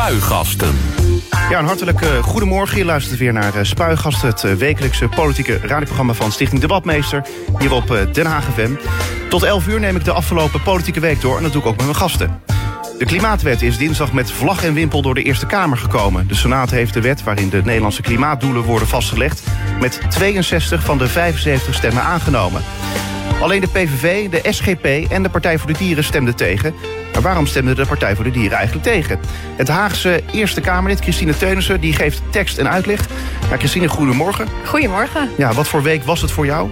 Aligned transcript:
Spuigasten. 0.00 0.78
Ja, 1.50 1.58
een 1.58 1.66
hartelijke 1.66 2.22
goedemorgen. 2.22 2.78
Je 2.78 2.84
luistert 2.84 3.18
weer 3.18 3.32
naar 3.32 3.54
eh, 3.54 3.64
Spuigasten, 3.64 4.28
het 4.28 4.44
eh, 4.44 4.52
wekelijkse 4.52 5.08
politieke 5.08 5.58
radioprogramma 5.62 6.12
van 6.12 6.32
Stichting 6.32 6.60
Debatmeester, 6.60 7.26
hier 7.58 7.72
op 7.72 7.90
eh, 7.90 8.12
Den 8.12 8.26
Haag 8.26 8.44
FM. 8.44 8.70
Tot 9.28 9.42
11 9.42 9.66
uur 9.66 9.80
neem 9.80 9.96
ik 9.96 10.04
de 10.04 10.12
afgelopen 10.12 10.62
politieke 10.62 11.00
week 11.00 11.20
door 11.20 11.36
en 11.36 11.42
dat 11.42 11.52
doe 11.52 11.60
ik 11.62 11.68
ook 11.68 11.76
met 11.76 11.84
mijn 11.84 11.96
gasten. 11.96 12.42
De 12.98 13.04
Klimaatwet 13.04 13.62
is 13.62 13.78
dinsdag 13.78 14.12
met 14.12 14.30
vlag 14.30 14.64
en 14.64 14.74
wimpel 14.74 15.02
door 15.02 15.14
de 15.14 15.22
Eerste 15.22 15.46
Kamer 15.46 15.76
gekomen. 15.76 16.28
De 16.28 16.34
Senaat 16.34 16.70
heeft 16.70 16.94
de 16.94 17.00
wet 17.00 17.22
waarin 17.22 17.48
de 17.48 17.62
Nederlandse 17.64 18.02
klimaatdoelen 18.02 18.62
worden 18.62 18.88
vastgelegd... 18.88 19.42
met 19.80 20.00
62 20.08 20.84
van 20.84 20.98
de 20.98 21.08
75 21.08 21.74
stemmen 21.74 22.02
aangenomen. 22.02 22.62
Alleen 23.40 23.60
de 23.60 23.68
PVV, 23.68 24.28
de 24.28 24.52
SGP 24.52 25.10
en 25.10 25.22
de 25.22 25.30
Partij 25.30 25.58
voor 25.58 25.72
de 25.72 25.78
Dieren 25.78 26.04
stemden 26.04 26.36
tegen. 26.36 26.74
Maar 27.20 27.28
waarom 27.28 27.48
stemde 27.48 27.74
de 27.74 27.86
Partij 27.86 28.14
voor 28.14 28.24
de 28.24 28.30
Dieren 28.30 28.56
eigenlijk 28.58 28.86
tegen? 28.86 29.20
Het 29.56 29.68
Haagse 29.68 30.22
Eerste 30.32 30.60
Kamerlid 30.60 31.00
Christine 31.00 31.36
Teunissen 31.36 31.80
die 31.80 31.92
geeft 31.92 32.22
tekst 32.30 32.58
en 32.58 32.70
uitleg. 32.70 33.06
Ja, 33.50 33.56
Christine, 33.56 33.88
goedemorgen. 33.88 34.46
Goedemorgen. 34.64 35.30
Ja, 35.36 35.52
wat 35.52 35.68
voor 35.68 35.82
week 35.82 36.04
was 36.04 36.20
het 36.20 36.30
voor 36.30 36.46
jou? 36.46 36.70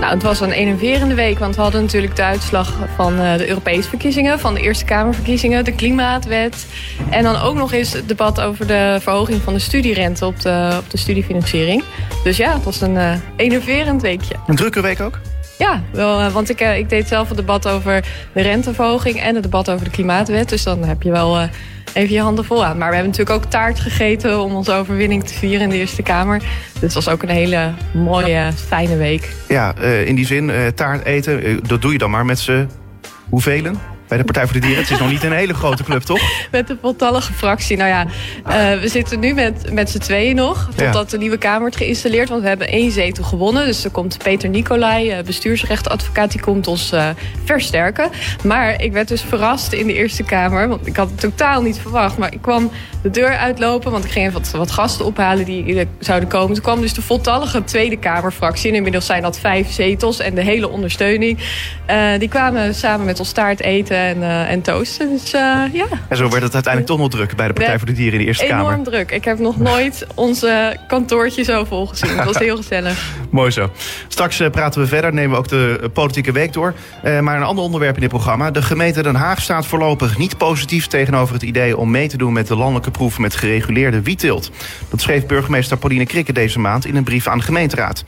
Nou, 0.00 0.14
het 0.14 0.22
was 0.22 0.40
een 0.40 0.50
enerverende 0.50 1.14
week, 1.14 1.38
want 1.38 1.56
we 1.56 1.62
hadden 1.62 1.82
natuurlijk 1.82 2.16
de 2.16 2.22
uitslag 2.22 2.78
van 2.96 3.20
uh, 3.20 3.36
de 3.36 3.48
Europese 3.48 3.88
verkiezingen, 3.88 4.40
van 4.40 4.54
de 4.54 4.60
Eerste 4.60 4.84
Kamerverkiezingen, 4.84 5.64
de 5.64 5.74
Klimaatwet. 5.74 6.66
En 7.10 7.22
dan 7.22 7.36
ook 7.36 7.54
nog 7.54 7.72
eens 7.72 7.92
het 7.92 8.08
debat 8.08 8.40
over 8.40 8.66
de 8.66 8.98
verhoging 9.00 9.42
van 9.42 9.52
de 9.52 9.60
studierente 9.60 10.26
op 10.26 10.40
de, 10.40 10.76
op 10.78 10.90
de 10.90 10.98
studiefinanciering. 10.98 11.84
Dus 12.22 12.36
ja, 12.36 12.52
het 12.52 12.64
was 12.64 12.80
een 12.80 12.94
uh, 12.94 13.14
enerverend 13.36 14.02
weekje. 14.02 14.34
Een 14.46 14.56
drukke 14.56 14.80
week 14.80 15.00
ook? 15.00 15.18
Ja, 15.58 15.82
wel, 15.92 16.20
uh, 16.20 16.32
want 16.32 16.50
ik, 16.50 16.60
ik 16.60 16.88
deed 16.88 17.08
zelf 17.08 17.28
het 17.28 17.36
debat 17.36 17.68
over 17.68 18.04
de 18.32 18.42
renteverhoging 18.42 19.20
en 19.20 19.34
het 19.34 19.42
debat 19.42 19.70
over 19.70 19.84
de 19.84 19.90
Klimaatwet. 19.90 20.48
Dus 20.48 20.62
dan 20.62 20.84
heb 20.84 21.02
je 21.02 21.10
wel 21.10 21.48
even 21.94 22.14
je 22.14 22.20
handen 22.20 22.44
vol 22.44 22.64
aan. 22.64 22.78
Maar 22.78 22.88
we 22.88 22.94
hebben 22.94 23.12
natuurlijk 23.12 23.44
ook 23.44 23.50
taart 23.50 23.80
gegeten 23.80 24.40
om 24.40 24.54
onze 24.54 24.72
overwinning 24.72 25.24
te 25.24 25.34
vieren 25.34 25.60
in 25.60 25.68
de 25.68 25.76
Eerste 25.76 26.02
Kamer. 26.02 26.38
Dus 26.72 26.80
het 26.80 26.92
was 26.92 27.08
ook 27.08 27.22
een 27.22 27.28
hele 27.28 27.72
mooie, 27.92 28.50
fijne 28.66 28.96
week. 28.96 29.34
Ja, 29.48 29.74
uh, 29.80 30.06
in 30.06 30.14
die 30.14 30.26
zin, 30.26 30.48
uh, 30.48 30.66
taart 30.66 31.04
eten, 31.04 31.60
dat 31.66 31.82
doe 31.82 31.92
je 31.92 31.98
dan 31.98 32.10
maar 32.10 32.24
met 32.24 32.38
z'n 32.38 32.68
hoeveel? 33.28 33.72
Bij 34.08 34.18
de 34.18 34.24
Partij 34.24 34.44
voor 34.44 34.52
de 34.52 34.60
Dieren. 34.60 34.82
Het 34.82 34.90
is 34.90 34.98
nog 34.98 35.10
niet 35.10 35.22
een 35.22 35.32
hele 35.32 35.54
grote 35.54 35.82
club, 35.82 36.02
toch? 36.02 36.20
Met 36.50 36.66
de 36.66 36.76
voltallige 36.80 37.32
fractie. 37.32 37.76
Nou 37.76 37.88
ja, 37.88 38.04
uh, 38.04 38.80
we 38.80 38.88
zitten 38.88 39.20
nu 39.20 39.34
met, 39.34 39.72
met 39.72 39.90
z'n 39.90 39.98
tweeën 39.98 40.36
nog. 40.36 40.68
Totdat 40.76 41.04
ja. 41.04 41.10
de 41.10 41.18
nieuwe 41.18 41.38
Kamer 41.38 41.60
wordt 41.60 41.76
geïnstalleerd. 41.76 42.28
Want 42.28 42.42
we 42.42 42.48
hebben 42.48 42.68
één 42.68 42.90
zetel 42.90 43.24
gewonnen. 43.24 43.66
Dus 43.66 43.84
er 43.84 43.90
komt 43.90 44.18
Peter 44.18 44.48
Nicolai, 44.48 45.22
bestuursrechtadvocaat, 45.22 46.30
die 46.30 46.40
komt 46.40 46.66
ons 46.66 46.92
uh, 46.92 47.08
versterken. 47.44 48.10
Maar 48.42 48.82
ik 48.82 48.92
werd 48.92 49.08
dus 49.08 49.22
verrast 49.22 49.72
in 49.72 49.86
de 49.86 49.94
Eerste 49.94 50.22
Kamer. 50.22 50.68
Want 50.68 50.86
ik 50.86 50.96
had 50.96 51.10
het 51.10 51.20
totaal 51.20 51.62
niet 51.62 51.78
verwacht. 51.78 52.18
Maar 52.18 52.32
ik 52.32 52.42
kwam 52.42 52.70
de 53.04 53.10
deur 53.10 53.36
uitlopen. 53.36 53.90
Want 53.90 54.04
ik 54.04 54.10
ging 54.10 54.26
even 54.26 54.40
wat, 54.40 54.50
wat 54.50 54.70
gasten 54.70 55.04
ophalen 55.04 55.44
die 55.44 55.86
zouden 55.98 56.28
komen. 56.28 56.54
Toen 56.54 56.62
kwam 56.62 56.80
dus 56.80 56.94
de 56.94 57.02
voltallige 57.02 57.64
Tweede 57.64 57.96
Kamerfractie. 57.96 58.70
En 58.70 58.76
inmiddels 58.76 59.06
zijn 59.06 59.22
dat 59.22 59.38
vijf 59.38 59.72
zetels. 59.72 60.18
En 60.18 60.34
de 60.34 60.42
hele 60.42 60.68
ondersteuning. 60.68 61.38
Uh, 61.90 62.18
die 62.18 62.28
kwamen 62.28 62.74
samen 62.74 63.06
met 63.06 63.18
ons 63.18 63.32
taart 63.32 63.60
eten 63.60 63.96
en, 63.96 64.16
uh, 64.16 64.50
en 64.50 64.62
toosten. 64.62 65.10
Dus 65.10 65.34
uh, 65.34 65.40
ja. 65.72 65.86
En 66.08 66.16
zo 66.16 66.28
werd 66.28 66.42
het 66.42 66.54
uiteindelijk 66.54 66.86
toch 66.86 66.98
nog 66.98 67.10
druk 67.10 67.36
bij 67.36 67.46
de 67.46 67.52
Partij 67.52 67.78
voor 67.78 67.86
de 67.86 67.92
Dieren 67.92 68.12
in 68.12 68.18
de 68.18 68.24
Eerste 68.24 68.44
enorm 68.44 68.58
Kamer. 68.58 68.72
Enorm 68.72 68.92
druk. 68.92 69.10
Ik 69.10 69.24
heb 69.24 69.38
nog 69.38 69.58
nooit 69.58 70.06
onze 70.14 70.76
kantoortje 70.88 71.42
zo 71.42 71.64
vol 71.64 71.86
gezien. 71.86 72.16
Dat 72.16 72.24
was 72.24 72.38
heel 72.38 72.56
gezellig. 72.56 73.12
Mooi 73.30 73.50
zo. 73.50 73.70
Straks 74.08 74.42
praten 74.50 74.80
we 74.80 74.86
verder, 74.86 75.12
nemen 75.12 75.30
we 75.30 75.36
ook 75.36 75.48
de 75.48 75.90
politieke 75.92 76.32
week 76.32 76.52
door. 76.52 76.74
maar 77.02 77.36
een 77.36 77.42
ander 77.42 77.64
onderwerp 77.64 77.94
in 77.94 78.00
dit 78.00 78.10
programma. 78.10 78.50
De 78.50 78.62
gemeente 78.62 79.02
Den 79.02 79.14
Haag 79.14 79.40
staat 79.40 79.66
voorlopig 79.66 80.18
niet 80.18 80.38
positief 80.38 80.86
tegenover 80.86 81.34
het 81.34 81.42
idee... 81.42 81.76
om 81.76 81.90
mee 81.90 82.08
te 82.08 82.16
doen 82.16 82.32
met 82.32 82.46
de 82.46 82.56
landelijke 82.56 82.90
proef 82.96 83.18
met 83.18 83.36
gereguleerde 83.36 84.02
wietteelt. 84.02 84.50
Dat 84.90 85.00
schreef 85.00 85.26
burgemeester 85.26 85.76
Pauline 85.76 86.06
Krikke 86.06 86.32
deze 86.32 86.58
maand 86.58 86.86
in 86.86 86.96
een 86.96 87.04
brief 87.04 87.26
aan 87.26 87.38
de 87.38 87.44
gemeenteraad. 87.44 88.04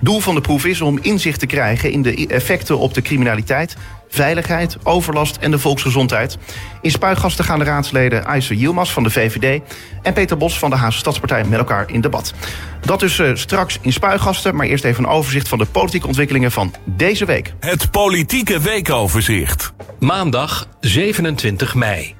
Doel 0.00 0.20
van 0.20 0.34
de 0.34 0.40
proef 0.40 0.64
is 0.64 0.80
om 0.80 0.98
inzicht 1.02 1.40
te 1.40 1.46
krijgen 1.46 1.90
in 1.90 2.02
de 2.02 2.26
effecten 2.26 2.78
op 2.78 2.94
de 2.94 3.02
criminaliteit, 3.02 3.76
veiligheid, 4.08 4.76
overlast 4.82 5.36
en 5.36 5.50
de 5.50 5.58
volksgezondheid. 5.58 6.38
In 6.82 6.90
spuigasten 6.90 7.44
gaan 7.44 7.58
de 7.58 7.64
raadsleden 7.64 8.24
Ayse 8.24 8.56
Yilmaz 8.56 8.90
van 8.90 9.02
de 9.02 9.10
VVD 9.10 9.62
en 10.02 10.12
Peter 10.12 10.36
Bos 10.36 10.58
van 10.58 10.70
de 10.70 10.76
Haagse 10.76 10.98
Stadspartij 10.98 11.44
met 11.44 11.58
elkaar 11.58 11.90
in 11.90 12.00
debat. 12.00 12.34
Dat 12.80 13.00
dus 13.00 13.18
uh, 13.18 13.30
straks 13.34 13.78
in 13.80 13.92
spuigasten, 13.92 14.56
maar 14.56 14.66
eerst 14.66 14.84
even 14.84 15.04
een 15.04 15.10
overzicht 15.10 15.48
van 15.48 15.58
de 15.58 15.66
politieke 15.66 16.06
ontwikkelingen 16.06 16.52
van 16.52 16.74
deze 16.84 17.24
week. 17.24 17.54
Het 17.60 17.90
politieke 17.90 18.60
weekoverzicht. 18.60 19.72
Maandag 19.98 20.68
27 20.80 21.74
mei. 21.74 22.15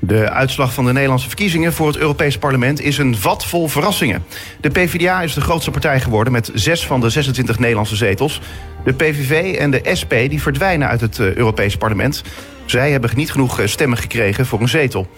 De 0.00 0.30
uitslag 0.30 0.74
van 0.74 0.84
de 0.84 0.92
Nederlandse 0.92 1.26
verkiezingen 1.26 1.72
voor 1.72 1.86
het 1.86 1.96
Europees 1.96 2.38
Parlement 2.38 2.80
is 2.80 2.98
een 2.98 3.16
vat 3.16 3.46
vol 3.46 3.68
verrassingen. 3.68 4.24
De 4.60 4.70
PvdA 4.70 5.22
is 5.22 5.34
de 5.34 5.40
grootste 5.40 5.70
partij 5.70 6.00
geworden 6.00 6.32
met 6.32 6.50
zes 6.54 6.86
van 6.86 7.00
de 7.00 7.10
26 7.10 7.58
Nederlandse 7.58 7.96
zetels. 7.96 8.40
De 8.84 8.92
PVV 8.92 9.56
en 9.56 9.70
de 9.70 9.80
SP 10.00 10.12
die 10.28 10.42
verdwijnen 10.42 10.88
uit 10.88 11.00
het 11.00 11.18
Europees 11.18 11.76
Parlement. 11.76 12.22
Zij 12.64 12.90
hebben 12.90 13.10
niet 13.14 13.30
genoeg 13.30 13.60
stemmen 13.64 13.98
gekregen 13.98 14.46
voor 14.46 14.60
een 14.60 14.68
zetel. 14.68 15.08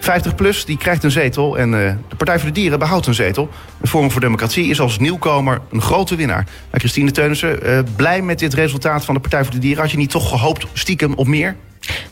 50PLUS 0.00 0.64
die 0.66 0.76
krijgt 0.76 1.04
een 1.04 1.10
zetel 1.10 1.58
en 1.58 1.72
uh, 1.72 1.92
de 2.08 2.16
Partij 2.16 2.38
voor 2.38 2.48
de 2.48 2.54
Dieren 2.54 2.78
behoudt 2.78 3.06
een 3.06 3.14
zetel. 3.14 3.48
De 3.80 3.86
Forum 3.86 4.10
voor 4.10 4.20
Democratie 4.20 4.70
is 4.70 4.80
als 4.80 4.98
nieuwkomer 4.98 5.60
een 5.70 5.82
grote 5.82 6.16
winnaar. 6.16 6.46
Maar 6.70 6.80
Christine 6.80 7.10
Teunissen, 7.10 7.86
blij 7.96 8.22
met 8.22 8.38
dit 8.38 8.54
resultaat 8.54 9.04
van 9.04 9.14
de 9.14 9.20
Partij 9.20 9.42
voor 9.42 9.52
de 9.52 9.58
Dieren? 9.58 9.82
Had 9.82 9.90
je 9.90 9.96
niet 9.96 10.10
toch 10.10 10.28
gehoopt 10.28 10.66
stiekem 10.72 11.14
op 11.14 11.26
meer? 11.26 11.56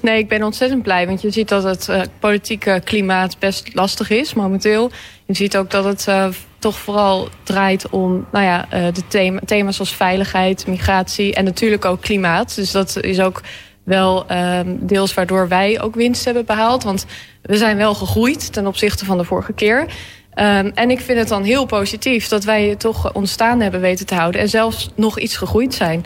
Nee, 0.00 0.18
ik 0.18 0.28
ben 0.28 0.42
ontzettend 0.42 0.82
blij. 0.82 1.06
Want 1.06 1.22
je 1.22 1.30
ziet 1.30 1.48
dat 1.48 1.64
het 1.64 1.88
uh, 1.90 2.00
politieke 2.18 2.80
klimaat 2.84 3.38
best 3.38 3.74
lastig 3.74 4.10
is 4.10 4.34
momenteel. 4.34 4.90
Je 5.26 5.34
ziet 5.34 5.56
ook 5.56 5.70
dat 5.70 5.84
het 5.84 6.06
uh, 6.08 6.26
toch 6.58 6.78
vooral 6.78 7.28
draait 7.42 7.88
om 7.90 8.26
nou 8.32 8.44
ja, 8.44 8.66
uh, 8.74 8.92
de 8.92 9.06
thema, 9.08 9.40
thema's 9.44 9.76
zoals 9.76 9.94
veiligheid, 9.94 10.66
migratie 10.66 11.34
en 11.34 11.44
natuurlijk 11.44 11.84
ook 11.84 12.00
klimaat. 12.00 12.54
Dus 12.54 12.70
dat 12.70 12.96
is 13.00 13.20
ook 13.20 13.40
wel 13.84 14.26
um, 14.32 14.86
deels 14.86 15.14
waardoor 15.14 15.48
wij 15.48 15.80
ook 15.80 15.94
winst 15.94 16.24
hebben 16.24 16.44
behaald. 16.44 16.82
Want 16.82 17.06
we 17.42 17.56
zijn 17.56 17.76
wel 17.76 17.94
gegroeid 17.94 18.52
ten 18.52 18.66
opzichte 18.66 19.04
van 19.04 19.18
de 19.18 19.24
vorige 19.24 19.52
keer. 19.52 19.80
Um, 19.80 20.70
en 20.74 20.90
ik 20.90 21.00
vind 21.00 21.18
het 21.18 21.28
dan 21.28 21.42
heel 21.42 21.64
positief 21.64 22.28
dat 22.28 22.44
wij 22.44 22.68
het 22.68 22.80
toch 22.80 23.12
ontstaan 23.12 23.60
hebben 23.60 23.80
weten 23.80 24.06
te 24.06 24.14
houden. 24.14 24.40
En 24.40 24.48
zelfs 24.48 24.90
nog 24.94 25.18
iets 25.18 25.36
gegroeid 25.36 25.74
zijn. 25.74 26.04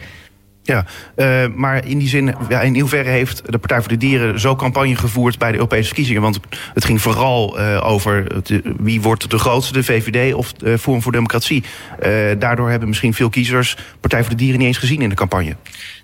Ja, 0.64 0.84
uh, 1.16 1.54
maar 1.54 1.86
in 1.86 1.98
die 1.98 2.08
zin, 2.08 2.34
ja, 2.48 2.60
in 2.60 2.80
hoeverre 2.80 3.08
heeft 3.08 3.52
de 3.52 3.58
Partij 3.58 3.80
voor 3.80 3.88
de 3.88 3.96
Dieren 3.96 4.40
zo 4.40 4.56
campagne 4.56 4.96
gevoerd 4.96 5.38
bij 5.38 5.48
de 5.48 5.56
Europese 5.56 5.86
verkiezingen? 5.86 6.22
Want 6.22 6.40
het 6.74 6.84
ging 6.84 7.02
vooral 7.02 7.60
uh, 7.60 7.86
over 7.86 8.24
het, 8.34 8.60
wie 8.78 9.00
wordt 9.00 9.30
de 9.30 9.38
grootste, 9.38 9.72
de 9.72 9.82
VVD 9.82 10.34
of 10.34 10.52
de 10.52 10.78
Forum 10.78 11.02
voor 11.02 11.12
Democratie. 11.12 11.64
Uh, 12.02 12.08
daardoor 12.38 12.70
hebben 12.70 12.88
misschien 12.88 13.14
veel 13.14 13.28
kiezers 13.28 13.76
Partij 14.00 14.20
voor 14.20 14.30
de 14.30 14.36
Dieren 14.36 14.58
niet 14.58 14.66
eens 14.66 14.78
gezien 14.78 15.02
in 15.02 15.08
de 15.08 15.14
campagne. 15.14 15.56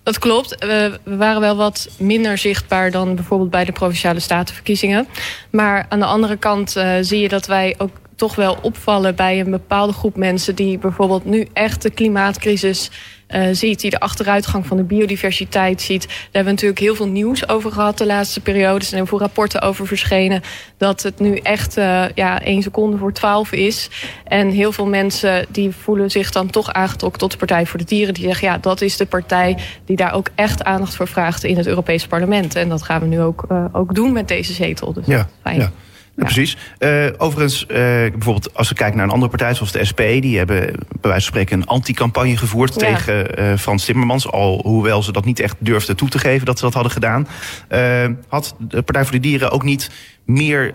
Dat 0.02 0.18
klopt. 0.18 0.56
We 0.58 0.98
waren 1.04 1.40
wel 1.40 1.56
wat 1.56 1.88
minder 1.98 2.38
zichtbaar 2.38 2.90
dan 2.90 3.14
bijvoorbeeld 3.14 3.50
bij 3.50 3.64
de 3.64 3.72
Provinciale 3.72 4.20
Statenverkiezingen. 4.20 5.06
Maar 5.50 5.86
aan 5.88 5.98
de 5.98 6.04
andere 6.04 6.36
kant 6.36 6.76
zie 7.00 7.20
je 7.20 7.28
dat 7.28 7.46
wij 7.46 7.74
ook 7.78 7.90
toch 8.16 8.34
wel 8.34 8.58
opvallen 8.62 9.14
bij 9.14 9.40
een 9.40 9.50
bepaalde 9.50 9.92
groep 9.92 10.16
mensen 10.16 10.54
die 10.54 10.78
bijvoorbeeld 10.78 11.24
nu 11.24 11.48
echt 11.52 11.82
de 11.82 11.90
klimaatcrisis 11.90 12.90
uh, 13.34 13.46
ziet, 13.52 13.80
die 13.80 13.90
de 13.90 14.00
achteruitgang 14.00 14.66
van 14.66 14.76
de 14.76 14.82
biodiversiteit 14.82 15.82
ziet. 15.82 16.06
Daar 16.06 16.18
hebben 16.22 16.44
we 16.44 16.50
natuurlijk 16.50 16.80
heel 16.80 16.94
veel 16.94 17.08
nieuws 17.08 17.48
over 17.48 17.72
gehad 17.72 17.98
de 17.98 18.06
laatste 18.06 18.40
periode. 18.40 18.78
Er 18.78 18.84
zijn 18.84 19.00
heel 19.00 19.06
veel 19.06 19.18
rapporten 19.18 19.62
over 19.62 19.86
verschenen 19.86 20.42
dat 20.76 21.02
het 21.02 21.20
nu 21.20 21.36
echt 21.36 21.78
uh, 21.78 22.04
ja, 22.14 22.42
één 22.42 22.62
seconde 22.62 22.96
voor 22.96 23.12
twaalf 23.12 23.52
is. 23.52 23.90
En 24.24 24.50
heel 24.50 24.72
veel 24.72 24.86
mensen 24.86 25.46
die 25.48 25.70
voelen 25.70 26.10
zich 26.10 26.30
dan 26.30 26.50
toch 26.50 26.72
aangetrokken 26.72 27.20
tot 27.20 27.30
de 27.30 27.36
Partij 27.36 27.66
voor 27.66 27.78
de 27.78 27.84
Dieren. 27.84 28.14
Die 28.14 28.24
zeggen, 28.24 28.48
ja, 28.48 28.58
dat 28.58 28.80
is 28.80 28.96
de 28.96 29.06
partij 29.06 29.56
die 29.84 29.96
daar 29.96 30.12
ook 30.12 30.28
echt 30.34 30.64
aandacht 30.64 30.94
voor 30.94 31.08
vraagt 31.08 31.44
in 31.44 31.56
het 31.56 31.66
Europees 31.66 32.06
Parlement. 32.06 32.54
En 32.54 32.68
dat 32.68 32.82
gaan 32.82 33.00
we 33.00 33.06
nu 33.06 33.20
ook, 33.20 33.44
uh, 33.52 33.64
ook 33.72 33.94
doen 33.94 34.12
met 34.12 34.28
deze 34.28 34.52
zetel. 34.52 34.92
Dus 34.92 35.06
ja, 35.06 35.28
fijn. 35.42 35.60
Ja. 35.60 35.72
Ja, 36.18 36.24
precies. 36.24 36.56
Uh, 36.78 37.06
overigens, 37.16 37.62
uh, 37.62 37.76
bijvoorbeeld 37.76 38.54
als 38.54 38.68
we 38.68 38.74
kijken 38.74 38.96
naar 38.96 39.06
een 39.06 39.12
andere 39.12 39.30
partij 39.30 39.54
zoals 39.54 39.72
de 39.72 39.84
SP... 39.90 40.02
die 40.20 40.36
hebben 40.36 40.60
bij 40.60 40.74
wijze 41.00 41.10
van 41.10 41.20
spreken 41.20 41.60
een 41.60 41.66
anti-campagne 41.66 42.36
gevoerd 42.36 42.74
ja. 42.74 42.86
tegen 42.86 43.40
uh, 43.40 43.56
Frans 43.56 43.84
Timmermans. 43.84 44.30
Al 44.30 44.60
hoewel 44.62 45.02
ze 45.02 45.12
dat 45.12 45.24
niet 45.24 45.40
echt 45.40 45.56
durfden 45.58 45.96
toe 45.96 46.08
te 46.08 46.18
geven 46.18 46.46
dat 46.46 46.58
ze 46.58 46.64
dat 46.64 46.74
hadden 46.74 46.92
gedaan. 46.92 47.28
had 48.28 48.54
de 48.58 48.82
Partij 48.82 49.02
voor 49.02 49.12
de 49.12 49.20
Dieren 49.20 49.50
ook 49.50 49.62
niet 49.62 49.90
meer 50.24 50.72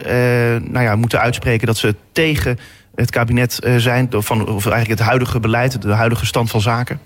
nou 0.69 0.81
ja, 0.81 0.95
moeten 0.95 1.19
uitspreken... 1.19 1.68
dat 1.68 1.77
ze 1.77 1.95
tegen 2.12 2.59
het 2.95 3.09
kabinet 3.09 3.59
zijn, 3.77 4.07
van, 4.09 4.47
of 4.47 4.65
eigenlijk 4.65 5.00
het 5.00 5.07
huidige 5.07 5.39
beleid... 5.39 5.81
de 5.81 5.94
huidige 5.94 6.25
stand 6.25 6.50
van 6.50 6.62
zaken? 6.62 7.00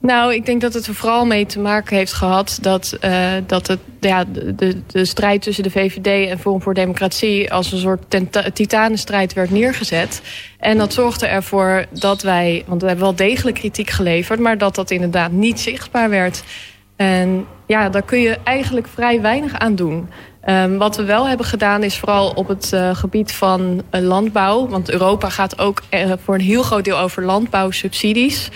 Nou, 0.00 0.34
ik 0.34 0.46
denk 0.46 0.60
dat 0.60 0.74
het 0.74 0.86
er 0.86 0.94
vooral 0.94 1.26
mee 1.26 1.46
te 1.46 1.58
maken 1.58 1.96
heeft 1.96 2.12
gehad 2.12 2.58
dat, 2.60 2.98
uh, 3.04 3.32
dat 3.46 3.66
het, 3.66 3.78
ja, 4.00 4.24
de, 4.24 4.82
de 4.86 5.04
strijd 5.04 5.42
tussen 5.42 5.62
de 5.62 5.70
VVD 5.70 6.28
en 6.28 6.38
Forum 6.38 6.62
voor 6.62 6.74
Democratie 6.74 7.52
als 7.52 7.72
een 7.72 7.78
soort 7.78 8.16
titanenstrijd 8.52 9.32
werd 9.32 9.50
neergezet. 9.50 10.22
En 10.58 10.78
dat 10.78 10.92
zorgde 10.92 11.26
ervoor 11.26 11.84
dat 11.92 12.22
wij, 12.22 12.64
want 12.66 12.80
we 12.80 12.86
hebben 12.86 13.04
wel 13.04 13.14
degelijk 13.14 13.56
kritiek 13.56 13.90
geleverd, 13.90 14.40
maar 14.40 14.58
dat 14.58 14.74
dat 14.74 14.90
inderdaad 14.90 15.32
niet 15.32 15.60
zichtbaar 15.60 16.10
werd. 16.10 16.42
En 16.96 17.46
ja, 17.66 17.88
daar 17.88 18.02
kun 18.02 18.20
je 18.20 18.38
eigenlijk 18.44 18.88
vrij 18.88 19.20
weinig 19.20 19.58
aan 19.58 19.74
doen. 19.74 20.08
Um, 20.48 20.78
wat 20.78 20.96
we 20.96 21.04
wel 21.04 21.28
hebben 21.28 21.46
gedaan 21.46 21.82
is 21.82 21.98
vooral 21.98 22.30
op 22.30 22.48
het 22.48 22.70
uh, 22.74 22.94
gebied 22.94 23.32
van 23.32 23.82
uh, 23.90 24.00
landbouw. 24.00 24.68
Want 24.68 24.90
Europa 24.90 25.28
gaat 25.28 25.58
ook 25.58 25.82
voor 26.24 26.34
een 26.34 26.40
heel 26.40 26.62
groot 26.62 26.84
deel 26.84 26.98
over 26.98 27.24
landbouwsubsidies. 27.24 28.50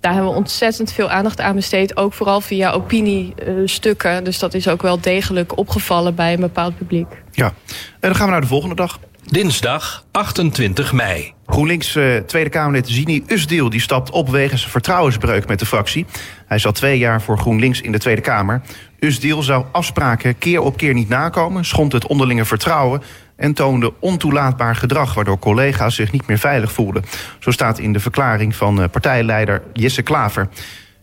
Daar 0.00 0.12
hebben 0.12 0.30
we 0.30 0.36
ontzettend 0.36 0.92
veel 0.92 1.10
aandacht 1.10 1.40
aan 1.40 1.54
besteed. 1.54 1.96
Ook 1.96 2.12
vooral 2.12 2.40
via 2.40 2.70
opiniestukken. 2.70 4.24
Dus 4.24 4.38
dat 4.38 4.54
is 4.54 4.68
ook 4.68 4.82
wel 4.82 5.00
degelijk 5.00 5.58
opgevallen 5.58 6.14
bij 6.14 6.32
een 6.32 6.40
bepaald 6.40 6.76
publiek. 6.76 7.06
Ja, 7.32 7.46
en 7.46 7.54
dan 8.00 8.14
gaan 8.14 8.26
we 8.26 8.32
naar 8.32 8.40
de 8.40 8.46
volgende 8.46 8.74
dag. 8.74 8.98
Dinsdag 9.24 10.04
28 10.10 10.92
mei. 10.92 11.32
GroenLinks 11.46 11.94
uh, 11.94 12.16
Tweede 12.16 12.50
Kamerlid 12.50 12.88
Zini 12.88 13.24
Usdeel 13.26 13.70
die 13.70 13.80
stapt 13.80 14.10
op 14.10 14.28
wegens 14.28 14.66
vertrouwensbreuk 14.66 15.46
met 15.46 15.58
de 15.58 15.66
fractie. 15.66 16.06
Hij 16.46 16.58
zat 16.58 16.74
twee 16.74 16.98
jaar 16.98 17.22
voor 17.22 17.38
GroenLinks 17.38 17.80
in 17.80 17.92
de 17.92 17.98
Tweede 17.98 18.20
Kamer. 18.20 18.62
Usdeel 18.98 19.42
zou 19.42 19.64
afspraken 19.72 20.38
keer 20.38 20.60
op 20.60 20.76
keer 20.76 20.94
niet 20.94 21.08
nakomen, 21.08 21.64
schond 21.64 21.92
het 21.92 22.06
onderlinge 22.06 22.44
vertrouwen 22.44 23.02
en 23.40 23.54
toonde 23.54 23.92
ontoelaatbaar 23.98 24.76
gedrag, 24.76 25.14
waardoor 25.14 25.38
collega's 25.38 25.94
zich 25.94 26.12
niet 26.12 26.26
meer 26.26 26.38
veilig 26.38 26.72
voelden. 26.72 27.04
Zo 27.38 27.50
staat 27.50 27.78
in 27.78 27.92
de 27.92 28.00
verklaring 28.00 28.56
van 28.56 28.80
uh, 28.80 28.84
partijleider 28.90 29.62
Jesse 29.72 30.02
Klaver. 30.02 30.48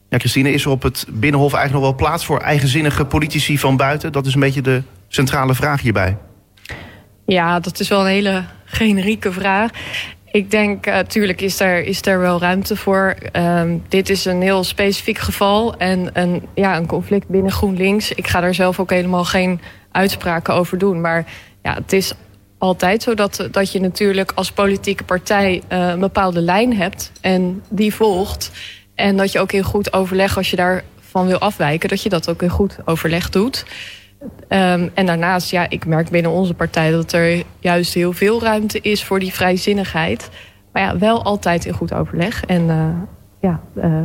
Ja, 0.10 0.18
Christine, 0.18 0.52
is 0.52 0.66
er 0.66 0.72
op 0.72 0.84
het 0.84 1.06
Binnenhof 1.10 1.54
eigenlijk 1.54 1.86
nog 1.86 1.98
wel 1.98 2.08
plaats 2.08 2.26
voor 2.26 2.40
eigenzinnige 2.40 3.06
politici 3.06 3.58
van 3.58 3.78
buiten? 3.78 4.12
Dat 4.12 4.26
is 4.26 4.34
een 4.34 4.40
beetje 4.40 4.62
de 4.62 4.82
centrale 5.08 5.56
vraag 5.56 5.82
hierbij. 5.82 6.18
Ja, 7.26 7.60
dat 7.60 7.80
is 7.80 7.88
wel 7.88 8.00
een 8.00 8.06
hele 8.06 8.44
generieke 8.66 9.32
vraag. 9.32 9.72
Ik 10.32 10.52
denk, 10.52 10.86
natuurlijk 10.86 11.42
uh, 11.42 11.48
is, 11.48 11.60
er, 11.60 11.84
is 11.84 12.06
er 12.06 12.20
wel 12.20 12.40
ruimte 12.40 12.76
voor. 12.76 13.16
Um, 13.32 13.84
dit 13.88 14.10
is 14.10 14.26
een 14.26 14.42
heel 14.42 14.64
specifiek 14.64 15.18
geval 15.18 15.78
en 15.78 16.10
een, 16.14 16.48
ja, 16.56 16.78
een 16.78 16.88
conflict 16.88 17.28
binnen 17.28 17.52
GroenLinks. 17.52 18.12
Ik 18.12 18.28
ga 18.28 18.40
daar 18.42 18.54
zelf 18.54 18.80
ook 18.80 18.90
helemaal 18.90 19.26
geen 19.26 19.62
uitspraken 19.92 20.54
over 20.54 20.78
doen. 20.78 21.02
Maar 21.02 21.26
ja, 21.64 21.74
het 21.74 21.94
is 21.94 22.14
altijd 22.58 23.04
zo 23.04 23.14
dat, 23.14 23.72
je 23.72 23.80
natuurlijk 23.80 24.32
als 24.36 24.52
politieke 24.52 25.04
partij 25.04 25.62
uh, 25.72 25.88
een 25.88 26.00
bepaalde 26.00 26.42
lijn 26.42 26.78
hebt 26.78 27.12
en 27.22 27.64
die 27.70 27.94
volgt. 27.94 28.52
En 28.96 29.18
dat 29.18 29.32
je 29.32 29.40
ook 29.40 29.52
in 29.52 29.64
goed 29.64 29.94
overleg, 29.94 30.38
als 30.38 30.50
je 30.50 30.56
daarvan 30.56 31.28
wil 31.28 31.40
afwijken, 31.40 31.90
dat 31.90 32.02
je 32.02 32.10
dat 32.10 32.30
ook 32.30 32.42
in 32.42 32.50
goed 32.50 32.78
overleg 32.86 33.30
doet. 33.30 33.66
Um, 34.50 34.92
en 34.94 35.06
daarnaast, 35.06 35.52
ja, 35.52 35.70
ik 35.70 35.86
merk 35.86 36.10
binnen 36.10 36.32
onze 36.32 36.54
partij 36.54 36.92
dat 36.92 37.12
er 37.12 37.44
juist 37.60 37.94
heel 37.94 38.14
veel 38.14 38.42
ruimte 38.42 38.82
is 38.82 39.04
voor 39.04 39.20
die 39.20 39.34
vrijzinnigheid. 39.34 40.30
Maar 40.72 40.82
ja, 40.82 40.98
wel 40.98 41.24
altijd 41.24 41.66
in 41.66 41.74
goed 41.74 41.94
overleg. 41.94 42.46
En 42.46 42.62
uh, 42.62 42.90
ja, 43.42 43.62
uh, 43.76 44.04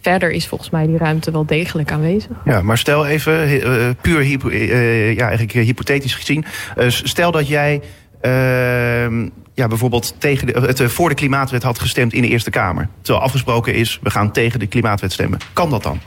verder 0.00 0.30
is 0.30 0.46
volgens 0.46 0.70
mij 0.70 0.86
die 0.86 0.96
ruimte 0.96 1.30
wel 1.30 1.46
degelijk 1.46 1.92
aanwezig. 1.92 2.30
Ja, 2.44 2.62
maar 2.62 2.78
stel 2.78 3.06
even, 3.06 3.50
uh, 3.50 3.88
puur 4.00 4.20
hypo, 4.20 4.50
ja, 4.50 5.26
eigenlijk 5.28 5.52
hypothetisch 5.52 6.14
gezien. 6.14 6.44
stel 6.88 7.30
dat 7.30 7.48
jij 7.48 7.80
ehm, 8.20 9.28
ja, 9.54 9.66
bijvoorbeeld 9.66 10.14
tegen 10.18 10.46
de, 10.46 10.52
het 10.60 10.82
voor 10.82 11.08
de 11.08 11.14
klimaatwet 11.14 11.62
had 11.62 11.78
gestemd 11.78 12.12
in 12.12 12.22
de 12.22 12.28
Eerste 12.28 12.50
Kamer. 12.50 12.88
Terwijl 13.00 13.24
afgesproken 13.24 13.74
is, 13.74 13.98
we 14.02 14.10
gaan 14.10 14.32
tegen 14.32 14.58
de 14.58 14.66
klimaatwet 14.66 15.12
stemmen. 15.12 15.38
Kan 15.52 15.70
dat 15.70 15.82
dan? 15.82 16.00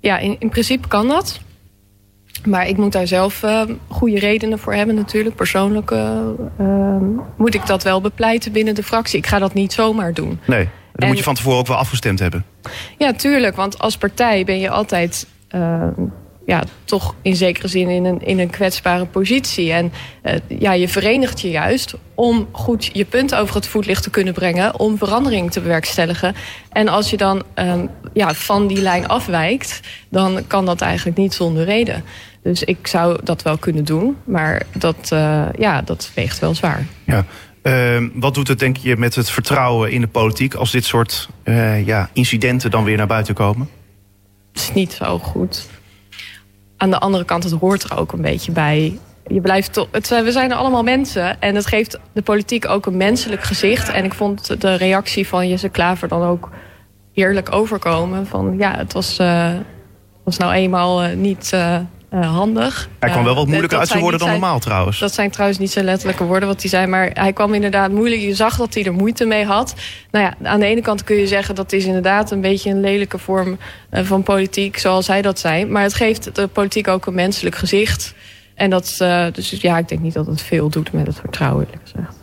Ja, 0.00 0.18
in, 0.18 0.36
in 0.38 0.48
principe 0.48 0.88
kan 0.88 1.08
dat. 1.08 1.40
Maar 2.44 2.68
ik 2.68 2.76
moet 2.76 2.92
daar 2.92 3.06
zelf 3.06 3.42
uh, 3.42 3.62
goede 3.88 4.18
redenen 4.18 4.58
voor 4.58 4.74
hebben 4.74 4.94
natuurlijk. 4.94 5.34
Persoonlijk 5.34 5.90
uh, 5.90 6.18
uh, 6.60 6.96
moet 7.36 7.54
ik 7.54 7.66
dat 7.66 7.82
wel 7.82 8.00
bepleiten 8.00 8.52
binnen 8.52 8.74
de 8.74 8.82
fractie. 8.82 9.18
Ik 9.18 9.26
ga 9.26 9.38
dat 9.38 9.54
niet 9.54 9.72
zomaar 9.72 10.12
doen. 10.14 10.40
Nee, 10.46 10.64
dan 10.64 10.70
en, 10.94 11.06
moet 11.06 11.18
je 11.18 11.22
van 11.22 11.34
tevoren 11.34 11.58
ook 11.58 11.66
wel 11.66 11.76
afgestemd 11.76 12.18
hebben. 12.18 12.44
Ja, 12.98 13.12
tuurlijk. 13.12 13.56
Want 13.56 13.78
als 13.78 13.96
partij 13.96 14.44
ben 14.44 14.60
je 14.60 14.70
altijd 14.70 15.26
ja, 16.46 16.62
toch 16.84 17.14
in 17.22 17.36
zekere 17.36 17.68
zin 17.68 17.88
in 17.88 18.04
een, 18.04 18.20
in 18.20 18.38
een 18.38 18.50
kwetsbare 18.50 19.06
positie. 19.06 19.72
En 19.72 19.92
uh, 20.22 20.32
ja, 20.46 20.72
je 20.72 20.88
verenigt 20.88 21.40
je 21.40 21.50
juist 21.50 21.94
om 22.14 22.48
goed 22.52 22.90
je 22.92 23.04
punt 23.04 23.34
over 23.34 23.54
het 23.54 23.66
voetlicht 23.66 24.02
te 24.02 24.10
kunnen 24.10 24.34
brengen, 24.34 24.78
om 24.78 24.98
verandering 24.98 25.50
te 25.50 25.60
bewerkstelligen. 25.60 26.34
En 26.68 26.88
als 26.88 27.10
je 27.10 27.16
dan 27.16 27.42
um, 27.54 27.88
ja, 28.12 28.34
van 28.34 28.66
die 28.66 28.82
lijn 28.82 29.08
afwijkt, 29.08 29.80
dan 30.08 30.44
kan 30.46 30.66
dat 30.66 30.80
eigenlijk 30.80 31.16
niet 31.16 31.34
zonder 31.34 31.64
reden. 31.64 32.04
Dus 32.42 32.62
ik 32.62 32.86
zou 32.86 33.18
dat 33.24 33.42
wel 33.42 33.58
kunnen 33.58 33.84
doen, 33.84 34.16
maar 34.24 34.62
dat, 34.72 35.10
uh, 35.12 35.44
ja, 35.58 35.82
dat 35.82 36.10
weegt 36.14 36.38
wel 36.38 36.54
zwaar. 36.54 36.86
Ja. 37.06 37.24
Uh, 37.62 38.08
wat 38.14 38.34
doet 38.34 38.48
het, 38.48 38.58
denk 38.58 38.76
je, 38.76 38.96
met 38.96 39.14
het 39.14 39.30
vertrouwen 39.30 39.90
in 39.90 40.00
de 40.00 40.06
politiek 40.06 40.54
als 40.54 40.70
dit 40.70 40.84
soort 40.84 41.28
uh, 41.44 41.86
ja, 41.86 42.10
incidenten 42.12 42.70
dan 42.70 42.84
weer 42.84 42.96
naar 42.96 43.06
buiten 43.06 43.34
komen? 43.34 43.68
Het 44.52 44.62
is 44.62 44.72
niet 44.72 44.92
zo 44.92 45.18
goed 45.18 45.68
aan 46.82 46.90
de 46.90 46.98
andere 46.98 47.24
kant, 47.24 47.44
het 47.44 47.52
hoort 47.52 47.82
er 47.82 47.98
ook 47.98 48.12
een 48.12 48.20
beetje 48.20 48.52
bij. 48.52 48.98
Je 49.26 49.40
blijft 49.40 49.72
toch, 49.72 49.88
we 50.08 50.32
zijn 50.32 50.52
allemaal 50.52 50.82
mensen 50.82 51.40
en 51.40 51.54
het 51.54 51.66
geeft 51.66 51.98
de 52.12 52.22
politiek 52.22 52.68
ook 52.68 52.86
een 52.86 52.96
menselijk 52.96 53.42
gezicht. 53.42 53.88
En 53.88 54.04
ik 54.04 54.14
vond 54.14 54.60
de 54.60 54.74
reactie 54.74 55.28
van 55.28 55.48
Jesse 55.48 55.68
Klaver 55.68 56.08
dan 56.08 56.22
ook 56.22 56.50
eerlijk 57.14 57.52
overkomen. 57.52 58.26
Van 58.26 58.54
ja, 58.58 58.76
het 58.76 58.92
was, 58.92 59.18
uh, 59.20 59.50
was 60.24 60.36
nou 60.36 60.52
eenmaal 60.52 61.04
uh, 61.04 61.14
niet 61.14 61.56
uh, 62.14 62.34
handig. 62.34 62.88
Hij 62.98 63.10
kwam 63.10 63.24
wel 63.24 63.34
wat 63.34 63.46
moeilijker 63.46 63.78
uit 63.78 63.88
zijn 63.88 64.00
woorden 64.00 64.20
dan 64.20 64.30
normaal 64.30 64.58
trouwens. 64.58 64.98
Dat 64.98 65.14
zijn 65.14 65.30
trouwens 65.30 65.58
niet 65.58 65.70
zijn 65.70 65.84
letterlijke 65.84 66.24
woorden 66.24 66.48
wat 66.48 66.60
hij 66.60 66.70
zei. 66.70 66.86
Maar 66.86 67.10
hij 67.12 67.32
kwam 67.32 67.54
inderdaad 67.54 67.90
moeilijk. 67.90 68.20
Je 68.20 68.34
zag 68.34 68.56
dat 68.56 68.74
hij 68.74 68.84
er 68.84 68.92
moeite 68.92 69.24
mee 69.24 69.44
had. 69.44 69.74
Nou 70.10 70.24
ja, 70.24 70.50
aan 70.50 70.60
de 70.60 70.66
ene 70.66 70.80
kant 70.80 71.04
kun 71.04 71.16
je 71.16 71.26
zeggen 71.26 71.54
dat 71.54 71.72
is 71.72 71.84
inderdaad 71.84 72.30
een 72.30 72.40
beetje 72.40 72.70
een 72.70 72.80
lelijke 72.80 73.18
vorm 73.18 73.58
van 73.90 74.22
politiek. 74.22 74.78
Zoals 74.78 75.06
hij 75.06 75.22
dat 75.22 75.38
zei. 75.38 75.66
Maar 75.66 75.82
het 75.82 75.94
geeft 75.94 76.34
de 76.34 76.46
politiek 76.46 76.88
ook 76.88 77.06
een 77.06 77.14
menselijk 77.14 77.56
gezicht. 77.56 78.14
En 78.54 78.70
dat, 78.70 78.98
uh, 79.02 79.26
dus 79.32 79.50
ja, 79.50 79.78
ik 79.78 79.88
denk 79.88 80.00
niet 80.00 80.14
dat 80.14 80.26
het 80.26 80.42
veel 80.42 80.68
doet 80.68 80.92
met 80.92 81.06
het 81.06 81.16
vertrouwen 81.16 81.64
eerlijk 81.64 81.82
gezegd. 81.82 82.16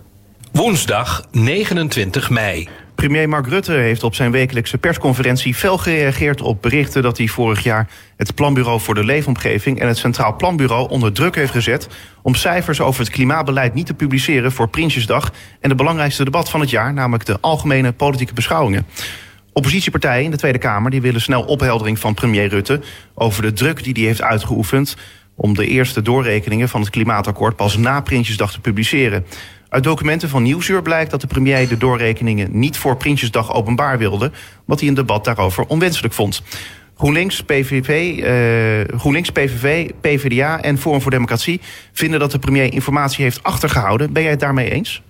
Woensdag 0.52 1.26
29 1.32 2.30
mei. 2.30 2.68
Premier 3.00 3.30
Mark 3.30 3.48
Rutte 3.48 3.72
heeft 3.72 4.04
op 4.04 4.16
zijn 4.16 4.32
wekelijkse 4.32 4.78
persconferentie 4.78 5.56
fel 5.56 5.78
gereageerd 5.78 6.42
op 6.42 6.62
berichten 6.62 7.02
dat 7.02 7.18
hij 7.18 7.28
vorig 7.28 7.64
jaar 7.64 7.88
het 8.16 8.36
Planbureau 8.36 8.80
voor 8.80 8.96
de 8.96 9.04
Leefomgeving 9.04 9.80
en 9.80 9.88
het 9.88 9.98
Centraal 9.98 10.36
Planbureau 10.36 10.90
onder 10.90 11.14
druk 11.14 11.36
heeft 11.36 11.52
gezet 11.52 11.88
om 12.22 12.36
cijfers 12.36 12.82
over 12.82 13.02
het 13.02 13.10
klimaatbeleid 13.10 13.74
niet 13.74 13.86
te 13.86 13.94
publiceren 13.94 14.52
voor 14.52 14.70
Prinsjesdag 14.70 15.34
en 15.60 15.70
de 15.70 15.76
belangrijkste 15.76 16.24
debat 16.24 16.50
van 16.50 16.60
het 16.60 16.70
jaar, 16.70 16.94
namelijk 16.94 17.26
de 17.26 17.38
algemene 17.42 17.92
politieke 17.92 18.34
beschouwingen. 18.34 18.86
Oppositiepartijen 19.54 20.26
in 20.26 20.32
de 20.32 20.38
Tweede 20.38 20.58
Kamer 20.58 20.92
die 20.92 21.02
willen 21.02 21.22
snel 21.22 21.44
opheldering 21.44 22.00
van 22.00 22.14
premier 22.14 22.48
Rutte 22.48 22.82
over 23.14 23.42
de 23.42 23.54
druk 23.54 23.84
die 23.84 23.94
hij 23.94 24.04
heeft 24.04 24.22
uitgeoefend 24.22 24.98
om 25.36 25.54
de 25.54 25.68
eerste 25.68 26.02
doorrekeningen 26.02 26.70
van 26.70 26.82
het 26.82 26.90
klimaatakkoord 26.90 27.56
pas 27.56 27.78
na 27.78 28.02
Prinsjesdag 28.02 28.52
te 28.52 28.60
publiceren. 28.60 29.26
Uit 29.70 29.84
documenten 29.84 30.30
van 30.30 30.44
Nieuwsuur 30.44 30.82
blijkt 30.82 31.12
dat 31.12 31.22
de 31.22 31.28
premier 31.28 31.68
de 31.68 31.78
doorrekeningen 31.78 32.60
niet 32.60 32.78
voor 32.78 32.98
Prinsjesdag 32.98 33.54
openbaar 33.54 33.98
wilde, 33.98 34.32
wat 34.66 34.80
hij 34.80 34.90
een 34.90 34.96
debat 34.96 35.26
daarover 35.26 35.66
onwenselijk 35.66 36.14
vond. 36.14 36.42
GroenLinks, 36.98 37.44
PVV, 37.44 38.18
uh, 38.18 39.00
GroenLinks, 39.00 39.30
PVV, 39.30 39.90
PvdA 40.02 40.62
en 40.62 40.78
Forum 40.78 41.02
voor 41.02 41.12
Democratie 41.12 41.62
vinden 41.92 42.20
dat 42.20 42.32
de 42.32 42.40
premier 42.40 42.74
informatie 42.74 43.24
heeft 43.24 43.44
achtergehouden. 43.44 44.14
Ben 44.14 44.22
jij 44.22 44.32
het 44.32 44.40
daarmee 44.40 44.72
eens? 44.72 45.02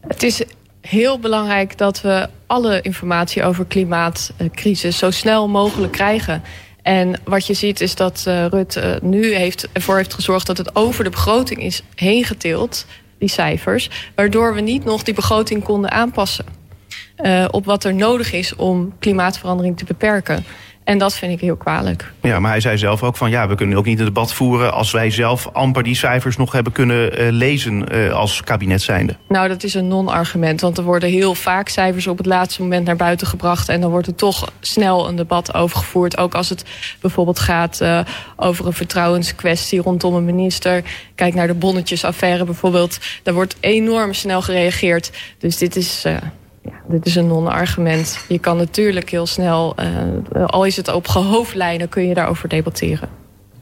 Het 0.00 0.22
is 0.22 0.42
heel 0.80 1.18
belangrijk 1.18 1.78
dat 1.78 2.00
we 2.00 2.28
alle 2.46 2.80
informatie 2.80 3.44
over 3.44 3.64
klimaatcrisis 3.64 4.98
zo 4.98 5.10
snel 5.10 5.48
mogelijk 5.48 5.92
krijgen. 5.92 6.42
En 6.82 7.20
wat 7.24 7.46
je 7.46 7.54
ziet 7.54 7.80
is 7.80 7.94
dat 7.94 8.24
uh, 8.28 8.46
Rutte 8.46 8.98
nu 9.02 9.34
heeft, 9.34 9.68
ervoor 9.72 9.96
heeft 9.96 10.14
gezorgd 10.14 10.46
dat 10.46 10.58
het 10.58 10.76
over 10.76 11.04
de 11.04 11.10
begroting 11.10 11.62
is 11.62 11.82
heen 11.94 12.24
getild 12.24 12.86
die 13.18 13.28
cijfers. 13.28 13.90
Waardoor 14.14 14.54
we 14.54 14.60
niet 14.60 14.84
nog 14.84 15.02
die 15.02 15.14
begroting 15.14 15.64
konden 15.64 15.90
aanpassen. 15.90 16.44
Uh, 17.22 17.44
op 17.50 17.64
wat 17.64 17.84
er 17.84 17.94
nodig 17.94 18.32
is 18.32 18.54
om 18.56 18.94
klimaatverandering 18.98 19.78
te 19.78 19.84
beperken. 19.84 20.44
En 20.88 20.98
dat 20.98 21.16
vind 21.16 21.32
ik 21.32 21.40
heel 21.40 21.56
kwalijk. 21.56 22.12
Ja, 22.22 22.40
maar 22.40 22.50
hij 22.50 22.60
zei 22.60 22.78
zelf 22.78 23.02
ook 23.02 23.16
van 23.16 23.30
ja, 23.30 23.48
we 23.48 23.54
kunnen 23.54 23.78
ook 23.78 23.84
niet 23.84 23.98
een 23.98 24.04
debat 24.04 24.32
voeren 24.32 24.72
als 24.72 24.90
wij 24.90 25.10
zelf 25.10 25.48
amper 25.52 25.82
die 25.82 25.96
cijfers 25.96 26.36
nog 26.36 26.52
hebben 26.52 26.72
kunnen 26.72 27.20
uh, 27.20 27.30
lezen 27.30 27.94
uh, 27.94 28.12
als 28.12 28.42
kabinet 28.42 28.82
zijnde. 28.82 29.16
Nou, 29.28 29.48
dat 29.48 29.62
is 29.62 29.74
een 29.74 29.88
non-argument. 29.88 30.60
Want 30.60 30.78
er 30.78 30.84
worden 30.84 31.08
heel 31.08 31.34
vaak 31.34 31.68
cijfers 31.68 32.06
op 32.06 32.16
het 32.16 32.26
laatste 32.26 32.62
moment 32.62 32.86
naar 32.86 32.96
buiten 32.96 33.26
gebracht. 33.26 33.68
En 33.68 33.80
dan 33.80 33.90
wordt 33.90 34.06
er 34.06 34.14
toch 34.14 34.52
snel 34.60 35.08
een 35.08 35.16
debat 35.16 35.54
over 35.54 35.76
gevoerd. 35.76 36.18
Ook 36.18 36.34
als 36.34 36.48
het 36.48 36.64
bijvoorbeeld 37.00 37.38
gaat 37.38 37.80
uh, 37.80 38.00
over 38.36 38.66
een 38.66 38.72
vertrouwenskwestie 38.72 39.80
rondom 39.80 40.14
een 40.14 40.24
minister. 40.24 40.82
Kijk 41.14 41.34
naar 41.34 41.46
de 41.46 41.54
bonnetjesaffaire 41.54 42.44
bijvoorbeeld. 42.44 42.98
Daar 43.22 43.34
wordt 43.34 43.56
enorm 43.60 44.14
snel 44.14 44.42
gereageerd. 44.42 45.10
Dus 45.38 45.56
dit 45.56 45.76
is. 45.76 46.04
Ja, 46.68 46.80
dit 46.88 47.06
is 47.06 47.14
een 47.14 47.26
non-argument. 47.26 48.24
Je 48.28 48.38
kan 48.38 48.56
natuurlijk 48.56 49.10
heel 49.10 49.26
snel, 49.26 49.74
uh, 50.36 50.44
al 50.44 50.64
is 50.64 50.76
het 50.76 50.92
op 50.92 51.08
gehoofdlijnen, 51.08 51.88
kun 51.88 52.08
je 52.08 52.14
daarover 52.14 52.48
debatteren. 52.48 53.08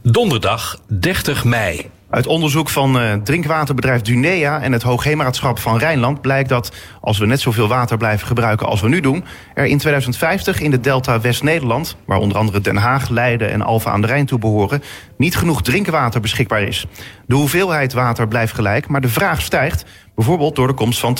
Donderdag 0.02 0.80
30 0.86 1.44
mei. 1.44 1.90
Uit 2.10 2.26
onderzoek 2.26 2.68
van 2.68 3.02
uh, 3.02 3.12
drinkwaterbedrijf 3.12 4.02
Dunea 4.02 4.60
en 4.60 4.72
het 4.72 4.82
Hoogheemraadschap 4.82 5.58
van 5.58 5.78
Rijnland 5.78 6.20
blijkt 6.20 6.48
dat 6.48 6.72
als 7.00 7.18
we 7.18 7.26
net 7.26 7.40
zoveel 7.40 7.68
water 7.68 7.96
blijven 7.96 8.26
gebruiken 8.26 8.66
als 8.66 8.80
we 8.80 8.88
nu 8.88 9.00
doen, 9.00 9.24
er 9.54 9.64
in 9.64 9.78
2050 9.78 10.60
in 10.60 10.70
de 10.70 10.80
Delta 10.80 11.20
West-Nederland, 11.20 11.96
waar 12.04 12.18
onder 12.18 12.38
andere 12.38 12.60
Den 12.60 12.76
Haag, 12.76 13.08
Leiden 13.08 13.50
en 13.50 13.62
Alphen 13.62 13.92
aan 13.92 14.00
de 14.00 14.06
Rijn 14.06 14.26
toe 14.26 14.38
behoren, 14.38 14.82
niet 15.16 15.36
genoeg 15.36 15.62
drinkwater 15.62 16.20
beschikbaar 16.20 16.62
is. 16.62 16.86
De 17.26 17.34
hoeveelheid 17.34 17.92
water 17.92 18.28
blijft 18.28 18.54
gelijk, 18.54 18.88
maar 18.88 19.00
de 19.00 19.08
vraag 19.08 19.40
stijgt, 19.40 19.84
bijvoorbeeld 20.14 20.56
door 20.56 20.66
de 20.66 20.74
komst 20.74 20.98
van 20.98 21.16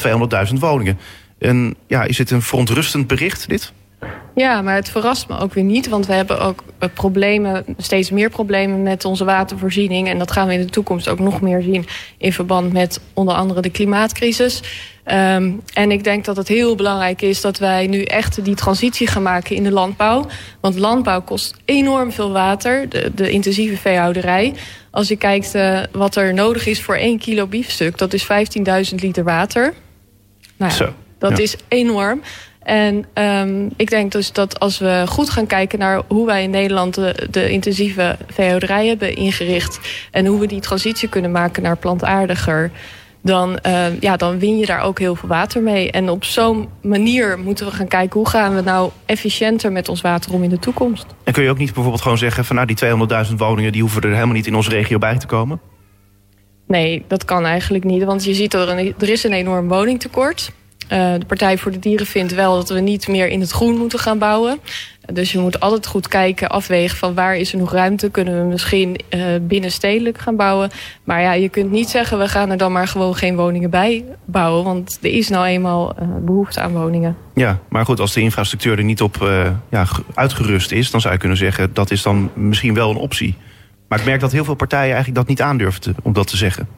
200.000 0.49 0.59
woningen. 0.59 0.99
En 1.39 1.77
ja, 1.87 2.03
is 2.03 2.17
dit 2.17 2.31
een 2.31 2.43
verontrustend 2.43 3.07
bericht, 3.07 3.49
dit? 3.49 3.73
Ja, 4.35 4.63
maar 4.63 4.75
het 4.75 4.89
verrast 4.89 5.29
me 5.29 5.39
ook 5.39 5.55
weer 5.55 5.65
niet. 5.65 5.89
Want 5.89 6.07
we 6.07 6.13
hebben 6.13 6.41
ook 6.41 6.65
eh, 6.79 6.89
problemen, 6.95 7.65
steeds 7.79 8.11
meer 8.11 8.31
problemen 8.31 8.83
met 8.83 9.05
onze 9.05 9.25
watervoorziening. 9.25 10.09
En 10.09 10.19
dat 10.19 10.33
gaan 10.33 10.47
we 10.47 10.55
in 10.55 10.61
de 10.61 10.71
toekomst 10.71 11.09
ook 11.09 11.19
nog 11.19 11.41
meer 11.41 11.63
zien 11.63 11.87
in 12.19 12.33
verband 12.33 12.73
met 12.73 13.01
onder 13.13 13.35
andere 13.35 13.61
de 13.61 13.71
klimaatcrisis. 13.71 14.63
Um, 15.13 15.61
en 15.73 15.91
ik 15.91 16.05
denk 16.05 16.25
dat 16.25 16.37
het 16.37 16.49
heel 16.49 16.75
belangrijk 16.75 17.23
is 17.23 17.41
dat 17.41 17.59
wij 17.59 17.87
nu 17.87 18.03
echt 18.03 18.45
die 18.45 18.55
transitie 18.55 19.07
gaan 19.07 19.23
maken 19.23 19.57
in 19.57 19.63
de 19.63 19.71
landbouw. 19.71 20.27
Want 20.61 20.79
landbouw 20.79 21.23
kost 21.23 21.55
enorm 21.65 22.13
veel 22.13 22.33
water, 22.33 22.89
de, 22.89 23.13
de 23.15 23.31
intensieve 23.31 23.77
veehouderij. 23.77 24.55
Als 24.91 25.09
je 25.09 25.17
kijkt 25.17 25.55
uh, 25.55 25.83
wat 25.93 26.17
er 26.17 26.35
nodig 26.35 26.67
is 26.67 26.83
voor 26.83 26.97
één 26.97 27.19
kilo 27.19 27.47
biefstuk, 27.47 27.99
dat 27.99 28.13
is 28.13 28.27
15.000 28.91 28.95
liter 28.95 29.25
water. 29.25 29.75
Nou 30.57 30.71
ja, 30.71 30.77
Zo, 30.77 30.95
dat 31.19 31.37
ja. 31.37 31.43
is 31.43 31.57
enorm. 31.69 32.23
En 32.67 33.05
um, 33.15 33.71
ik 33.77 33.91
denk 33.91 34.13
dus 34.13 34.33
dat 34.33 34.61
als 34.61 34.79
we 34.79 35.05
goed 35.09 35.31
gaan 35.31 35.47
kijken 35.47 35.79
naar 35.79 36.03
hoe 36.09 36.27
wij 36.27 36.43
in 36.43 36.51
Nederland 36.51 36.95
de, 36.95 37.27
de 37.31 37.51
intensieve 37.51 38.17
veehouderij 38.27 38.87
hebben 38.87 39.17
ingericht. 39.17 39.81
En 40.11 40.27
hoe 40.27 40.41
we 40.41 40.47
die 40.47 40.61
transitie 40.61 41.09
kunnen 41.09 41.31
maken 41.31 41.63
naar 41.63 41.77
plantaardiger. 41.77 42.71
Dan, 43.23 43.59
uh, 43.67 44.01
ja, 44.01 44.17
dan 44.17 44.39
win 44.39 44.59
je 44.59 44.67
daar 44.67 44.83
ook 44.83 44.99
heel 44.99 45.15
veel 45.15 45.29
water 45.29 45.63
mee. 45.63 45.91
En 45.91 46.11
op 46.11 46.25
zo'n 46.25 46.69
manier 46.83 47.39
moeten 47.39 47.67
we 47.67 47.73
gaan 47.73 47.89
kijken 47.89 48.21
hoe 48.21 48.29
gaan 48.29 48.55
we 48.55 48.61
nou 48.61 48.91
efficiënter 49.05 49.73
met 49.73 49.89
ons 49.89 50.01
water 50.01 50.33
om 50.33 50.43
in 50.43 50.51
de 50.51 50.59
toekomst. 50.59 51.07
En 51.25 51.33
kun 51.33 51.43
je 51.43 51.51
ook 51.51 51.59
niet 51.59 51.73
bijvoorbeeld 51.73 52.03
gewoon 52.03 52.19
zeggen 52.19 52.45
van 52.45 52.57
nou 52.57 52.67
die 52.67 53.27
200.000 53.29 53.35
woningen 53.37 53.73
die 53.73 53.81
hoeven 53.81 54.03
er 54.03 54.13
helemaal 54.13 54.35
niet 54.35 54.47
in 54.47 54.55
onze 54.55 54.71
regio 54.71 54.99
bij 54.99 55.19
te 55.19 55.27
komen? 55.27 55.61
Nee, 56.67 57.05
dat 57.07 57.25
kan 57.25 57.45
eigenlijk 57.45 57.85
niet. 57.85 58.05
Want 58.05 58.25
je 58.25 58.35
ziet 58.35 58.55
er, 58.55 58.69
een, 58.69 58.95
er 58.99 59.09
is 59.09 59.25
een 59.25 59.33
enorm 59.33 59.69
woningtekort 59.69 60.39
is. 60.39 60.66
Uh, 60.93 61.13
de 61.19 61.27
Partij 61.27 61.59
voor 61.59 61.73
de 61.73 61.79
Dieren 61.79 62.07
vindt 62.07 62.35
wel 62.35 62.55
dat 62.55 62.69
we 62.69 62.81
niet 62.81 63.09
meer 63.09 63.29
in 63.29 63.41
het 63.41 63.51
groen 63.51 63.77
moeten 63.77 63.99
gaan 63.99 64.19
bouwen. 64.19 64.59
Dus 65.13 65.33
je 65.33 65.39
moet 65.39 65.61
altijd 65.61 65.87
goed 65.87 66.09
kijken, 66.09 66.49
afwegen 66.49 66.97
van 66.97 67.15
waar 67.15 67.37
is 67.37 67.53
er 67.53 67.59
nog 67.59 67.73
ruimte. 67.73 68.11
Kunnen 68.11 68.41
we 68.41 68.49
misschien 68.49 69.01
uh, 69.11 69.25
binnenstedelijk 69.41 70.19
gaan 70.19 70.37
bouwen. 70.37 70.71
Maar 71.05 71.21
ja, 71.21 71.33
je 71.33 71.49
kunt 71.49 71.71
niet 71.71 71.89
zeggen 71.89 72.19
we 72.19 72.29
gaan 72.29 72.51
er 72.51 72.57
dan 72.57 72.73
maar 72.73 72.89
gewoon 72.89 73.15
geen 73.15 73.37
woningen 73.37 73.71
bij 73.71 74.05
bouwen. 74.25 74.65
Want 74.65 74.99
er 75.03 75.11
is 75.11 75.29
nou 75.29 75.47
eenmaal 75.47 75.95
uh, 76.03 76.09
behoefte 76.21 76.61
aan 76.61 76.73
woningen. 76.73 77.17
Ja, 77.35 77.59
maar 77.69 77.85
goed, 77.85 78.01
als 78.01 78.13
de 78.13 78.21
infrastructuur 78.21 78.79
er 78.79 78.85
niet 78.85 79.03
op 79.03 79.17
ja, 79.71 79.87
uitgerust 80.15 80.73
is... 80.73 80.91
dan 80.91 81.01
zou 81.01 81.13
je 81.13 81.21
kunnen 81.21 81.39
zeggen 81.39 81.75
dat 81.75 81.91
is 81.91 82.03
dan 82.03 82.31
misschien 82.35 82.75
wel 82.75 82.91
een 82.91 82.97
optie. 82.97 83.37
Maar 83.89 83.99
ik 83.99 84.05
merk 84.05 84.21
dat 84.21 84.33
heel 84.33 84.45
veel 84.45 84.55
partijen 84.55 84.95
eigenlijk 84.95 85.17
dat 85.17 85.29
niet 85.29 85.43
aandurven 85.43 85.97
om 86.03 86.13
dat 86.13 86.27
te 86.27 86.37
zeggen. 86.37 86.69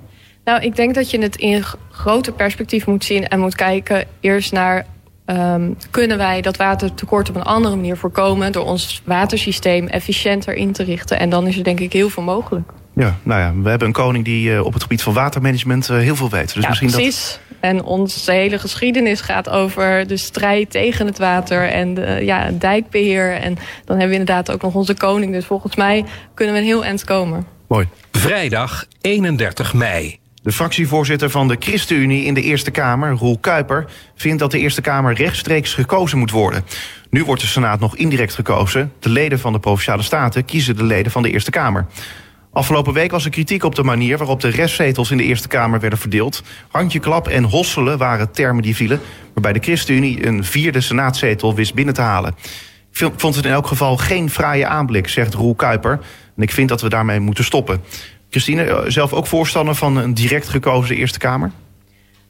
Nou, 0.48 0.62
ik 0.62 0.76
denk 0.76 0.94
dat 0.94 1.10
je 1.10 1.18
het 1.18 1.36
in 1.36 1.64
groter 1.90 2.32
perspectief 2.32 2.86
moet 2.86 3.04
zien 3.04 3.28
en 3.28 3.40
moet 3.40 3.54
kijken 3.54 4.04
eerst 4.20 4.52
naar 4.52 4.86
um, 5.26 5.76
kunnen 5.90 6.18
wij 6.18 6.40
dat 6.40 6.56
watertekort 6.56 7.28
op 7.28 7.36
een 7.36 7.42
andere 7.42 7.76
manier 7.76 7.96
voorkomen 7.96 8.52
door 8.52 8.64
ons 8.64 9.02
watersysteem 9.04 9.86
efficiënter 9.86 10.54
in 10.54 10.72
te 10.72 10.82
richten. 10.82 11.18
En 11.18 11.30
dan 11.30 11.46
is 11.46 11.56
er 11.56 11.64
denk 11.64 11.80
ik 11.80 11.92
heel 11.92 12.08
veel 12.08 12.22
mogelijk. 12.22 12.70
Ja, 12.94 13.16
nou 13.22 13.40
ja, 13.40 13.62
we 13.62 13.68
hebben 13.68 13.88
een 13.88 13.94
koning 13.94 14.24
die 14.24 14.50
uh, 14.50 14.64
op 14.64 14.72
het 14.72 14.82
gebied 14.82 15.02
van 15.02 15.12
watermanagement 15.12 15.88
uh, 15.90 15.98
heel 15.98 16.16
veel 16.16 16.30
weet. 16.30 16.54
Dus 16.54 16.62
ja, 16.62 16.68
misschien 16.68 16.90
precies. 16.90 17.38
Dat... 17.48 17.60
En 17.60 17.84
onze 17.84 18.32
hele 18.32 18.58
geschiedenis 18.58 19.20
gaat 19.20 19.48
over 19.48 20.06
de 20.06 20.16
strijd 20.16 20.70
tegen 20.70 21.06
het 21.06 21.18
water 21.18 21.68
en 21.70 21.94
de, 21.94 22.18
ja, 22.22 22.50
dijkbeheer. 22.50 23.32
En 23.32 23.54
dan 23.84 23.96
hebben 23.98 24.08
we 24.08 24.20
inderdaad 24.20 24.50
ook 24.50 24.62
nog 24.62 24.74
onze 24.74 24.94
koning. 24.94 25.32
Dus 25.32 25.46
volgens 25.46 25.76
mij 25.76 26.04
kunnen 26.34 26.54
we 26.54 26.60
een 26.60 26.66
heel 26.66 26.84
eind 26.84 27.04
komen. 27.04 27.46
Mooi. 27.66 27.88
Vrijdag 28.10 28.86
31 29.00 29.74
mei. 29.74 30.18
De 30.42 30.52
fractievoorzitter 30.52 31.30
van 31.30 31.48
de 31.48 31.56
ChristenUnie 31.58 32.24
in 32.24 32.34
de 32.34 32.42
Eerste 32.42 32.70
Kamer, 32.70 33.12
Roel 33.12 33.38
Kuiper, 33.38 33.86
vindt 34.14 34.38
dat 34.38 34.50
de 34.50 34.58
Eerste 34.58 34.80
Kamer 34.80 35.14
rechtstreeks 35.14 35.74
gekozen 35.74 36.18
moet 36.18 36.30
worden. 36.30 36.64
Nu 37.10 37.24
wordt 37.24 37.40
de 37.40 37.46
Senaat 37.46 37.80
nog 37.80 37.96
indirect 37.96 38.34
gekozen. 38.34 38.92
De 39.00 39.08
leden 39.08 39.38
van 39.38 39.52
de 39.52 39.58
Provinciale 39.58 40.02
Staten 40.02 40.44
kiezen 40.44 40.76
de 40.76 40.84
leden 40.84 41.12
van 41.12 41.22
de 41.22 41.30
Eerste 41.30 41.50
Kamer. 41.50 41.86
Afgelopen 42.52 42.92
week 42.92 43.10
was 43.10 43.24
er 43.24 43.30
kritiek 43.30 43.64
op 43.64 43.74
de 43.74 43.82
manier 43.82 44.18
waarop 44.18 44.40
de 44.40 44.48
restzetels 44.48 45.10
in 45.10 45.16
de 45.16 45.24
Eerste 45.24 45.48
Kamer 45.48 45.80
werden 45.80 45.98
verdeeld. 45.98 46.42
Handjeklap 46.68 47.28
en 47.28 47.44
hosselen 47.44 47.98
waren 47.98 48.30
termen 48.32 48.62
die 48.62 48.76
vielen, 48.76 49.00
waarbij 49.34 49.52
de 49.52 49.60
ChristenUnie 49.60 50.26
een 50.26 50.44
vierde 50.44 50.80
senaatzetel 50.80 51.54
wist 51.54 51.74
binnen 51.74 51.94
te 51.94 52.00
halen. 52.00 52.34
Ik 52.92 53.12
vond 53.16 53.34
het 53.34 53.44
in 53.44 53.52
elk 53.52 53.66
geval 53.66 53.96
geen 53.96 54.30
fraaie 54.30 54.66
aanblik, 54.66 55.08
zegt 55.08 55.34
Roel 55.34 55.54
Kuiper. 55.54 56.00
En 56.36 56.42
ik 56.42 56.52
vind 56.52 56.68
dat 56.68 56.80
we 56.80 56.88
daarmee 56.88 57.20
moeten 57.20 57.44
stoppen. 57.44 57.80
Christine, 58.30 58.62
eh, 58.62 58.84
zelf 58.86 59.12
ook 59.12 59.26
voorstander 59.26 59.74
van 59.74 59.96
een 59.96 60.14
direct 60.14 60.48
gekozen 60.48 60.96
Eerste 60.96 61.18
Kamer? 61.18 61.50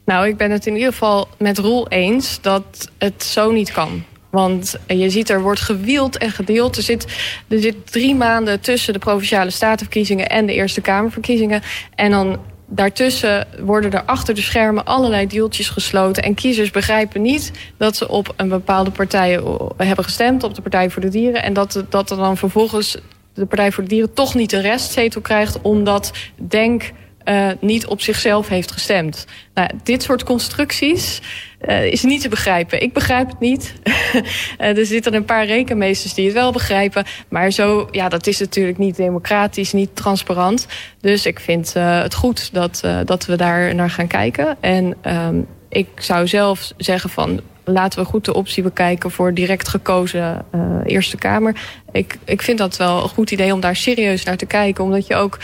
Nou, 0.05 0.27
ik 0.27 0.37
ben 0.37 0.51
het 0.51 0.65
in 0.65 0.73
ieder 0.73 0.91
geval 0.91 1.27
met 1.37 1.57
Roel 1.57 1.87
eens 1.87 2.41
dat 2.41 2.89
het 2.97 3.23
zo 3.23 3.51
niet 3.51 3.71
kan. 3.71 4.03
Want 4.29 4.75
je 4.87 5.09
ziet, 5.09 5.29
er 5.29 5.41
wordt 5.41 5.59
gewield 5.59 6.17
en 6.17 6.31
gedeeld. 6.31 6.77
Er 6.77 6.83
zit, 6.83 7.05
er 7.47 7.59
zit 7.59 7.91
drie 7.91 8.15
maanden 8.15 8.59
tussen 8.59 8.93
de 8.93 8.99
Provinciale 8.99 9.49
Statenverkiezingen 9.49 10.29
en 10.29 10.45
de 10.45 10.53
Eerste 10.53 10.81
Kamerverkiezingen. 10.81 11.61
En 11.95 12.11
dan 12.11 12.39
daartussen 12.67 13.47
worden 13.59 13.91
er 13.91 14.03
achter 14.03 14.35
de 14.35 14.41
schermen 14.41 14.85
allerlei 14.85 15.27
deeltjes 15.27 15.69
gesloten. 15.69 16.23
En 16.23 16.33
kiezers 16.33 16.71
begrijpen 16.71 17.21
niet 17.21 17.51
dat 17.77 17.97
ze 17.97 18.07
op 18.07 18.33
een 18.35 18.49
bepaalde 18.49 18.91
partij 18.91 19.41
hebben 19.77 20.03
gestemd, 20.03 20.43
op 20.43 20.55
de 20.55 20.61
Partij 20.61 20.89
voor 20.89 21.01
de 21.01 21.09
Dieren. 21.09 21.43
En 21.43 21.53
dat, 21.53 21.83
dat 21.89 22.11
er 22.11 22.17
dan 22.17 22.37
vervolgens 22.37 22.97
de 23.39 23.45
Partij 23.45 23.71
voor 23.71 23.83
de 23.83 23.89
Dieren 23.89 24.13
toch 24.13 24.35
niet 24.35 24.51
een 24.51 24.61
restzetel 24.61 25.21
krijgt... 25.21 25.61
omdat 25.61 26.11
Denk 26.35 26.91
uh, 27.25 27.49
niet 27.59 27.87
op 27.87 28.01
zichzelf 28.01 28.47
heeft 28.47 28.71
gestemd. 28.71 29.25
Nou, 29.53 29.69
dit 29.83 30.03
soort 30.03 30.23
constructies 30.23 31.21
uh, 31.67 31.85
is 31.85 32.03
niet 32.03 32.21
te 32.21 32.29
begrijpen. 32.29 32.81
Ik 32.81 32.93
begrijp 32.93 33.29
het 33.29 33.39
niet. 33.39 33.73
uh, 33.83 34.23
er 34.77 34.85
zitten 34.85 35.13
een 35.13 35.25
paar 35.25 35.45
rekenmeesters 35.45 36.13
die 36.13 36.25
het 36.25 36.33
wel 36.33 36.51
begrijpen. 36.51 37.05
Maar 37.27 37.51
zo, 37.51 37.87
ja, 37.91 38.09
dat 38.09 38.27
is 38.27 38.39
natuurlijk 38.39 38.77
niet 38.77 38.95
democratisch, 38.95 39.73
niet 39.73 39.95
transparant. 39.95 40.67
Dus 41.01 41.25
ik 41.25 41.39
vind 41.39 41.73
het 41.73 42.13
goed 42.13 42.53
dat, 42.53 42.83
dat 43.05 43.25
we 43.25 43.35
daar 43.35 43.75
naar 43.75 43.89
gaan 43.89 44.07
kijken. 44.07 44.57
En 44.59 44.95
um, 45.07 45.47
ik 45.69 45.87
zou 45.95 46.27
zelf 46.27 46.71
zeggen 46.77 47.09
van 47.09 47.41
laten 47.71 47.99
we 47.99 48.05
goed 48.05 48.25
de 48.25 48.33
optie 48.33 48.63
bekijken 48.63 49.11
voor 49.11 49.33
direct 49.33 49.67
gekozen 49.67 50.45
uh, 50.55 50.61
Eerste 50.85 51.17
Kamer. 51.17 51.55
Ik, 51.91 52.17
ik 52.25 52.41
vind 52.41 52.57
dat 52.57 52.77
wel 52.77 53.03
een 53.03 53.09
goed 53.09 53.31
idee 53.31 53.53
om 53.53 53.59
daar 53.59 53.75
serieus 53.75 54.23
naar 54.23 54.37
te 54.37 54.45
kijken. 54.45 54.83
Omdat 54.83 55.07
je 55.07 55.15
ook 55.15 55.37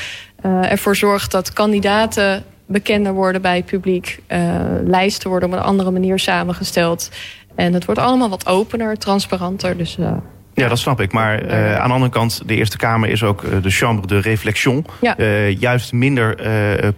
uh, 0.45 0.71
ervoor 0.71 0.95
zorgt 0.95 1.31
dat 1.31 1.53
kandidaten 1.53 2.43
bekender 2.65 3.13
worden 3.13 3.41
bij 3.41 3.55
het 3.55 3.65
publiek. 3.65 4.19
Uh, 4.27 4.39
lijsten 4.83 5.29
worden 5.29 5.49
op 5.49 5.55
een 5.55 5.61
andere 5.61 5.91
manier 5.91 6.19
samengesteld. 6.19 7.11
En 7.55 7.73
het 7.73 7.85
wordt 7.85 8.01
allemaal 8.01 8.29
wat 8.29 8.47
opener, 8.47 8.97
transparanter. 8.97 9.77
Dus, 9.77 9.97
ja, 10.53 10.67
dat 10.67 10.79
snap 10.79 11.01
ik. 11.01 11.11
Maar 11.11 11.45
uh, 11.45 11.75
aan 11.77 11.87
de 11.87 11.93
andere 11.93 12.11
kant, 12.11 12.41
de 12.45 12.55
Eerste 12.55 12.77
Kamer 12.77 13.09
is 13.09 13.23
ook 13.23 13.63
de 13.63 13.69
chambre 13.69 14.07
de 14.07 14.19
réflexion. 14.19 14.85
Ja. 15.01 15.19
Uh, 15.19 15.59
juist 15.59 15.93
minder 15.93 16.37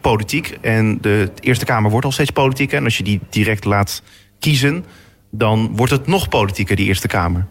politiek. 0.02 0.58
En 0.62 0.98
de 1.02 1.30
Eerste 1.40 1.66
Kamer 1.66 1.92
wordt 1.92 2.06
al 2.06 2.12
steeds 2.12 2.32
politiek. 2.32 2.74
En 2.74 2.84
als 2.84 2.98
je 2.98 3.04
die 3.04 3.20
direct 3.30 3.66
laat 3.66 4.02
kiezen, 4.40 4.86
dan 5.30 5.76
wordt 5.76 5.92
het 5.92 6.08
nog 6.08 6.30
politieker, 6.30 6.76
die 6.76 6.88
Eerste 6.88 7.08
Kamer. 7.08 7.48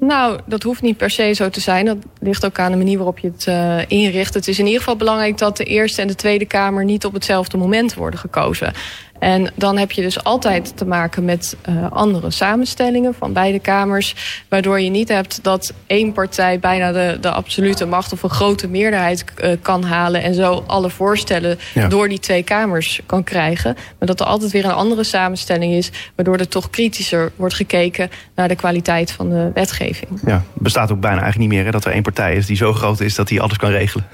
Nou, 0.00 0.40
dat 0.46 0.62
hoeft 0.62 0.82
niet 0.82 0.96
per 0.96 1.10
se 1.10 1.32
zo 1.32 1.48
te 1.48 1.60
zijn. 1.60 1.84
Dat 1.84 1.96
ligt 2.20 2.44
ook 2.44 2.58
aan 2.58 2.70
de 2.70 2.76
manier 2.76 2.96
waarop 2.96 3.18
je 3.18 3.30
het 3.30 3.46
uh, 3.46 3.78
inricht. 3.88 4.34
Het 4.34 4.48
is 4.48 4.58
in 4.58 4.64
ieder 4.64 4.80
geval 4.80 4.96
belangrijk 4.96 5.38
dat 5.38 5.56
de 5.56 5.64
Eerste 5.64 6.00
en 6.00 6.08
de 6.08 6.14
Tweede 6.14 6.44
Kamer 6.44 6.84
niet 6.84 7.04
op 7.04 7.12
hetzelfde 7.12 7.56
moment 7.56 7.94
worden 7.94 8.20
gekozen. 8.20 8.72
En 9.20 9.52
dan 9.54 9.78
heb 9.78 9.92
je 9.92 10.02
dus 10.02 10.24
altijd 10.24 10.76
te 10.76 10.84
maken 10.84 11.24
met 11.24 11.56
uh, 11.68 11.92
andere 11.92 12.30
samenstellingen 12.30 13.14
van 13.14 13.32
beide 13.32 13.58
kamers. 13.58 14.14
Waardoor 14.48 14.80
je 14.80 14.90
niet 14.90 15.08
hebt 15.08 15.38
dat 15.42 15.72
één 15.86 16.12
partij 16.12 16.58
bijna 16.58 16.92
de, 16.92 17.18
de 17.20 17.30
absolute 17.30 17.86
macht 17.86 18.12
of 18.12 18.22
een 18.22 18.30
grote 18.30 18.68
meerderheid 18.68 19.24
uh, 19.44 19.52
kan 19.62 19.84
halen. 19.84 20.22
En 20.22 20.34
zo 20.34 20.64
alle 20.66 20.90
voorstellen 20.90 21.58
ja. 21.74 21.88
door 21.88 22.08
die 22.08 22.18
twee 22.18 22.42
kamers 22.42 23.00
kan 23.06 23.24
krijgen. 23.24 23.74
Maar 23.98 24.08
dat 24.08 24.20
er 24.20 24.26
altijd 24.26 24.52
weer 24.52 24.64
een 24.64 24.70
andere 24.70 25.04
samenstelling 25.04 25.72
is. 25.72 25.90
Waardoor 26.16 26.36
er 26.36 26.48
toch 26.48 26.70
kritischer 26.70 27.32
wordt 27.36 27.54
gekeken 27.54 28.10
naar 28.34 28.48
de 28.48 28.56
kwaliteit 28.56 29.12
van 29.12 29.30
de 29.30 29.50
wetgeving. 29.54 30.20
Ja, 30.26 30.42
bestaat 30.54 30.92
ook 30.92 31.00
bijna 31.00 31.20
eigenlijk 31.20 31.50
niet 31.50 31.58
meer 31.58 31.64
hè, 31.64 31.70
dat 31.70 31.84
er 31.84 31.92
één 31.92 32.02
partij 32.02 32.34
is 32.34 32.46
die 32.46 32.56
zo 32.56 32.72
groot 32.72 33.00
is 33.00 33.14
dat 33.14 33.28
die 33.28 33.40
alles 33.40 33.56
kan 33.56 33.70
regelen. 33.70 34.06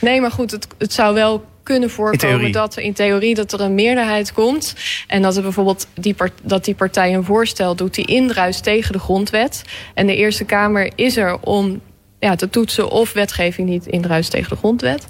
Nee, 0.00 0.20
maar 0.20 0.30
goed, 0.30 0.50
het, 0.50 0.66
het 0.78 0.92
zou 0.92 1.14
wel 1.14 1.44
kunnen 1.68 1.90
voorkomen 1.90 2.52
dat 2.52 2.76
in 2.76 2.92
theorie 2.92 3.34
dat 3.34 3.52
er 3.52 3.60
een 3.60 3.74
meerderheid 3.74 4.32
komt. 4.32 4.74
En 5.06 5.22
dat 5.22 5.36
er 5.36 5.42
bijvoorbeeld 5.42 5.86
die, 5.94 6.14
part, 6.14 6.32
dat 6.42 6.64
die 6.64 6.74
partij 6.74 7.14
een 7.14 7.24
voorstel 7.24 7.74
doet 7.74 7.94
die 7.94 8.06
indruist 8.06 8.62
tegen 8.62 8.92
de 8.92 8.98
grondwet. 8.98 9.64
En 9.94 10.06
de 10.06 10.16
Eerste 10.16 10.44
Kamer 10.44 10.90
is 10.94 11.16
er 11.16 11.38
om 11.40 11.80
ja, 12.18 12.34
te 12.34 12.50
toetsen 12.50 12.90
of 12.90 13.12
wetgeving 13.12 13.68
niet 13.68 13.86
indruist 13.86 14.30
tegen 14.30 14.50
de 14.50 14.56
grondwet. 14.56 15.06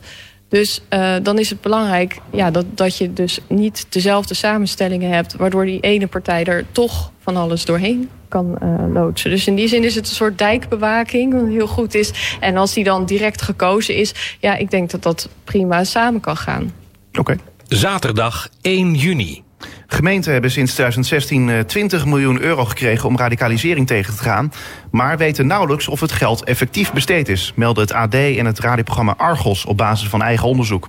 Dus 0.49 0.81
uh, 0.91 1.17
dan 1.23 1.39
is 1.39 1.51
het 1.51 1.61
belangrijk 1.61 2.19
ja, 2.33 2.51
dat, 2.51 2.65
dat 2.75 2.97
je 2.97 3.13
dus 3.13 3.39
niet 3.49 3.87
dezelfde 3.89 4.35
samenstellingen 4.35 5.11
hebt, 5.11 5.37
waardoor 5.37 5.65
die 5.65 5.81
ene 5.81 6.07
partij 6.07 6.45
er 6.45 6.65
toch 6.73 7.13
van 7.19 7.37
alles 7.37 7.65
doorheen 7.65 8.11
kan 8.29 8.59
uh, 8.63 8.93
loodsen. 8.93 9.31
Dus 9.31 9.47
in 9.47 9.55
die 9.55 9.69
zin 9.69 9.85
is 9.85 9.95
het 9.95 10.09
een 10.09 10.15
soort 10.15 10.39
dijkbewaking, 10.39 11.33
wat 11.33 11.49
heel 11.49 11.67
goed 11.67 11.95
is. 11.95 12.37
En 12.41 12.57
als 12.57 12.73
die 12.73 12.85
dan 12.85 13.07
direct 13.07 13.43
gekozen 13.43 13.97
is, 13.97 14.37
ja, 14.41 14.57
ik 14.57 14.71
denk 14.71 14.91
dat 14.91 15.03
dat 15.03 15.29
prima 15.45 15.85
samen 15.85 16.21
kan 16.21 16.37
gaan. 16.37 16.73
Oké. 17.09 17.21
Okay. 17.21 17.39
Zaterdag 17.69 18.49
1 18.61 18.95
juni. 18.95 19.43
Gemeenten 19.91 20.33
hebben 20.33 20.51
sinds 20.51 20.73
2016 20.73 21.67
20 21.67 22.05
miljoen 22.07 22.41
euro 22.41 22.65
gekregen 22.65 23.09
om 23.09 23.17
radicalisering 23.17 23.87
tegen 23.87 24.17
te 24.17 24.23
gaan. 24.23 24.53
Maar 24.91 25.19
weten 25.19 25.47
nauwelijks 25.47 25.89
of 25.89 26.01
het 26.01 26.13
geld 26.13 26.45
effectief 26.45 26.93
besteed 26.93 27.29
is, 27.29 27.53
melden 27.55 27.83
het 27.83 27.93
AD 27.93 28.15
en 28.15 28.47
het 28.47 28.59
radioprogramma 28.59 29.15
Argos 29.17 29.65
op 29.65 29.77
basis 29.77 30.09
van 30.09 30.23
eigen 30.23 30.49
onderzoek. 30.49 30.89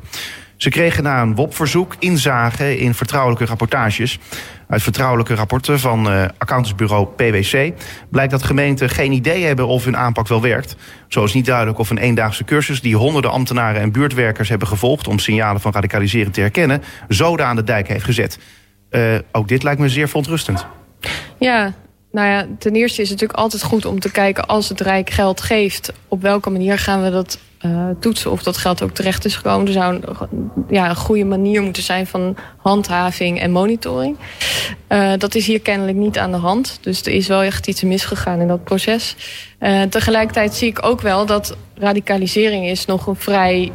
Ze 0.58 0.70
kregen 0.70 1.03
na 1.03 1.22
een 1.22 1.36
WOP-verzoek 1.36 1.96
inzage 2.00 2.79
in 2.79 2.94
vertrouwelijke 2.94 3.46
rapportages. 3.46 4.20
Uit 4.68 4.82
vertrouwelijke 4.82 5.36
rapporten 5.36 5.79
van 5.79 6.12
uh, 6.12 6.25
accountantsbureau 6.38 7.08
PwC 7.15 7.74
blijkt 8.12 8.32
dat 8.32 8.44
gemeenten 8.44 8.89
geen 8.89 9.12
idee 9.12 9.46
hebben 9.46 9.68
of 9.68 9.86
hun 9.86 9.98
aanpak 9.98 10.27
wel 10.27 10.41
werkt. 10.41 10.75
Zo 11.08 11.24
is 11.24 11.34
niet 11.34 11.46
duidelijk 11.46 11.77
of 11.77 11.89
een 11.89 11.98
eendaagse 11.98 12.44
cursus 12.44 12.82
die 12.82 12.96
honderden 12.96 13.32
ambtenaren 13.32 13.82
en 13.82 13.91
buurtwerkers 13.91 14.50
hebben 14.50 14.68
gevolgd 14.68 15.08
om 15.08 15.20
signalen 15.20 15.62
van 15.62 15.72
radicalisering 15.72 16.34
te 16.34 16.41
herkennen, 16.41 16.84
zoden 17.08 17.46
aan 17.46 17.56
de 17.56 17.63
dijk 17.63 17.88
heeft 17.88 18.06
gezet. 18.06 18.39
Uh, 18.91 19.19
ook 19.31 19.48
dit 19.48 19.63
lijkt 19.63 19.79
me 19.79 19.89
zeer 19.89 20.08
verontrustend. 20.08 20.65
Ja, 21.38 21.74
nou 22.12 22.27
ja, 22.27 22.48
ten 22.60 22.74
eerste 22.74 23.01
is 23.01 23.10
het 23.10 23.19
natuurlijk 23.19 23.39
altijd 23.39 23.63
goed 23.63 23.86
om 23.86 24.00
te 24.00 24.12
kijken 24.12 24.46
als 24.46 24.69
het 24.69 24.81
Rijk 24.81 25.10
geld 25.10 25.41
geeft, 25.41 25.93
op 26.08 26.22
welke 26.22 26.50
manier 26.50 26.77
gaan 26.77 27.03
we 27.03 27.10
dat 27.10 27.39
uh, 27.66 27.89
toetsen 28.00 28.32
of 28.32 28.44
dat 28.44 28.58
geld 28.58 28.82
ook 28.82 28.92
terecht 28.92 29.25
is 29.25 29.36
gekomen. 29.36 29.68
Er 29.68 29.74
zou 29.74 29.94
een, 29.96 30.51
ja, 30.70 30.89
een 30.89 30.96
goede 30.96 31.25
manier 31.25 31.62
moeten 31.62 31.84
zijn 31.84 32.08
van 32.08 32.36
handhaving 32.58 33.39
en 33.39 33.51
monitoring. 33.51 34.18
Uh, 34.89 35.12
dat 35.18 35.36
is 35.36 35.48
hier 35.48 35.62
kennelijk 35.62 35.98
niet 35.98 36.18
aan 36.18 36.32
de 36.32 36.38
hand. 36.38 36.78
Dus 36.82 37.01
er 37.01 37.12
is 37.12 37.28
wel 37.28 37.42
echt 37.42 37.68
iets 37.68 37.84
misgegaan 37.84 38.39
in 38.39 38.48
dat 38.48 38.63
proces. 38.63 39.16
Uh, 39.60 39.82
tegelijkertijd 39.82 40.54
zie 40.54 40.68
ik 40.68 40.86
ook 40.86 41.01
wel 41.01 41.25
dat 41.25 41.58
radicalisering 41.75 42.66
is 42.66 42.86
nog 42.86 43.08
een 43.08 43.16
vrij 43.16 43.72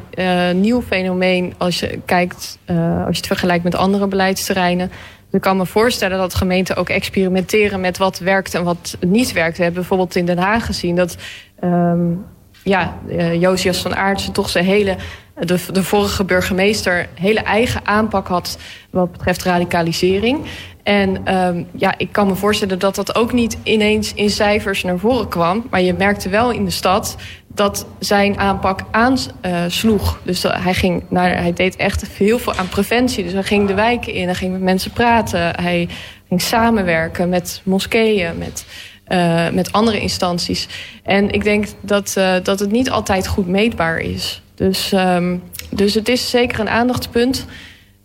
nieuw 0.55 0.83
fenomeen 0.83 1.55
als 1.59 1.81
je 1.81 2.01
kijkt, 2.05 2.59
als 2.67 3.11
je 3.11 3.17
het 3.17 3.27
vergelijkt 3.27 3.65
met 3.65 3.75
andere 3.75 4.07
beleidsterreinen. 4.07 4.91
Ik 5.31 5.41
kan 5.41 5.57
me 5.57 5.67
voorstellen 5.67 6.19
dat 6.19 6.35
gemeenten 6.35 6.77
ook 6.77 6.89
experimenteren 6.89 7.81
met 7.81 7.99
wat 7.99 8.19
werkt 8.19 8.55
en 8.55 8.65
wat 8.65 8.97
niet 9.01 9.33
werkt. 9.33 9.57
We 9.57 9.63
hebben 9.63 9.81
bijvoorbeeld 9.81 10.17
in 10.17 10.27
Den 10.27 10.39
Haag 10.39 10.67
gezien 10.67 10.97
dat 10.97 11.17
um, 11.65 12.25
ja, 12.65 12.99
uh, 13.09 13.41
Josias 13.41 13.79
van 13.79 13.97
Aartsen 13.97 14.33
toch 14.33 14.49
zijn 14.49 14.65
hele, 14.65 14.97
de, 15.35 15.59
de 15.73 15.83
vorige 15.83 16.25
burgemeester, 16.25 17.09
hele 17.15 17.41
eigen 17.41 17.87
aanpak 17.87 18.29
had 18.29 18.59
wat 18.91 19.13
betreft 19.13 19.43
radicalisering. 19.43 20.39
En 20.83 21.37
um, 21.37 21.67
ja, 21.77 21.95
ik 21.97 22.13
kan 22.13 22.27
me 22.27 22.35
voorstellen 22.35 22.79
dat 22.79 22.95
dat 22.95 23.15
ook 23.15 23.33
niet 23.33 23.57
ineens 23.63 24.15
in 24.15 24.31
cijfers 24.31 24.83
naar 24.83 24.99
voren 24.99 25.29
kwam. 25.29 25.67
Maar 25.71 25.83
je 25.83 25.95
merkte 25.95 26.29
wel 26.29 26.51
in 26.51 26.65
de 26.65 26.71
stad 26.71 27.17
dat 27.47 27.87
zijn 27.99 28.39
aanpak 28.39 28.81
aansloeg. 28.91 30.19
Dus 30.23 30.43
hij, 30.43 30.75
ging 30.75 31.05
naar, 31.09 31.37
hij 31.37 31.53
deed 31.53 31.77
echt 31.77 32.07
heel 32.09 32.39
veel 32.39 32.55
aan 32.55 32.69
preventie. 32.69 33.25
Dus 33.25 33.33
hij 33.33 33.43
ging 33.43 33.69
de 33.69 33.75
wijken 33.75 34.13
in, 34.13 34.25
hij 34.25 34.35
ging 34.35 34.53
met 34.53 34.61
mensen 34.61 34.91
praten. 34.91 35.41
Hij 35.41 35.89
ging 36.29 36.43
samenwerken 36.43 37.29
met 37.29 37.61
moskeeën, 37.65 38.39
met 38.39 38.67
uh, 39.09 39.51
met 39.51 39.73
andere 39.73 40.01
instanties. 40.01 40.69
En 41.03 41.31
ik 41.31 41.45
denk 41.45 41.67
dat, 41.81 42.15
uh, 42.19 42.35
dat 42.43 42.61
het 42.61 42.71
niet 42.71 42.91
altijd 42.91 43.27
goed 43.27 43.47
meetbaar 43.47 43.99
is. 43.99 44.43
Dus, 44.55 44.93
um, 44.93 45.43
dus 45.71 45.95
het 45.95 46.09
is 46.09 46.31
zeker 46.31 46.61
een 46.61 46.69
aandachtspunt. 46.69 47.47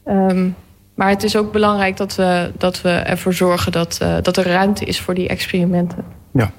Um, 0.05 0.55
maar 0.99 1.09
het 1.09 1.23
is 1.23 1.35
ook 1.35 1.51
belangrijk 1.51 1.97
dat 1.97 2.15
we, 2.15 2.51
dat 2.57 2.81
we 2.81 2.89
ervoor 2.89 3.33
zorgen 3.33 3.71
dat, 3.71 3.99
uh, 4.01 4.15
dat 4.21 4.37
er 4.37 4.47
ruimte 4.47 4.85
is 4.85 4.99
voor 4.99 5.13
die 5.13 5.27
experimenten. 5.27 6.05
Ja. 6.33 6.51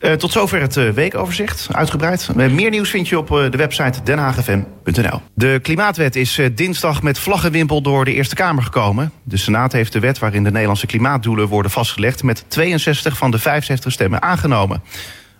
Uh, 0.00 0.12
tot 0.12 0.32
zover 0.32 0.60
het 0.60 0.76
uh, 0.76 0.90
weekoverzicht, 0.90 1.68
uitgebreid. 1.72 2.28
Uh, 2.36 2.50
meer 2.50 2.70
nieuws 2.70 2.90
vind 2.90 3.08
je 3.08 3.18
op 3.18 3.28
de 3.28 3.56
website 3.56 4.02
denhagfm.nl. 4.02 5.20
De 5.34 5.58
klimaatwet 5.62 6.16
is 6.16 6.40
dinsdag 6.54 7.02
met 7.02 7.18
vlaggenwimpel 7.18 7.82
door 7.82 8.04
de 8.04 8.12
Eerste 8.12 8.34
Kamer 8.34 8.62
gekomen. 8.62 9.12
De 9.22 9.36
Senaat 9.36 9.72
heeft 9.72 9.92
de 9.92 10.00
wet 10.00 10.18
waarin 10.18 10.44
de 10.44 10.50
Nederlandse 10.50 10.86
klimaatdoelen 10.86 11.48
worden 11.48 11.70
vastgelegd... 11.70 12.22
met 12.22 12.44
62 12.48 13.16
van 13.16 13.30
de 13.30 13.38
65 13.38 13.92
stemmen 13.92 14.22
aangenomen. 14.22 14.82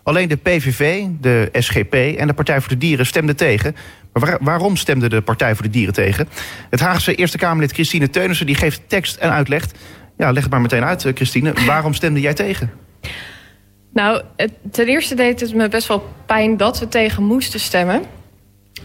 Alleen 0.02 0.28
de 0.28 0.36
PVV, 0.36 1.04
de 1.20 1.48
SGP 1.52 1.94
en 1.94 2.26
de 2.26 2.32
Partij 2.32 2.60
voor 2.60 2.68
de 2.68 2.78
Dieren 2.78 3.06
stemden 3.06 3.36
tegen. 3.36 3.76
Maar 4.12 4.26
waar, 4.26 4.38
waarom 4.40 4.76
stemde 4.76 5.08
de 5.08 5.20
Partij 5.20 5.54
voor 5.54 5.62
de 5.62 5.70
Dieren 5.70 5.94
tegen? 5.94 6.28
Het 6.70 6.80
Haagse 6.80 7.14
Eerste 7.14 7.38
Kamerlid 7.38 7.72
Christine 7.72 8.10
Teunissen 8.10 8.46
die 8.46 8.54
geeft 8.54 8.82
tekst 8.86 9.16
en 9.16 9.30
uitleg. 9.30 9.66
Ja, 10.16 10.32
leg 10.32 10.42
het 10.42 10.52
maar 10.52 10.60
meteen 10.60 10.84
uit, 10.84 11.06
Christine. 11.14 11.52
Waarom 11.66 11.94
stemde 11.94 12.20
jij 12.20 12.34
tegen? 12.34 12.70
Nou, 13.92 14.22
ten 14.70 14.86
eerste 14.86 15.14
deed 15.14 15.40
het 15.40 15.54
me 15.54 15.68
best 15.68 15.88
wel 15.88 16.04
pijn 16.26 16.56
dat 16.56 16.78
we 16.78 16.88
tegen 16.88 17.22
moesten 17.22 17.60
stemmen. 17.60 18.02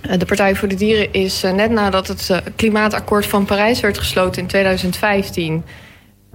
Eh, 0.01 0.19
de 0.19 0.25
Partij 0.25 0.55
voor 0.55 0.67
de 0.67 0.75
Dieren 0.75 1.13
is 1.13 1.43
eh, 1.43 1.53
net 1.53 1.71
nadat 1.71 2.07
het 2.07 2.29
eh, 2.29 2.37
klimaatakkoord 2.55 3.25
van 3.25 3.45
Parijs 3.45 3.79
werd 3.79 3.97
gesloten 3.97 4.41
in 4.41 4.47
2015... 4.47 5.63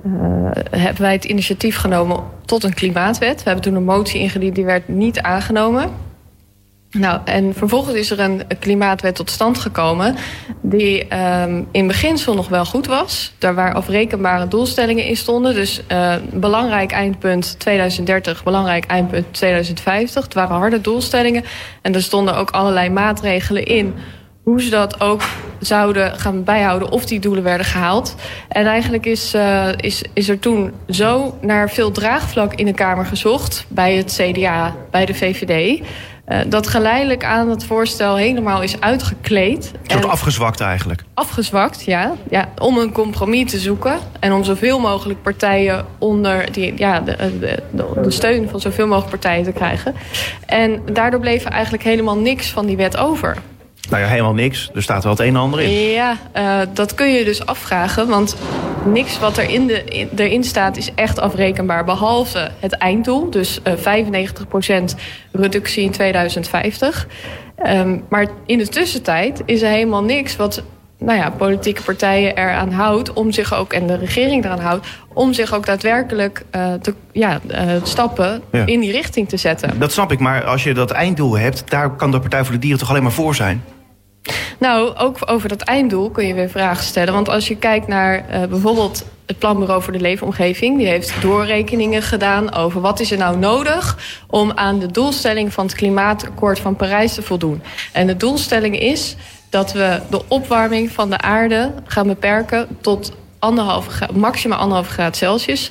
Uh, 0.06 0.50
hebben 0.70 1.02
wij 1.02 1.12
het 1.12 1.24
initiatief 1.24 1.76
genomen 1.76 2.24
tot 2.44 2.64
een 2.64 2.74
klimaatwet. 2.74 3.36
We 3.36 3.44
hebben 3.44 3.64
toen 3.64 3.74
een 3.74 3.84
motie 3.84 4.20
ingediend, 4.20 4.54
die 4.54 4.64
werd 4.64 4.88
niet 4.88 5.20
aangenomen. 5.20 5.90
Nou, 6.90 7.20
en 7.24 7.54
vervolgens 7.54 7.94
is 7.94 8.10
er 8.10 8.20
een 8.20 8.42
klimaatwet 8.58 9.14
tot 9.14 9.30
stand 9.30 9.58
gekomen... 9.58 10.16
die 10.60 11.06
um, 11.16 11.68
in 11.70 11.86
beginsel 11.86 12.34
nog 12.34 12.48
wel 12.48 12.64
goed 12.64 12.86
was. 12.86 13.32
Daar 13.38 13.54
waar 13.54 13.74
afrekenbare 13.74 14.48
doelstellingen 14.48 15.04
in 15.04 15.16
stonden. 15.16 15.54
Dus 15.54 15.82
uh, 15.92 16.14
belangrijk 16.32 16.92
eindpunt 16.92 17.58
2030, 17.58 18.44
belangrijk 18.44 18.84
eindpunt 18.84 19.26
2050. 19.30 20.24
Het 20.24 20.34
waren 20.34 20.56
harde 20.56 20.80
doelstellingen. 20.80 21.44
En 21.82 21.94
er 21.94 22.02
stonden 22.02 22.36
ook 22.36 22.50
allerlei 22.50 22.90
maatregelen 22.90 23.64
in... 23.64 23.94
hoe 24.42 24.62
ze 24.62 24.70
dat 24.70 25.00
ook 25.00 25.22
zouden 25.60 26.18
gaan 26.18 26.44
bijhouden 26.44 26.90
of 26.90 27.04
die 27.04 27.20
doelen 27.20 27.42
werden 27.42 27.66
gehaald. 27.66 28.14
En 28.48 28.66
eigenlijk 28.66 29.06
is, 29.06 29.34
uh, 29.34 29.68
is, 29.76 30.02
is 30.12 30.28
er 30.28 30.38
toen 30.38 30.72
zo 30.88 31.38
naar 31.40 31.70
veel 31.70 31.90
draagvlak 31.90 32.54
in 32.54 32.66
de 32.66 32.74
Kamer 32.74 33.06
gezocht... 33.06 33.64
bij 33.68 33.94
het 33.96 34.20
CDA, 34.22 34.74
bij 34.90 35.06
de 35.06 35.14
VVD... 35.14 35.82
Uh, 36.30 36.38
dat 36.46 36.66
geleidelijk 36.66 37.24
aan 37.24 37.48
het 37.48 37.64
voorstel 37.64 38.16
helemaal 38.16 38.62
is 38.62 38.80
uitgekleed. 38.80 39.72
Een 39.82 39.90
soort 39.90 40.04
afgezwakt 40.04 40.60
eigenlijk. 40.60 41.04
Afgezwakt, 41.14 41.84
ja. 41.84 42.12
ja. 42.30 42.48
Om 42.58 42.78
een 42.78 42.92
compromis 42.92 43.50
te 43.50 43.58
zoeken. 43.58 43.98
En 44.20 44.32
om 44.32 44.44
zoveel 44.44 44.80
mogelijk 44.80 45.22
partijen 45.22 45.86
onder 45.98 46.52
die, 46.52 46.72
ja, 46.76 47.00
de, 47.00 47.38
de, 47.40 47.62
de, 48.02 48.10
steun 48.10 48.48
van 48.48 48.60
zoveel 48.60 48.86
mogelijk 48.86 49.10
partijen 49.10 49.44
te 49.44 49.52
krijgen. 49.52 49.94
En 50.46 50.82
daardoor 50.92 51.20
bleef 51.20 51.44
er 51.44 51.50
eigenlijk 51.52 51.82
helemaal 51.82 52.18
niks 52.18 52.50
van 52.50 52.66
die 52.66 52.76
wet 52.76 52.96
over. 52.96 53.36
Nou 53.90 54.02
ja, 54.02 54.08
helemaal 54.08 54.34
niks. 54.34 54.70
Er 54.74 54.82
staat 54.82 55.02
wel 55.02 55.12
het 55.12 55.20
een 55.20 55.26
en 55.26 55.36
ander 55.36 55.60
in. 55.60 55.70
Ja, 55.70 56.16
uh, 56.36 56.60
dat 56.74 56.94
kun 56.94 57.12
je 57.12 57.24
dus 57.24 57.46
afvragen. 57.46 58.08
Want 58.08 58.36
niks 58.84 59.18
wat 59.18 59.38
er 59.38 59.50
in 59.50 59.66
de, 59.66 59.84
in, 59.84 60.08
erin 60.16 60.44
staat 60.44 60.76
is 60.76 60.90
echt 60.94 61.20
afrekenbaar. 61.20 61.84
Behalve 61.84 62.50
het 62.58 62.72
einddoel. 62.72 63.30
Dus 63.30 63.60
uh, 63.64 64.00
95% 64.92 64.94
reductie 65.32 65.84
in 65.84 65.90
2050. 65.90 67.06
Um, 67.66 68.04
maar 68.08 68.26
in 68.46 68.58
de 68.58 68.68
tussentijd 68.68 69.42
is 69.44 69.62
er 69.62 69.70
helemaal 69.70 70.04
niks 70.04 70.36
wat 70.36 70.62
nou 71.00 71.18
ja, 71.18 71.30
politieke 71.30 71.82
partijen 71.82 72.36
eraan 72.36 72.72
houdt 72.72 73.12
om 73.12 73.32
zich 73.32 73.54
ook, 73.54 73.72
en 73.72 73.86
de 73.86 73.96
regering 73.96 74.44
eraan 74.44 74.60
houdt, 74.60 74.86
om 75.12 75.32
zich 75.32 75.54
ook 75.54 75.66
daadwerkelijk 75.66 76.42
uh, 76.56 76.74
te, 76.74 76.94
ja, 77.12 77.40
uh, 77.50 77.58
stappen 77.82 78.42
ja. 78.52 78.66
in 78.66 78.80
die 78.80 78.92
richting 78.92 79.28
te 79.28 79.36
zetten. 79.36 79.78
Dat 79.78 79.92
snap 79.92 80.12
ik, 80.12 80.18
maar 80.18 80.44
als 80.44 80.64
je 80.64 80.74
dat 80.74 80.90
einddoel 80.90 81.38
hebt, 81.38 81.70
daar 81.70 81.90
kan 81.90 82.10
de 82.10 82.20
Partij 82.20 82.44
voor 82.44 82.52
de 82.52 82.60
Dieren 82.60 82.78
toch 82.78 82.90
alleen 82.90 83.02
maar 83.02 83.12
voor 83.12 83.34
zijn? 83.34 83.62
Nou, 84.58 84.96
ook 84.96 85.16
over 85.26 85.48
dat 85.48 85.60
einddoel 85.60 86.10
kun 86.10 86.26
je 86.26 86.34
weer 86.34 86.50
vragen 86.50 86.84
stellen. 86.84 87.14
Want 87.14 87.28
als 87.28 87.48
je 87.48 87.56
kijkt 87.56 87.86
naar 87.86 88.24
uh, 88.30 88.44
bijvoorbeeld 88.44 89.04
het 89.26 89.38
Planbureau 89.38 89.82
voor 89.82 89.92
de 89.92 90.00
Leefomgeving... 90.00 90.78
die 90.78 90.86
heeft 90.86 91.22
doorrekeningen 91.22 92.02
gedaan 92.02 92.54
over 92.54 92.80
wat 92.80 93.00
is 93.00 93.10
er 93.10 93.18
nou 93.18 93.36
nodig... 93.36 93.98
om 94.26 94.52
aan 94.54 94.78
de 94.78 94.86
doelstelling 94.86 95.52
van 95.52 95.64
het 95.64 95.74
Klimaatakkoord 95.74 96.58
van 96.58 96.76
Parijs 96.76 97.14
te 97.14 97.22
voldoen. 97.22 97.62
En 97.92 98.06
de 98.06 98.16
doelstelling 98.16 98.78
is 98.78 99.16
dat 99.48 99.72
we 99.72 100.00
de 100.10 100.22
opwarming 100.28 100.90
van 100.90 101.10
de 101.10 101.18
aarde 101.18 101.72
gaan 101.84 102.06
beperken... 102.06 102.68
tot 102.80 103.12
anderhalve 103.38 104.08
maximaal 104.12 104.58
anderhalve 104.58 104.90
graad 104.90 105.16
Celsius, 105.16 105.70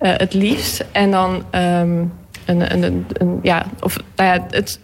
uh, 0.00 0.12
het 0.16 0.34
liefst. 0.34 0.84
En 0.92 1.10
dan 1.10 1.44
een, 1.50 2.12
een, 2.44 2.72
een, 2.72 3.06
een, 3.12 3.38
ja, 3.42 3.66
of 3.80 3.96
nou 4.16 4.34
ja, 4.34 4.46
het 4.50 4.80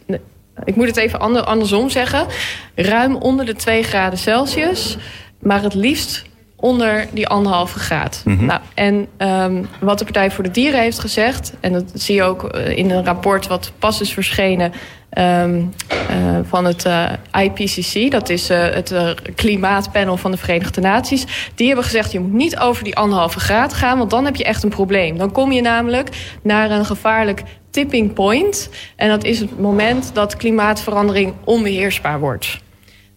ik 0.64 0.76
moet 0.76 0.86
het 0.86 0.96
even 0.96 1.20
ander, 1.20 1.42
andersom 1.42 1.90
zeggen. 1.90 2.26
Ruim 2.74 3.14
onder 3.14 3.44
de 3.44 3.54
2 3.54 3.82
graden 3.82 4.18
Celsius. 4.18 4.96
Maar 5.40 5.62
het 5.62 5.74
liefst 5.74 6.24
onder 6.56 7.06
die 7.12 7.28
anderhalve 7.28 7.78
graad. 7.78 8.22
Nou, 8.24 8.60
en 8.74 9.06
um, 9.18 9.68
wat 9.80 9.98
de 9.98 10.04
Partij 10.04 10.30
voor 10.30 10.44
de 10.44 10.50
Dieren 10.50 10.80
heeft 10.80 10.98
gezegd... 10.98 11.52
en 11.60 11.72
dat 11.72 11.84
zie 11.94 12.14
je 12.14 12.22
ook 12.22 12.44
eh, 12.44 12.76
in 12.76 12.90
een 12.90 13.04
rapport 13.04 13.46
wat 13.46 13.72
pas 13.78 14.00
is 14.00 14.12
verschenen... 14.12 14.72
Um, 15.18 15.72
uh, 16.10 16.38
van 16.42 16.64
het 16.64 16.86
uh, 16.86 17.10
IPCC, 17.42 18.10
dat 18.10 18.28
is 18.28 18.50
uh, 18.50 18.58
het 18.58 18.94
klimaatpanel 19.34 20.16
van 20.16 20.30
de 20.30 20.36
Verenigde 20.36 20.80
Naties. 20.80 21.50
Die 21.54 21.66
hebben 21.66 21.84
gezegd, 21.84 22.12
je 22.12 22.20
moet 22.20 22.32
niet 22.32 22.58
over 22.58 22.84
die 22.84 22.96
anderhalve 22.96 23.40
graad 23.40 23.72
gaan... 23.72 23.98
want 23.98 24.10
dan 24.10 24.24
heb 24.24 24.36
je 24.36 24.44
echt 24.44 24.62
een 24.62 24.68
probleem. 24.68 25.18
Dan 25.18 25.32
kom 25.32 25.52
je 25.52 25.60
namelijk 25.60 26.36
naar 26.42 26.70
een 26.70 26.84
gevaarlijk 26.84 27.42
tipping 27.76 28.12
point. 28.12 28.70
En 28.96 29.08
dat 29.08 29.24
is 29.24 29.40
het 29.40 29.60
moment 29.60 30.10
dat 30.14 30.36
klimaatverandering 30.36 31.34
onbeheersbaar 31.44 32.20
wordt. 32.20 32.60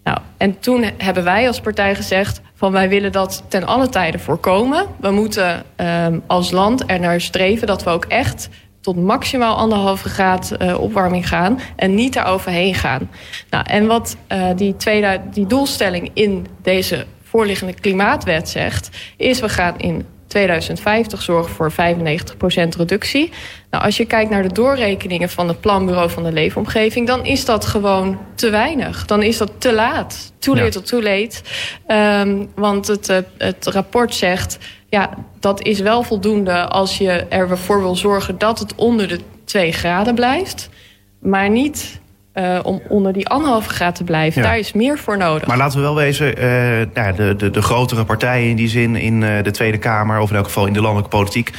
Nou, 0.04 0.18
en 0.38 0.60
toen 0.60 0.86
hebben 0.98 1.24
wij 1.24 1.48
als 1.48 1.60
partij 1.60 1.96
gezegd 1.96 2.42
van 2.54 2.72
wij 2.72 2.90
willen 2.90 3.12
dat 3.12 3.44
ten 3.48 3.66
alle 3.66 3.90
tijde 3.90 4.20
voorkomen. 4.20 4.86
We 5.00 5.12
moeten 5.12 5.64
um, 6.06 6.24
als 6.28 6.52
land 6.52 6.84
er 6.88 7.00
naar 7.00 7.22
streven 7.22 7.68
dat 7.68 7.84
we 7.84 7.90
ook 7.90 8.06
echt 8.06 8.50
tot 8.82 8.96
maximaal 8.96 9.56
anderhalve 9.56 10.10
graad 10.10 10.56
uh, 10.62 10.80
opwarming 10.80 11.28
gaan 11.28 11.60
en 11.76 11.96
niet 11.96 12.14
daaroverheen 12.14 12.76
gaan. 12.76 13.10
Nou, 13.50 13.66
en 13.68 13.88
wat 13.88 14.18
uh, 14.32 14.46
die, 14.56 14.78
tweede, 14.78 15.22
die 15.32 15.48
doelstelling 15.48 16.12
in 16.14 16.48
deze 16.62 17.06
voorliggende 17.24 17.74
klimaatwet 17.74 18.50
zegt, 18.50 18.90
is 19.18 19.40
we 19.40 19.50
gaan 19.50 19.78
in 19.78 20.06
2050 20.30 21.22
zorgen 21.22 21.54
voor 21.54 21.72
95% 21.72 21.76
reductie. 22.78 23.32
Nou, 23.70 23.84
als 23.84 23.98
je 23.98 24.06
kijkt 24.06 24.30
naar 24.30 24.44
de 24.44 24.54
doorrekeningen 24.54 25.30
van 25.30 25.48
het 25.48 25.60
Planbureau 25.60 26.10
van 26.10 26.24
de 26.24 26.32
Leefomgeving, 26.32 27.08
dan 27.08 27.26
is 27.26 27.46
dat 27.46 27.66
gewoon 27.66 28.20
te 28.36 28.50
weinig. 28.50 29.06
Dan 29.06 29.24
is 29.24 29.38
dat 29.38 29.52
te 29.58 29.74
laat. 29.74 30.32
Too 30.40 30.56
little, 30.56 30.82
too 30.82 31.02
late. 31.02 31.42
Um, 31.88 32.50
want 32.56 32.88
het, 32.88 33.10
uh, 33.10 33.18
het 33.38 33.68
rapport 33.68 34.16
zegt, 34.16 34.58
ja, 34.90 35.10
dat 35.40 35.62
is 35.62 35.80
wel 35.80 36.04
voldoende 36.04 36.68
als 36.68 36.98
je 36.98 37.12
ervoor 37.30 37.82
wil 37.82 37.96
zorgen 37.96 38.38
dat 38.38 38.60
het 38.60 38.76
onder 38.76 39.08
de 39.08 39.20
2 39.46 39.72
graden 39.72 40.16
blijft. 40.16 40.70
Maar 41.20 41.50
niet 41.50 42.00
uh, 42.34 42.60
om 42.64 42.82
onder 42.88 43.14
die 43.14 43.28
anderhalve 43.28 43.70
graad 43.70 43.96
te 43.96 44.04
blijven. 44.04 44.42
Ja. 44.42 44.48
Daar 44.48 44.58
is 44.58 44.74
meer 44.74 44.98
voor 44.98 45.18
nodig. 45.18 45.48
Maar 45.48 45.58
laten 45.58 45.78
we 45.78 45.84
wel 45.84 45.96
wezen, 45.96 46.44
uh, 46.44 46.44
nou, 46.94 47.16
de, 47.16 47.36
de, 47.36 47.50
de 47.52 47.62
grotere 47.62 48.06
partijen 48.06 48.50
in 48.50 48.56
die 48.56 48.70
zin 48.70 48.96
in 48.96 49.22
uh, 49.22 49.44
de 49.44 49.52
Tweede 49.52 49.78
Kamer, 49.78 50.20
of 50.20 50.30
in 50.30 50.36
elk 50.36 50.46
geval 50.46 50.66
in 50.66 50.74
de 50.74 50.82
landelijke 50.82 51.18
politiek, 51.18 51.52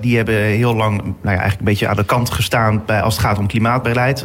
die 0.00 0.16
hebben 0.16 0.34
heel 0.34 0.74
lang 0.74 0.96
nou 1.02 1.14
ja, 1.22 1.28
eigenlijk 1.28 1.58
een 1.58 1.64
beetje 1.64 1.88
aan 1.88 1.96
de 1.96 2.04
kant 2.04 2.30
gestaan 2.30 2.82
bij, 2.86 3.00
als 3.00 3.16
het 3.16 3.24
gaat 3.24 3.38
om 3.38 3.46
klimaatbeleid. 3.46 4.24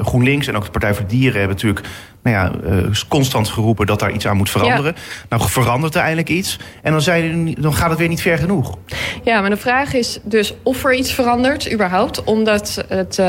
GroenLinks 0.00 0.46
en 0.46 0.56
ook 0.56 0.64
de 0.64 0.70
Partij 0.70 0.94
voor 0.94 1.06
Dieren 1.06 1.38
hebben 1.38 1.56
natuurlijk 1.56 1.86
nou 2.22 2.36
ja, 2.36 2.52
constant 3.08 3.48
geroepen 3.48 3.86
dat 3.86 3.98
daar 3.98 4.12
iets 4.12 4.26
aan 4.26 4.36
moet 4.36 4.50
veranderen. 4.50 4.94
Ja. 4.96 5.36
Nou, 5.36 5.50
verandert 5.50 5.94
er 5.94 6.00
eindelijk 6.00 6.28
iets. 6.28 6.58
En 6.82 6.92
dan, 6.92 7.00
zei, 7.00 7.54
dan 7.58 7.74
gaat 7.74 7.90
het 7.90 7.98
weer 7.98 8.08
niet 8.08 8.22
ver 8.22 8.38
genoeg. 8.38 8.76
Ja, 9.24 9.40
maar 9.40 9.50
de 9.50 9.56
vraag 9.56 9.94
is 9.94 10.20
dus 10.22 10.54
of 10.62 10.84
er 10.84 10.94
iets 10.94 11.12
verandert 11.12 11.72
überhaupt. 11.72 12.24
Omdat 12.24 12.84
het 12.88 13.22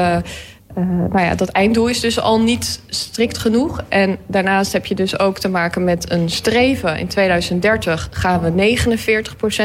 Uh, 0.78 0.86
nou 0.86 1.26
ja, 1.26 1.36
dat 1.36 1.50
einddoel 1.50 1.88
is 1.88 2.00
dus 2.00 2.20
al 2.20 2.42
niet 2.42 2.82
strikt 2.88 3.38
genoeg. 3.38 3.84
En 3.90 4.18
daarnaast 4.28 4.74
heb 4.74 4.86
je 4.86 4.96
dus 4.96 5.20
ook 5.20 5.40
te 5.40 5.50
maken 5.50 5.84
met 5.84 6.12
een 6.12 6.30
streven. 6.30 6.98
In 6.98 7.08
2030 7.08 8.10
gaan 8.12 8.42
we 8.42 8.76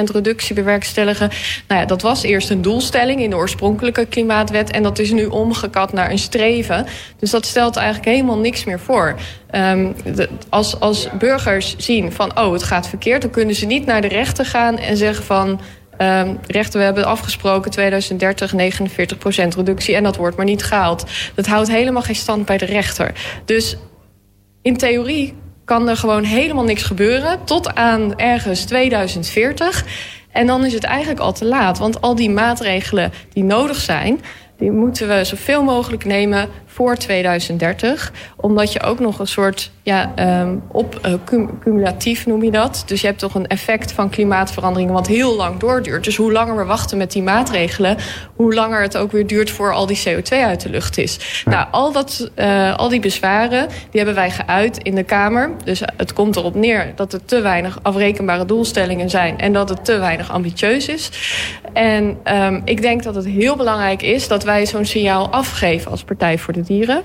49% 0.08 0.12
reductie 0.12 0.54
bewerkstelligen. 0.54 1.30
Nou 1.68 1.80
ja, 1.80 1.86
dat 1.86 2.02
was 2.02 2.22
eerst 2.22 2.50
een 2.50 2.62
doelstelling 2.62 3.20
in 3.20 3.30
de 3.30 3.36
oorspronkelijke 3.36 4.06
klimaatwet. 4.06 4.70
En 4.70 4.82
dat 4.82 4.98
is 4.98 5.10
nu 5.10 5.26
omgekat 5.26 5.92
naar 5.92 6.10
een 6.10 6.18
streven. 6.18 6.86
Dus 7.18 7.30
dat 7.30 7.46
stelt 7.46 7.76
eigenlijk 7.76 8.08
helemaal 8.08 8.38
niks 8.38 8.64
meer 8.64 8.80
voor. 8.80 9.14
De, 9.50 10.28
als, 10.48 10.80
als 10.80 11.08
burgers 11.18 11.74
zien 11.76 12.12
van, 12.12 12.38
oh, 12.38 12.52
het 12.52 12.62
gaat 12.62 12.88
verkeerd... 12.88 13.22
dan 13.22 13.30
kunnen 13.30 13.54
ze 13.54 13.66
niet 13.66 13.86
naar 13.86 14.00
de 14.00 14.08
rechter 14.08 14.44
gaan 14.44 14.78
en 14.78 14.96
zeggen 14.96 15.24
van... 15.24 15.60
Um, 15.98 16.38
we 16.46 16.78
hebben 16.78 17.04
afgesproken 17.04 17.70
2030 17.70 18.52
49% 18.52 19.56
reductie 19.56 19.94
en 19.94 20.02
dat 20.02 20.16
wordt 20.16 20.36
maar 20.36 20.44
niet 20.44 20.64
gehaald. 20.64 21.04
Dat 21.34 21.46
houdt 21.46 21.68
helemaal 21.68 22.02
geen 22.02 22.14
stand 22.14 22.46
bij 22.46 22.58
de 22.58 22.64
rechter. 22.64 23.12
Dus 23.44 23.76
in 24.62 24.76
theorie 24.76 25.34
kan 25.64 25.88
er 25.88 25.96
gewoon 25.96 26.24
helemaal 26.24 26.64
niks 26.64 26.82
gebeuren 26.82 27.44
tot 27.44 27.74
aan 27.74 28.18
ergens 28.18 28.64
2040. 28.64 29.84
En 30.32 30.46
dan 30.46 30.64
is 30.64 30.72
het 30.72 30.84
eigenlijk 30.84 31.20
al 31.20 31.32
te 31.32 31.44
laat. 31.44 31.78
Want 31.78 32.00
al 32.00 32.14
die 32.14 32.30
maatregelen 32.30 33.12
die 33.32 33.44
nodig 33.44 33.76
zijn, 33.76 34.20
die 34.58 34.70
moeten 34.70 35.08
we 35.08 35.24
zoveel 35.24 35.62
mogelijk 35.62 36.04
nemen 36.04 36.48
voor 36.76 36.96
2030. 36.96 38.12
Omdat 38.36 38.72
je 38.72 38.82
ook 38.82 38.98
nog 38.98 39.18
een 39.18 39.26
soort, 39.26 39.70
ja, 39.82 40.12
um, 40.40 40.62
op 40.68 41.00
uh, 41.06 41.12
cum 41.24 41.58
cumulatief 41.58 42.26
noem 42.26 42.42
je 42.44 42.50
dat. 42.50 42.82
Dus 42.86 43.00
je 43.00 43.06
hebt 43.06 43.18
toch 43.18 43.34
een 43.34 43.46
effect 43.46 43.92
van 43.92 44.10
klimaatverandering 44.10 44.90
wat 44.90 45.06
heel 45.06 45.36
lang 45.36 45.58
doorduurt. 45.58 46.04
Dus 46.04 46.16
hoe 46.16 46.32
langer 46.32 46.56
we 46.56 46.64
wachten 46.64 46.98
met 46.98 47.12
die 47.12 47.22
maatregelen, 47.22 47.96
hoe 48.34 48.54
langer 48.54 48.82
het 48.82 48.96
ook 48.96 49.12
weer 49.12 49.26
duurt 49.26 49.50
voor 49.50 49.72
al 49.72 49.86
die 49.86 50.02
CO2 50.08 50.28
uit 50.28 50.60
de 50.60 50.68
lucht 50.68 50.98
is. 50.98 51.42
Ja. 51.44 51.50
Nou, 51.50 51.66
al, 51.70 51.92
dat, 51.92 52.30
uh, 52.36 52.76
al 52.76 52.88
die 52.88 53.00
bezwaren, 53.00 53.68
die 53.68 54.00
hebben 54.00 54.14
wij 54.14 54.30
geuit 54.30 54.78
in 54.78 54.94
de 54.94 55.02
Kamer. 55.02 55.50
Dus 55.64 55.82
het 55.96 56.12
komt 56.12 56.36
erop 56.36 56.54
neer 56.54 56.92
dat 56.94 57.12
er 57.12 57.24
te 57.24 57.40
weinig 57.40 57.78
afrekenbare 57.82 58.44
doelstellingen 58.44 59.10
zijn 59.10 59.38
en 59.38 59.52
dat 59.52 59.68
het 59.68 59.84
te 59.84 59.98
weinig 59.98 60.30
ambitieus 60.30 60.88
is. 60.88 61.10
En 61.72 62.18
um, 62.24 62.62
ik 62.64 62.82
denk 62.82 63.02
dat 63.02 63.14
het 63.14 63.26
heel 63.26 63.56
belangrijk 63.56 64.02
is 64.02 64.28
dat 64.28 64.44
wij 64.44 64.66
zo'n 64.66 64.84
signaal 64.84 65.28
afgeven 65.28 65.90
als 65.90 66.04
Partij 66.04 66.38
voor 66.38 66.52
de 66.52 66.64
Dieren. 66.66 67.02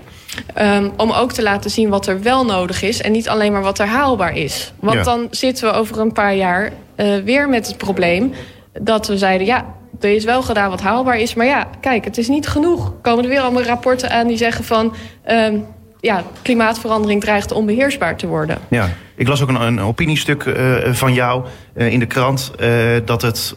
Um, 0.57 0.91
om 0.97 1.11
ook 1.11 1.31
te 1.31 1.43
laten 1.43 1.71
zien 1.71 1.89
wat 1.89 2.07
er 2.07 2.21
wel 2.21 2.45
nodig 2.45 2.81
is 2.81 3.01
en 3.01 3.11
niet 3.11 3.29
alleen 3.29 3.51
maar 3.51 3.61
wat 3.61 3.79
er 3.79 3.87
haalbaar 3.87 4.37
is. 4.37 4.73
Want 4.79 4.97
ja. 4.97 5.03
dan 5.03 5.27
zitten 5.31 5.67
we 5.67 5.73
over 5.73 5.99
een 5.99 6.11
paar 6.13 6.35
jaar 6.35 6.71
uh, 6.95 7.17
weer 7.17 7.49
met 7.49 7.67
het 7.67 7.77
probleem 7.77 8.33
dat 8.79 9.07
we 9.07 9.17
zeiden... 9.17 9.47
ja, 9.47 9.65
er 9.99 10.15
is 10.15 10.23
wel 10.23 10.41
gedaan 10.41 10.69
wat 10.69 10.81
haalbaar 10.81 11.19
is, 11.19 11.33
maar 11.33 11.45
ja, 11.45 11.67
kijk, 11.81 12.05
het 12.05 12.17
is 12.17 12.27
niet 12.27 12.47
genoeg. 12.47 12.93
Komen 13.01 13.23
er 13.23 13.29
weer 13.29 13.41
allemaal 13.41 13.63
rapporten 13.63 14.11
aan 14.11 14.27
die 14.27 14.37
zeggen 14.37 14.63
van... 14.63 14.93
Um, 15.29 15.65
ja, 16.01 16.23
klimaatverandering 16.41 17.21
dreigt 17.21 17.51
onbeheersbaar 17.51 18.17
te 18.17 18.27
worden. 18.27 18.57
Ja, 18.67 18.89
ik 19.15 19.27
las 19.27 19.41
ook 19.41 19.49
een, 19.49 19.61
een 19.61 19.81
opiniestuk 19.81 20.43
uh, 20.45 20.93
van 20.93 21.13
jou 21.13 21.45
uh, 21.75 21.91
in 21.91 21.99
de 21.99 22.05
krant... 22.05 22.51
Uh, 22.59 22.67
dat, 23.05 23.21
het, 23.21 23.55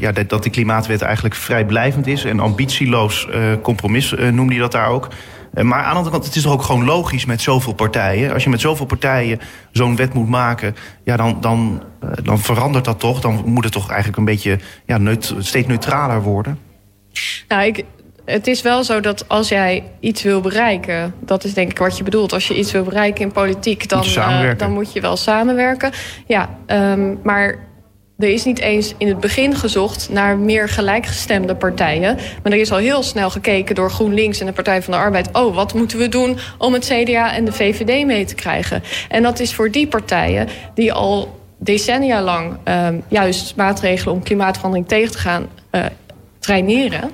ja, 0.00 0.12
dat, 0.12 0.28
dat 0.28 0.42
die 0.42 0.52
klimaatwet 0.52 1.02
eigenlijk 1.02 1.34
vrijblijvend 1.34 2.06
is... 2.06 2.24
en 2.24 2.40
ambitieloos 2.40 3.28
compromis 3.62 4.14
noemde 4.30 4.54
je 4.54 4.60
dat 4.60 4.72
daar 4.72 4.88
ook. 4.88 5.08
maar 5.52 5.78
aan 5.78 5.90
de 5.90 5.96
andere 5.96 6.10
kant, 6.10 6.24
het 6.24 6.36
is 6.36 6.42
toch 6.42 6.52
ook 6.52 6.62
gewoon 6.62 6.84
logisch 6.84 7.24
met 7.24 7.40
zoveel 7.40 7.72
partijen. 7.72 8.32
Als 8.32 8.44
je 8.44 8.50
met 8.50 8.60
zoveel 8.60 8.86
partijen 8.86 9.40
zo'n 9.72 9.96
wet 9.96 10.14
moet 10.14 10.28
maken... 10.28 10.76
Ja, 11.04 11.16
dan, 11.16 11.40
dan, 11.40 11.82
dan 12.22 12.38
verandert 12.38 12.84
dat 12.84 13.00
toch. 13.00 13.20
Dan 13.20 13.42
moet 13.44 13.64
het 13.64 13.72
toch 13.72 13.88
eigenlijk 13.88 14.18
een 14.18 14.24
beetje 14.24 14.58
ja, 14.86 14.98
neut 14.98 15.34
steeds 15.38 15.66
neutraler 15.66 16.22
worden. 16.22 16.58
Nou, 17.48 17.64
ik, 17.64 17.84
het 18.24 18.46
is 18.46 18.62
wel 18.62 18.84
zo 18.84 19.00
dat 19.00 19.28
als 19.28 19.48
jij 19.48 19.84
iets 20.00 20.22
wil 20.22 20.40
bereiken... 20.40 21.14
dat 21.20 21.44
is 21.44 21.54
denk 21.54 21.70
ik 21.70 21.78
wat 21.78 21.96
je 21.96 22.04
bedoelt. 22.04 22.32
Als 22.32 22.48
je 22.48 22.56
iets 22.56 22.72
wil 22.72 22.82
bereiken 22.82 23.24
in 23.24 23.32
politiek, 23.32 23.88
dan, 23.88 23.98
moet 23.98 24.12
je, 24.12 24.20
uh, 24.20 24.50
dan 24.56 24.72
moet 24.72 24.92
je 24.92 25.00
wel 25.00 25.16
samenwerken. 25.16 25.90
Ja, 26.26 26.58
um, 26.66 27.20
maar 27.22 27.58
er 28.18 28.28
is 28.28 28.44
niet 28.44 28.60
eens 28.60 28.94
in 28.98 29.08
het 29.08 29.20
begin 29.20 29.54
gezocht 29.54 30.08
naar 30.10 30.38
meer 30.38 30.68
gelijkgestemde 30.68 31.54
partijen. 31.54 32.18
Maar 32.42 32.52
er 32.52 32.60
is 32.60 32.72
al 32.72 32.78
heel 32.78 33.02
snel 33.02 33.30
gekeken 33.30 33.74
door 33.74 33.90
GroenLinks 33.90 34.40
en 34.40 34.46
de 34.46 34.52
Partij 34.52 34.82
van 34.82 34.92
de 34.92 34.98
Arbeid... 34.98 35.28
oh, 35.32 35.54
wat 35.54 35.74
moeten 35.74 35.98
we 35.98 36.08
doen 36.08 36.38
om 36.58 36.72
het 36.72 36.84
CDA 36.84 37.34
en 37.34 37.44
de 37.44 37.52
VVD 37.52 38.06
mee 38.06 38.24
te 38.24 38.34
krijgen? 38.34 38.82
En 39.08 39.22
dat 39.22 39.40
is 39.40 39.54
voor 39.54 39.70
die 39.70 39.86
partijen 39.86 40.48
die 40.74 40.92
al 40.92 41.40
decennia 41.58 42.22
lang... 42.22 42.56
Um, 42.64 43.02
juist 43.08 43.56
maatregelen 43.56 44.14
om 44.14 44.22
klimaatverandering 44.22 44.88
tegen 44.88 45.12
te 45.12 45.18
gaan 45.18 45.48
uh, 45.72 45.84
traineren... 46.38 47.10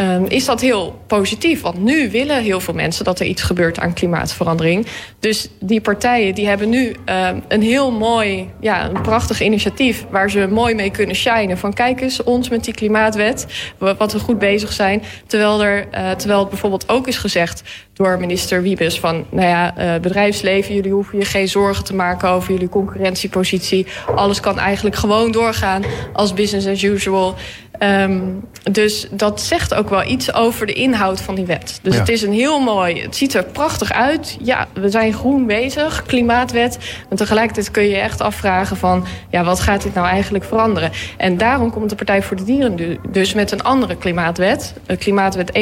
Um, 0.00 0.24
is 0.24 0.44
dat 0.44 0.60
heel 0.60 1.00
positief. 1.06 1.60
Want 1.60 1.82
nu 1.82 2.10
willen 2.10 2.42
heel 2.42 2.60
veel 2.60 2.74
mensen 2.74 3.04
dat 3.04 3.20
er 3.20 3.26
iets 3.26 3.42
gebeurt 3.42 3.78
aan 3.78 3.92
klimaatverandering. 3.92 4.86
Dus 5.20 5.48
die 5.60 5.80
partijen 5.80 6.34
die 6.34 6.46
hebben 6.46 6.68
nu 6.68 6.88
um, 6.88 7.42
een 7.48 7.62
heel 7.62 7.90
mooi, 7.90 8.50
ja, 8.60 8.88
een 8.88 9.02
prachtig 9.02 9.40
initiatief... 9.40 10.04
waar 10.10 10.30
ze 10.30 10.46
mooi 10.50 10.74
mee 10.74 10.90
kunnen 10.90 11.16
shinen. 11.16 11.58
Van 11.58 11.72
kijk 11.72 12.00
eens 12.00 12.22
ons 12.22 12.48
met 12.48 12.64
die 12.64 12.74
klimaatwet, 12.74 13.46
wat 13.78 14.12
we 14.12 14.18
goed 14.18 14.38
bezig 14.38 14.72
zijn. 14.72 15.02
Terwijl, 15.26 15.62
er, 15.62 15.86
uh, 15.94 16.10
terwijl 16.10 16.40
het 16.40 16.48
bijvoorbeeld 16.48 16.88
ook 16.88 17.06
is 17.06 17.16
gezegd 17.16 17.62
door 17.92 18.18
minister 18.20 18.62
Wiebes... 18.62 19.00
van 19.00 19.24
nou 19.30 19.48
ja, 19.48 19.74
uh, 19.78 20.00
bedrijfsleven, 20.00 20.74
jullie 20.74 20.92
hoeven 20.92 21.18
je 21.18 21.24
geen 21.24 21.48
zorgen 21.48 21.84
te 21.84 21.94
maken... 21.94 22.28
over 22.28 22.52
jullie 22.52 22.68
concurrentiepositie. 22.68 23.86
Alles 24.14 24.40
kan 24.40 24.58
eigenlijk 24.58 24.96
gewoon 24.96 25.32
doorgaan 25.32 25.82
als 26.12 26.34
business 26.34 26.66
as 26.66 26.82
usual... 26.82 27.34
Um, 27.78 28.44
dus 28.72 29.06
dat 29.10 29.40
zegt 29.40 29.74
ook 29.74 29.88
wel 29.88 30.04
iets 30.04 30.34
over 30.34 30.66
de 30.66 30.72
inhoud 30.72 31.20
van 31.20 31.34
die 31.34 31.46
wet. 31.46 31.78
Dus 31.82 31.94
ja. 31.94 32.00
het 32.00 32.08
is 32.08 32.22
een 32.22 32.32
heel 32.32 32.60
mooi, 32.60 33.02
het 33.02 33.16
ziet 33.16 33.34
er 33.34 33.44
prachtig 33.44 33.92
uit. 33.92 34.36
Ja, 34.40 34.66
we 34.74 34.88
zijn 34.88 35.12
groen 35.12 35.46
bezig, 35.46 36.02
klimaatwet. 36.02 36.78
Maar 37.08 37.18
tegelijkertijd 37.18 37.70
kun 37.70 37.82
je 37.82 37.96
echt 37.96 38.20
afvragen 38.20 38.76
van... 38.76 39.06
ja, 39.30 39.44
wat 39.44 39.60
gaat 39.60 39.82
dit 39.82 39.94
nou 39.94 40.06
eigenlijk 40.06 40.44
veranderen? 40.44 40.90
En 41.16 41.36
daarom 41.36 41.70
komt 41.70 41.90
de 41.90 41.96
Partij 41.96 42.22
voor 42.22 42.36
de 42.36 42.44
Dieren 42.44 42.98
dus 43.10 43.34
met 43.34 43.50
een 43.50 43.62
andere 43.62 43.96
klimaatwet. 43.96 44.74
Klimaatwet 44.98 45.58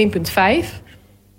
1.5. 0.63 0.67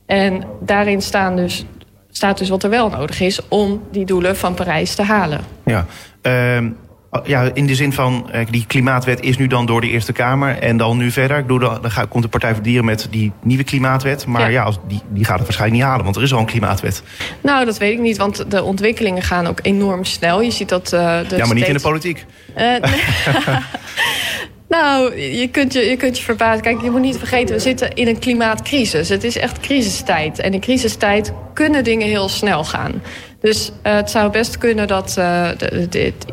En 0.06 0.44
daarin 0.62 1.02
staan 1.02 1.36
dus, 1.36 1.66
staat 2.10 2.38
dus 2.38 2.50
wat 2.50 2.64
er 2.64 2.70
wel 2.70 2.90
nodig 2.90 3.20
is... 3.20 3.48
om 3.48 3.82
die 3.92 4.06
doelen 4.06 4.38
van 4.38 4.54
Parijs 4.54 4.96
te 4.96 5.04
halen. 5.04 5.40
Ja, 5.64 5.86
um 6.22 6.78
Oh, 6.80 6.85
Ja, 7.26 7.50
in 7.54 7.66
de 7.68 7.76
zin 7.76 7.94
van, 7.94 8.30
eh, 8.32 8.46
die 8.50 8.66
klimaatwet 8.68 9.20
is 9.22 9.38
nu 9.38 9.48
dan 9.48 9.66
door 9.66 9.82
de 9.82 9.90
Eerste 9.90 10.14
Kamer... 10.14 10.58
en 10.60 10.78
dan 10.78 10.98
nu 10.98 11.12
verder. 11.12 11.38
Ik 11.38 11.48
bedoel, 11.48 11.82
dan 11.82 11.92
gaat- 11.92 12.08
komt 12.08 12.24
de 12.24 12.30
Partij 12.30 12.50
voor 12.54 12.64
de 12.64 12.68
Dieren 12.70 12.86
met 12.86 13.08
die 13.12 13.32
nieuwe 13.44 13.64
klimaatwet. 13.64 14.26
Maar 14.26 14.42
ja, 14.42 14.48
Ja. 14.48 14.64
als, 14.64 14.78
die, 14.88 15.02
die 15.10 15.26
gaat 15.26 15.36
het 15.38 15.44
waarschijnlijk 15.44 15.80
niet 15.82 15.90
halen, 15.90 16.04
want 16.04 16.16
er 16.16 16.24
is 16.24 16.34
al 16.34 16.40
een 16.40 16.46
klimaatwet. 16.46 17.04
Nou, 17.42 17.66
dat 17.66 17.78
weet 17.78 17.94
ik 17.94 18.00
niet, 18.00 18.18
want 18.18 18.52
de 18.52 18.64
ontwikkelingen 18.64 19.24
gaan 19.24 19.48
ook 19.48 19.60
enorm 19.62 20.04
snel. 20.06 20.42
Je 20.42 20.52
ziet 20.52 20.70
dat... 20.70 20.94
eh 20.94 21.20
de 21.30 21.36
ja, 21.38 21.46
maar 21.46 21.56
niet 21.56 21.68
in 21.68 21.74
de 21.74 21.80
politiek. 21.80 22.26
Nee. 22.56 22.80
nou, 24.68 25.20
je 25.20 25.48
kunt 25.48 25.74
je, 25.74 25.80
je 25.80 25.98
kunt 25.98 26.18
je 26.18 26.24
verbazen. 26.24 26.62
Kijk, 26.62 26.82
je 26.82 26.92
moet 26.92 27.02
niet 27.02 27.18
vergeten, 27.18 27.56
we 27.56 27.62
zitten 27.62 27.94
in 27.94 28.08
een 28.08 28.20
klimaatcrisis. 28.20 29.10
Het 29.10 29.24
is 29.24 29.38
echt 29.38 29.60
crisistijd. 29.60 30.40
En 30.40 30.54
in 30.54 30.60
crisistijd 30.60 31.34
kunnen 31.54 31.84
dingen 31.84 32.08
heel 32.08 32.30
snel 32.30 32.64
gaan. 32.64 33.02
Dus 33.40 33.72
eh, 33.82 33.96
het 33.96 34.10
zou 34.10 34.32
best 34.32 34.58
kunnen 34.58 34.88
dat 34.88 35.18
eh, 35.18 35.50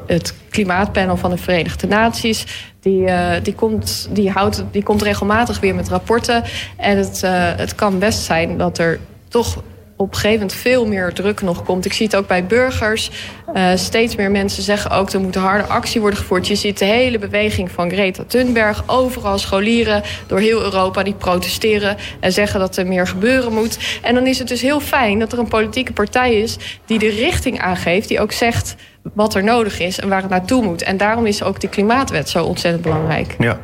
het, 0.07 0.35
klimaatpanel 0.51 1.17
van 1.17 1.31
de 1.31 1.37
Verenigde 1.37 1.87
Naties... 1.87 2.71
Die, 2.81 3.07
eh, 3.07 3.43
die, 3.43 3.55
komt, 3.55 4.09
die, 4.11 4.31
houdt, 4.31 4.65
die 4.71 4.83
komt 4.83 5.03
regelmatig 5.03 5.61
weer 5.61 5.75
met 5.75 5.89
rapporten. 5.89 6.45
En 6.77 6.97
het, 6.97 7.21
het 7.57 7.75
kan 7.75 7.99
best 7.99 8.23
zijn 8.23 8.59
dat 8.59 8.79
er 8.79 9.01
toch 9.29 9.63
op 10.03 10.09
een 10.09 10.15
gegeven 10.15 10.39
moment 10.39 10.59
veel 10.59 10.87
meer 10.87 11.13
druk 11.13 11.41
nog 11.41 11.65
komt. 11.65 11.85
Ik 11.85 11.93
zie 11.93 12.07
het 12.07 12.17
ook 12.17 12.27
bij 12.27 12.47
burgers. 12.47 13.11
Eh, 13.55 13.71
steeds 13.75 14.17
meer 14.17 14.31
mensen 14.31 14.63
zeggen 14.63 14.91
ook... 14.91 15.11
er 15.11 15.21
moet 15.21 15.35
harde 15.35 15.65
actie 15.65 16.01
worden 16.01 16.19
gevoerd. 16.19 16.47
Je 16.47 16.55
ziet 16.55 16.79
de 16.79 16.85
hele 16.85 17.19
beweging 17.19 17.71
van 17.71 17.91
Greta 17.91 18.25
Thunberg. 18.27 18.83
Overal 18.87 19.39
scholieren 19.39 20.03
door 20.27 20.39
heel 20.39 20.63
Europa 20.63 21.03
die 21.03 21.15
protesteren... 21.15 21.97
en 22.21 22.33
zeggen 22.33 22.61
dat 22.61 22.77
er 22.77 22.87
meer 22.87 23.07
gebeuren 23.07 23.53
moet. 23.53 23.99
En 24.03 24.15
dan 24.15 24.27
is 24.27 24.39
het 24.39 24.49
dus 24.49 24.63
heel 24.63 24.81
fijn 24.81 25.19
dat 25.19 25.33
er 25.33 25.39
een 25.39 25.49
politieke 25.49 25.93
partij 25.93 26.35
is... 26.35 26.57
die 26.87 26.99
de 26.99 27.11
richting 27.11 27.61
aangeeft, 27.61 28.09
die 28.09 28.21
ook 28.21 28.33
zegt 28.33 28.77
wat 29.15 29.35
er 29.35 29.45
nodig 29.45 29.81
is... 29.81 30.01
en 30.01 30.09
waar 30.09 30.23
het 30.23 30.31
naartoe 30.31 30.63
moet. 30.63 30.83
En 30.83 30.97
daarom 30.97 31.27
is 31.27 31.43
ook 31.43 31.61
die 31.61 31.69
klimaatwet 31.69 32.29
zo 32.29 32.45
ontzettend 32.45 32.83
belangrijk. 32.83 33.37
Ja, 33.39 33.59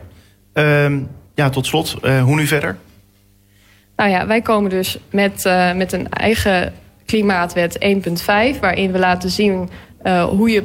Ehm, 0.59 0.98
ja 1.35 1.51
tot 1.51 1.66
slot, 1.66 1.96
eh, 2.03 2.22
hoe 2.22 2.37
nu 2.37 2.46
verder? 2.46 2.77
Nou 3.98 4.11
ja, 4.11 4.26
wij 4.26 4.40
komen 4.42 4.70
dus 4.70 4.98
met, 5.11 5.44
eh, 5.44 5.72
met 5.72 5.92
een 5.92 6.08
eigen 6.08 6.72
klimaatwet 7.06 7.76
1.5, 7.78 8.61
waarin 8.61 8.92
we 8.92 8.98
laten 8.98 9.30
zien 9.30 9.68
eh, 10.02 10.24
hoe, 10.24 10.50
je, 10.50 10.56
het 10.56 10.64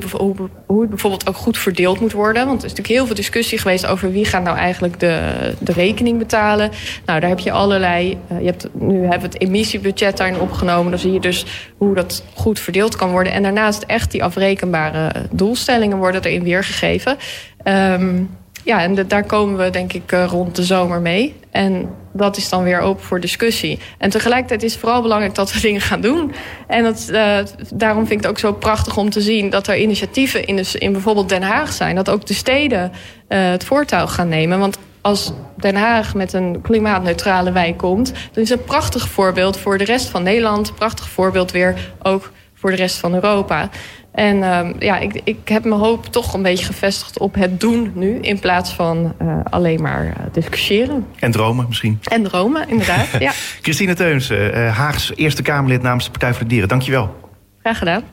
bijvoorbeeld 0.90 1.28
ook 1.28 1.36
goed 1.36 1.58
verdeeld 1.58 2.00
moet 2.00 2.12
worden. 2.12 2.46
Want 2.46 2.60
er 2.60 2.66
is 2.66 2.70
natuurlijk 2.70 2.98
heel 2.98 3.06
veel 3.06 3.16
discussie 3.16 3.58
geweest 3.58 3.86
over 3.86 4.12
wie 4.12 4.26
gaat 4.26 4.44
nou 4.44 4.58
eigenlijk 4.58 5.00
de, 5.00 5.32
de 5.60 5.72
rekening 5.72 6.18
betalen. 6.18 6.72
Nou, 7.06 7.20
daar 7.20 7.30
heb 7.30 7.40
je 7.40 7.52
allerlei. 7.52 8.18
eh, 8.28 8.40
je 8.40 8.46
hebt, 8.46 8.68
nu 8.74 9.02
hebben 9.02 9.20
we 9.20 9.26
het 9.26 9.42
emissiebudget 9.42 10.18
daarin 10.18 10.40
opgenomen. 10.40 10.92
Dan 10.92 11.00
zie 11.00 11.14
je 11.14 11.20
dus 11.20 11.46
hoe 11.78 11.96
dat 11.96 12.24
goed 12.34 12.60
verdeeld 12.60 12.96
kan 12.96 13.12
worden. 13.12 13.34
En 13.34 13.44
daarnaast 13.44 13.84
echt 13.84 14.12
die 14.12 14.24
afrekenbare 14.24 15.12
doelstellingen 15.32 15.98
worden 15.98 16.24
erin 16.24 16.44
weergegeven. 16.44 17.18
Ehm, 17.64 18.24
ja, 18.64 18.82
en 18.82 19.08
daar 19.08 19.24
komen 19.24 19.58
we 19.58 19.70
denk 19.70 19.94
ik 19.94 20.12
eh, 20.12 20.26
rond 20.26 20.56
de 20.56 20.64
zomer 20.64 21.02
mee. 21.02 21.36
En 21.52 21.90
dat 22.14 22.38
is 22.38 22.50
dan 22.50 22.64
weer 22.64 22.80
open 22.80 23.04
voor 23.04 23.20
discussie. 23.20 23.80
En 23.98 24.10
tegelijkertijd 24.10 24.64
is 24.64 24.72
het 24.72 24.82
vooral 24.82 25.02
belangrijk 25.02 25.36
dat 25.36 25.54
we 25.54 25.60
dingen 25.68 25.82
gaan 25.82 26.02
doen. 26.02 26.34
En 26.68 26.84
dat, 26.84 27.10
eh, 27.10 27.38
daarom 27.74 28.08
vind 28.08 28.20
ik 28.20 28.26
het 28.26 28.28
ook 28.28 28.40
zo 28.40 28.54
prachtig 28.54 28.98
om 28.98 29.10
te 29.10 29.22
zien... 29.22 29.50
dat 29.50 29.68
er 29.68 29.78
initiatieven 29.78 30.46
in, 30.46 30.56
dus 30.56 30.76
in 30.76 30.92
bijvoorbeeld 30.92 31.30
Den 31.30 31.44
Haag 31.44 31.74
zijn. 31.74 31.96
Dat 31.96 32.10
ook 32.10 32.26
de 32.26 32.34
steden 32.34 32.92
eh, 33.28 33.50
het 33.50 33.64
voortouw 33.64 34.08
gaan 34.08 34.30
nemen. 34.30 34.60
Want 34.60 34.78
als 35.02 35.32
Den 35.58 35.76
Haag 35.76 36.16
met 36.16 36.34
een 36.34 36.62
klimaatneutrale 36.62 37.52
wijk 37.52 37.78
komt... 37.78 38.12
dan 38.32 38.44
is 38.44 38.50
het 38.50 38.60
een 38.60 38.66
prachtig 38.66 39.10
voorbeeld 39.10 39.58
voor 39.58 39.78
de 39.78 39.84
rest 39.84 40.08
van 40.08 40.24
Nederland. 40.24 40.76
Prachtig 40.76 41.10
voorbeeld 41.10 41.52
weer 41.52 41.94
ook 42.02 42.32
voor 42.54 42.70
de 42.70 42.78
rest 42.78 42.98
van 42.98 43.14
Europa. 43.14 43.70
En 44.14 44.44
ehm, 44.44 44.74
ja, 44.80 44.98
ik, 44.98 45.22
ik 45.24 45.38
heb 45.50 45.64
mijn 45.64 45.82
hoop 45.82 46.06
toch 46.06 46.34
een 46.34 46.42
beetje 46.42 46.66
gevestigd 46.66 47.20
op 47.20 47.36
het 47.36 47.60
doen 47.60 47.92
nu... 47.96 48.18
in 48.22 48.40
plaats 48.40 48.72
van 48.72 49.14
eh, 49.18 49.38
alleen 49.50 49.82
maar 49.82 50.06
eh, 50.06 50.26
discussiëren. 50.32 51.06
En 51.20 51.32
dromen 51.32 51.66
misschien. 51.68 52.00
En 52.04 52.24
dromen, 52.24 52.70
inderdaad. 52.70 53.08
ja, 53.20 53.32
Christine 53.62 53.94
Teunsen, 53.94 54.54
eh, 54.54 54.78
Haags 54.78 55.12
Eerste 55.16 55.42
Kamerlid 55.42 55.82
namens 55.82 56.06
de 56.06 56.12
Partij 56.12 56.32
voor 56.32 56.42
de 56.42 56.48
Dieren. 56.48 56.70
Dankjewel. 56.70 57.16
graag 57.62 57.78
gedaan. 57.78 58.04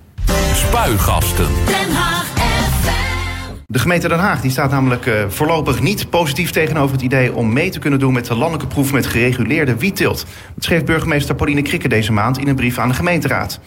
Spuigasten. 0.55 1.47
Den 1.67 1.95
Haag 1.95 2.27
FM. 2.27 3.55
De 3.67 3.79
gemeente 3.79 4.09
Den 4.09 4.19
Haag 4.19 4.41
die 4.41 4.51
staat 4.51 4.71
namelijk 4.71 5.07
eh, 5.07 5.15
voorlopig 5.29 5.81
niet 5.81 6.11
positief 6.11 6.51
tegenover 6.51 6.93
het 6.93 7.05
idee 7.05 7.35
om 7.35 7.53
mee 7.53 7.71
te 7.71 7.79
kunnen 7.79 7.99
doen 7.99 8.13
met 8.13 8.27
de 8.27 8.35
landelijke 8.35 8.67
proef 8.67 8.93
met 8.93 9.07
gereguleerde 9.07 9.77
wietteelt. 9.77 10.27
Dat 10.55 10.65
schreef 10.65 10.85
burgemeester 10.85 11.35
Pauline 11.35 11.63
Krikke 11.63 11.89
deze 11.89 12.13
maand 12.13 12.39
in 12.39 12.49
een 12.49 12.55
brief 12.55 12.79
aan 12.79 12.89
de 12.89 12.95
gemeenteraad. 12.95 13.61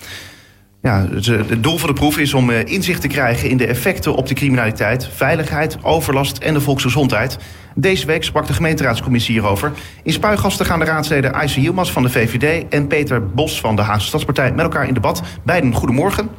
Ja, 0.83 1.07
ze- 1.19 1.43
het 1.47 1.63
doel 1.63 1.77
van 1.77 1.89
de 1.89 1.95
proef 1.95 2.17
is 2.17 2.33
om 2.33 2.49
eh, 2.49 2.65
inzicht 2.65 3.01
te 3.01 3.07
krijgen 3.07 3.49
in 3.49 3.57
de 3.57 3.67
effecten 3.67 4.15
op 4.15 4.27
de 4.27 4.33
criminaliteit, 4.33 5.07
veiligheid, 5.13 5.77
overlast 5.81 6.37
en 6.37 6.53
de 6.53 6.61
volksgezondheid. 6.61 7.37
Deze 7.75 8.05
week 8.05 8.23
sprak 8.23 8.47
de 8.47 8.53
gemeenteraadscommissie 8.53 9.33
hierover. 9.33 9.71
In 10.03 10.11
spuigasten 10.13 10.65
gaan 10.65 10.79
de 10.79 10.85
raadsleden 10.85 11.33
Ayse 11.33 11.61
Yilmaz 11.61 11.91
van 11.91 12.03
de 12.03 12.09
VVD 12.09 12.67
en 12.69 12.87
Peter 12.87 13.27
Bos 13.27 13.59
van 13.59 13.75
de 13.75 13.81
Haagse 13.81 14.07
Stadspartij 14.07 14.51
met 14.51 14.59
elkaar 14.61 14.87
in 14.87 14.93
debat. 14.93 15.21
Beiden 15.43 15.73
goedemorgen. 15.73 16.29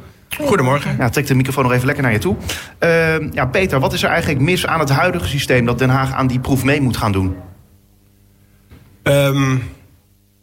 Goedemorgen. 0.41 0.95
Ja, 0.99 1.09
trek 1.09 1.27
de 1.27 1.35
microfoon 1.35 1.63
nog 1.63 1.73
even 1.73 1.85
lekker 1.85 2.03
naar 2.03 2.13
je 2.13 2.17
toe. 2.19 2.35
Uh, 2.79 3.31
ja, 3.31 3.45
Peter, 3.45 3.79
wat 3.79 3.93
is 3.93 4.03
er 4.03 4.09
eigenlijk 4.09 4.39
mis 4.41 4.67
aan 4.67 4.79
het 4.79 4.89
huidige 4.89 5.27
systeem 5.27 5.65
dat 5.65 5.79
Den 5.79 5.89
Haag 5.89 6.13
aan 6.13 6.27
die 6.27 6.39
proef 6.39 6.63
mee 6.63 6.81
moet 6.81 6.97
gaan 6.97 7.11
doen? 7.11 7.35
Ehm, 9.03 9.55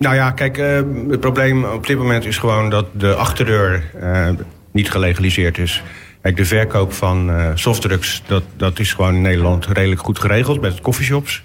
nou 0.02 0.14
ja, 0.14 0.30
kijk, 0.30 0.58
eh, 0.58 0.80
het 1.08 1.20
probleem 1.20 1.64
op 1.64 1.86
dit 1.86 1.98
moment 1.98 2.24
is 2.24 2.38
gewoon 2.38 2.70
dat 2.70 2.86
de 2.92 3.14
achterdeur 3.14 3.90
eh, 4.00 4.28
niet 4.72 4.90
gelegaliseerd 4.90 5.58
is. 5.58 5.82
Kijk, 6.22 6.36
de 6.36 6.44
verkoop 6.44 6.92
van 6.92 7.30
eh, 7.30 7.50
softdrugs, 7.54 8.22
dat, 8.26 8.42
dat 8.56 8.78
is 8.78 8.92
gewoon 8.92 9.14
in 9.14 9.22
Nederland 9.22 9.66
redelijk 9.66 10.00
goed 10.00 10.18
geregeld 10.18 10.60
met 10.60 10.80
coffeeshops. 10.80 11.42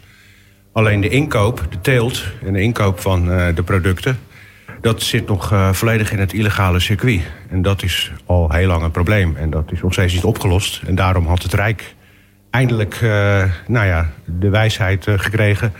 Alleen 0.72 1.02
de 1.02 1.10
inkoop, 1.10 1.65
de 1.70 1.82
teelt 1.82 2.24
en 2.46 2.54
de 2.54 2.62
inkoop 2.62 3.00
van 3.00 3.26
de 3.56 3.63
producten, 3.65 4.20
dat 4.82 5.02
zit 5.02 5.28
nog 5.28 5.54
volledig 5.72 6.12
in 6.12 6.20
het 6.20 6.34
illegale 6.34 6.80
circuit. 6.80 7.22
En 7.50 7.62
dat 7.62 7.84
is 7.84 8.12
al 8.26 8.52
heel 8.52 8.67
lang 8.67 8.84
een 8.84 8.91
probleem. 8.91 9.36
En 9.36 9.50
dat 9.50 9.72
is 9.72 9.82
nog 9.82 9.93
steeds 9.93 10.13
niet 10.13 10.24
opgelost. 10.24 10.82
En 10.88 10.96
daarom 10.96 11.28
had 11.28 11.43
het 11.43 11.54
Rijk 11.54 11.96
eindelijk 12.50 13.02
nou 13.67 13.86
ja, 13.86 14.10
de 14.26 14.50
wijsheid 14.50 15.06
gekregen 15.10 15.74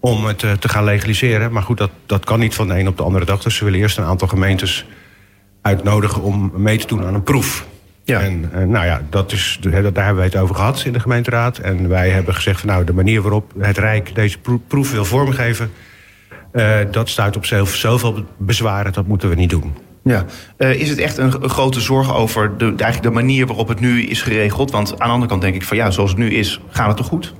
om 0.00 0.24
het 0.24 0.42
eh, 0.42 0.52
te 0.52 0.68
gaan 0.68 0.84
legaliseren. 0.84 1.52
Maar 1.52 1.62
goed, 1.62 1.78
dat, 1.78 1.90
dat 2.06 2.24
kan 2.24 2.38
niet 2.38 2.54
van 2.54 2.68
de 2.68 2.78
een 2.78 2.88
op 2.88 2.96
de 2.96 3.02
andere 3.02 3.24
dag. 3.24 3.42
Dus 3.42 3.56
ze 3.56 3.64
willen 3.64 3.80
eerst 3.80 3.98
een 3.98 4.04
aantal 4.04 4.28
gemeentes 4.28 4.86
uitnodigen 5.62 6.22
om 6.22 6.52
mee 6.56 6.78
te 6.78 6.86
doen 6.86 7.04
aan 7.04 7.14
een 7.14 7.22
proef. 7.22 7.66
Ja. 8.04 8.20
En 8.20 8.50
eh, 8.52 8.64
nou 8.64 8.86
ja, 8.86 9.02
dat 9.10 9.32
is, 9.32 9.58
daar 9.60 9.72
hebben 9.72 10.14
wij 10.14 10.24
het 10.24 10.36
over 10.36 10.54
gehad 10.54 10.82
in 10.84 10.92
de 10.92 11.00
gemeenteraad. 11.00 11.58
En 11.58 11.88
wij 11.88 12.10
hebben 12.10 12.34
gezegd 12.34 12.60
van 12.60 12.68
nou, 12.68 12.84
de 12.84 12.92
manier 12.92 13.22
waarop 13.22 13.52
het 13.58 13.78
Rijk 13.78 14.14
deze 14.14 14.38
pro- 14.38 14.62
proef 14.66 14.90
wil 14.92 15.04
vormgeven... 15.04 15.70
eh, 16.52 16.76
dat 16.90 17.08
stuit 17.08 17.36
op 17.36 17.44
zoveel 17.66 18.24
bezwaren, 18.38 18.92
dat 18.92 19.06
moeten 19.06 19.28
we 19.28 19.34
niet 19.34 19.50
doen. 19.50 19.74
Ja. 20.04 20.24
Uh, 20.58 20.80
is 20.80 20.88
het 20.88 20.98
echt 20.98 21.18
een, 21.18 21.42
een, 21.42 21.48
grote 21.48 21.80
zorg 21.80 22.14
over 22.14 22.58
de, 22.58 22.64
eigenlijk 22.64 23.02
de 23.02 23.10
manier 23.10 23.46
waarop 23.46 23.68
het 23.68 23.80
nu 23.80 24.02
is 24.02 24.22
geregeld? 24.22 24.70
Want 24.70 24.90
aan 24.90 25.06
de 25.06 25.12
andere 25.12 25.30
kant 25.30 25.42
denk 25.42 25.54
ik 25.54 25.64
van 25.64 25.76
ja, 25.76 25.90
zoals 25.90 26.10
het 26.10 26.18
nu 26.18 26.30
is, 26.30 26.60
gaat 26.70 26.86
het 26.86 26.96
toch 26.96 27.06
goed? 27.06 27.34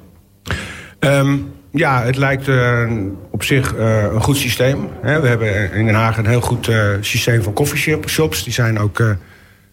Um, 1.01 1.53
ja, 1.71 2.03
het 2.03 2.17
lijkt 2.17 2.49
uh, 2.49 2.91
op 3.31 3.43
zich 3.45 3.75
uh, 3.75 4.03
een 4.03 4.23
goed 4.23 4.37
systeem. 4.37 4.89
Hè. 5.03 5.21
We 5.21 5.29
hebben 5.29 5.73
in 5.73 5.85
Den 5.85 5.95
Haag 5.95 6.19
een 6.19 6.27
heel 6.27 6.41
goed 6.41 6.69
uh, 6.69 6.91
systeem 7.01 7.43
van 7.43 7.53
coffeeshops. 7.53 8.45
Die 8.45 8.53
zijn 8.53 8.79
ook 8.79 9.17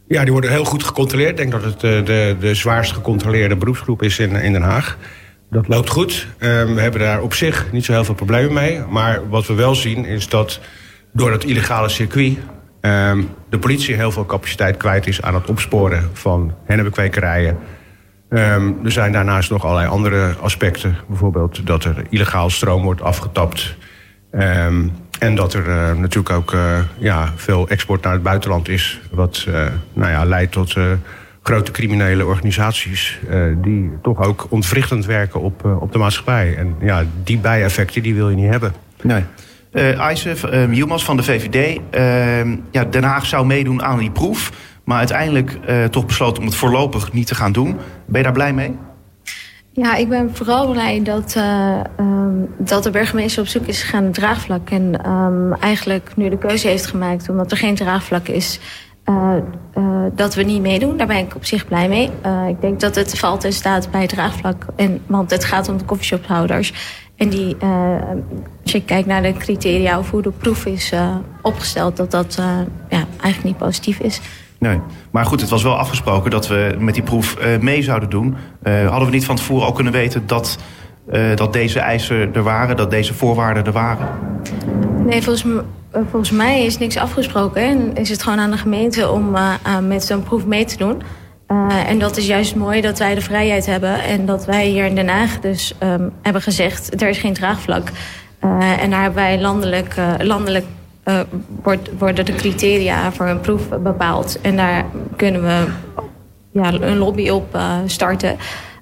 ja, 0.07 0.23
die 0.23 0.31
worden 0.31 0.51
heel 0.51 0.65
goed 0.65 0.83
gecontroleerd. 0.83 1.29
Ik 1.29 1.37
denk 1.37 1.51
dat 1.51 1.63
het 1.63 1.79
de, 1.79 2.35
de 2.39 2.55
zwaarst 2.55 2.91
gecontroleerde 2.91 3.55
beroepsgroep 3.55 4.01
is 4.01 4.19
in, 4.19 4.35
in 4.35 4.53
Den 4.53 4.61
Haag. 4.61 4.97
Dat 5.49 5.67
loopt 5.67 5.89
goed. 5.89 6.27
Um, 6.39 6.75
we 6.75 6.81
hebben 6.81 6.99
daar 6.99 7.21
op 7.21 7.33
zich 7.33 7.71
niet 7.71 7.85
zo 7.85 7.91
heel 7.91 8.03
veel 8.03 8.15
problemen 8.15 8.53
mee. 8.53 8.81
Maar 8.89 9.29
wat 9.29 9.47
we 9.47 9.53
wel 9.53 9.75
zien 9.75 10.05
is 10.05 10.29
dat 10.29 10.59
door 11.13 11.31
het 11.31 11.43
illegale 11.43 11.89
circuit... 11.89 12.37
Um, 12.81 13.29
de 13.49 13.59
politie 13.59 13.95
heel 13.95 14.11
veel 14.11 14.25
capaciteit 14.25 14.77
kwijt 14.77 15.07
is 15.07 15.21
aan 15.21 15.33
het 15.33 15.49
opsporen 15.49 16.09
van 16.13 16.53
hennepkwekerijen. 16.65 17.57
Um, 18.29 18.79
er 18.83 18.91
zijn 18.91 19.11
daarnaast 19.11 19.49
nog 19.49 19.63
allerlei 19.63 19.87
andere 19.87 20.33
aspecten. 20.41 20.95
Bijvoorbeeld 21.07 21.67
dat 21.67 21.83
er 21.83 22.03
illegaal 22.09 22.49
stroom 22.49 22.83
wordt 22.83 23.01
afgetapt. 23.01 23.75
Um, 24.31 24.91
en 25.19 25.35
dat 25.35 25.53
er 25.53 25.67
uh, 25.67 25.99
natuurlijk 25.99 26.35
ook 26.35 26.53
uh, 26.53 26.79
ja, 26.97 27.31
veel 27.35 27.67
export 27.67 28.03
naar 28.03 28.13
het 28.13 28.23
buitenland 28.23 28.69
is. 28.69 28.99
Wat 29.11 29.45
uh, 29.47 29.65
nou 29.93 30.11
ja, 30.11 30.25
leidt 30.25 30.51
tot 30.51 30.77
grote 31.41 31.71
criminele 31.71 32.25
organisaties... 32.25 33.19
die 33.61 33.91
toch 34.01 34.21
ook 34.21 34.47
ontwrichtend 34.49 35.05
werken 35.05 35.41
op, 35.41 35.65
op 35.79 35.91
de 35.91 35.97
maatschappij. 35.97 36.55
En 36.55 36.75
ja, 36.79 37.03
die 37.23 37.37
bijeffecten 37.37 38.03
die 38.03 38.15
wil 38.15 38.29
je 38.29 38.35
niet 38.35 38.49
hebben. 38.49 38.73
Nee. 39.01 39.23
Uh, 39.71 40.73
Yilmaz 40.73 41.03
van 41.03 41.17
de 41.17 41.23
VVD. 41.23 41.79
Uh, 41.95 42.57
ja, 42.71 42.85
Den 42.85 43.03
Haag 43.03 43.25
zou 43.25 43.45
meedoen 43.45 43.83
aan 43.83 43.99
die 43.99 44.11
proef. 44.11 44.51
Maar 44.85 44.97
uiteindelijk 44.97 45.59
uh, 45.69 45.83
toch 45.83 46.05
besloten 46.05 46.41
om 46.41 46.47
het 46.47 46.55
voorlopig 46.55 47.13
niet 47.13 47.27
te 47.27 47.35
gaan 47.35 47.51
doen. 47.51 47.77
Ben 48.05 48.17
je 48.17 48.23
daar 48.23 48.31
blij 48.31 48.53
mee? 48.53 48.77
Ja, 49.71 49.95
ik 49.95 50.09
ben 50.09 50.35
vooral 50.35 50.71
blij 50.71 51.03
dat, 51.03 51.35
uh, 51.37 51.79
um, 51.99 52.49
dat 52.57 52.83
de 52.83 52.89
burgemeester 52.89 53.41
op 53.41 53.47
zoek 53.47 53.65
is 53.65 53.83
gegaan 53.83 54.03
naar 54.03 54.11
draagvlak. 54.11 54.69
En 54.69 55.11
um, 55.11 55.53
eigenlijk 55.53 56.11
nu 56.15 56.29
de 56.29 56.37
keuze 56.37 56.67
heeft 56.67 56.85
gemaakt, 56.85 57.29
omdat 57.29 57.51
er 57.51 57.57
geen 57.57 57.75
draagvlak 57.75 58.27
is, 58.27 58.59
eh, 59.03 59.35
eh, 59.73 59.83
dat 60.13 60.35
we 60.35 60.43
niet 60.43 60.61
meedoen. 60.61 60.97
Daar 60.97 61.07
ben 61.07 61.17
ik 61.17 61.35
op 61.35 61.45
zich 61.45 61.67
blij 61.67 61.87
mee. 61.87 62.09
Eh, 62.21 62.47
ik 62.47 62.61
denk 62.61 62.79
dat 62.79 62.95
het 62.95 63.19
valt 63.19 63.43
en 63.43 63.53
staat 63.53 63.91
bij 63.91 64.01
het 64.01 64.09
draagvlak. 64.09 64.65
En, 64.75 65.01
want 65.07 65.31
het 65.31 65.45
gaat 65.45 65.69
om 65.69 65.77
de 65.77 65.85
coffeeshophouders. 65.85 66.73
En 67.15 67.29
die, 67.29 67.57
eh, 67.59 68.01
als 68.63 68.71
je 68.71 68.83
kijkt 68.83 69.07
naar 69.07 69.21
de 69.21 69.33
criteria 69.33 69.99
of 69.99 70.11
hoe 70.11 70.21
de 70.21 70.31
proef 70.31 70.65
is 70.65 70.91
eh, 70.91 71.15
opgesteld... 71.41 71.97
dat 71.97 72.11
dat 72.11 72.35
eh, 72.39 72.59
ja, 72.89 73.05
eigenlijk 73.07 73.43
niet 73.43 73.57
positief 73.57 73.99
is. 73.99 74.21
Nee. 74.65 74.79
Maar 75.11 75.25
goed, 75.25 75.41
het 75.41 75.49
was 75.49 75.63
wel 75.63 75.77
afgesproken 75.77 76.31
dat 76.31 76.47
we 76.47 76.75
met 76.79 76.93
die 76.93 77.03
proef 77.03 77.35
eh, 77.35 77.59
mee 77.59 77.83
zouden 77.83 78.09
doen. 78.09 78.35
Eh, 78.63 78.87
hadden 78.89 79.07
we 79.07 79.13
niet 79.13 79.25
van 79.25 79.35
tevoren 79.35 79.65
al 79.65 79.71
kunnen 79.71 79.93
weten 79.93 80.27
dat, 80.27 80.57
eh, 81.11 81.35
dat 81.35 81.53
deze 81.53 81.79
eisen 81.79 82.33
er 82.33 82.43
waren, 82.43 82.77
dat 82.77 82.89
deze 82.89 83.13
voorwaarden 83.13 83.65
er 83.65 83.71
waren? 83.71 84.07
Nee, 85.05 85.21
volgens, 85.21 85.45
volgens 85.91 86.31
mij 86.31 86.65
is 86.65 86.77
niks 86.77 86.97
afgesproken. 86.97 87.61
En 87.61 87.95
is 87.95 88.09
het 88.09 88.23
gewoon 88.23 88.39
aan 88.39 88.51
de 88.51 88.57
gemeente 88.57 89.09
om 89.09 89.35
met 89.81 90.03
zo'n 90.03 90.23
proef 90.23 90.45
mee 90.45 90.65
te 90.65 90.77
doen. 90.77 91.01
En 91.87 91.99
dat 91.99 92.17
is 92.17 92.27
juist 92.27 92.55
mooi 92.55 92.81
dat 92.81 92.99
wij 92.99 93.15
de 93.15 93.21
vrijheid 93.21 93.65
hebben. 93.65 94.03
En 94.03 94.25
dat 94.25 94.45
wij 94.45 94.67
hier 94.67 94.85
in 94.85 94.95
Den 94.95 95.07
Haag 95.07 95.39
dus 95.39 95.73
ehm, 95.79 96.09
hebben 96.21 96.41
gezegd... 96.41 97.01
er 97.01 97.09
is 97.09 97.17
geen 97.17 97.33
draagvlak. 97.33 97.91
En 98.79 98.89
daar 98.89 99.01
hebben 99.01 99.23
wij 99.23 99.41
landelijk 100.19 100.65
eh, 101.05 101.19
wordt, 101.63 101.89
worden 101.97 102.25
de 102.25 102.33
criteria 102.33 103.11
voor 103.11 103.27
een 103.27 103.39
proef 103.39 103.69
bepaald. 103.69 104.41
En 104.41 104.55
daar 104.55 104.85
kunnen 105.15 105.41
we 105.41 105.65
ja, 106.51 106.73
een 106.73 106.97
lobby 106.97 107.29
op 107.29 107.55
eh, 107.55 107.75
starten. 107.85 108.37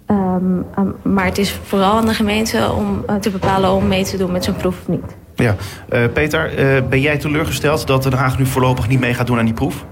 Ehm, 0.06 0.44
ehm, 0.76 1.14
maar 1.14 1.26
het 1.26 1.38
is 1.38 1.60
vooral 1.64 1.98
aan 1.98 2.06
de 2.06 2.14
gemeente 2.14 2.72
om 2.72 3.04
eh, 3.08 3.16
te 3.16 3.30
bepalen 3.30 3.72
om 3.72 3.88
mee 3.88 4.04
te 4.04 4.18
doen 4.18 4.32
met 4.32 4.44
zo'n 4.44 4.56
proef 4.56 4.80
of 4.80 4.88
niet. 4.88 5.16
Ja. 5.36 5.56
Peter, 6.14 6.52
ben 6.90 7.02
jij 7.02 7.18
teleurgesteld 7.18 7.88
dat 7.88 8.04
Den 8.04 8.14
Haag 8.14 8.38
nu 8.38 8.46
voorlopig 8.46 8.88
niet 8.88 9.00
mee 9.00 9.14
gaat 9.14 9.28
doen 9.28 9.40
aan 9.40 9.46
die 9.46 9.54
proef? 9.54 9.86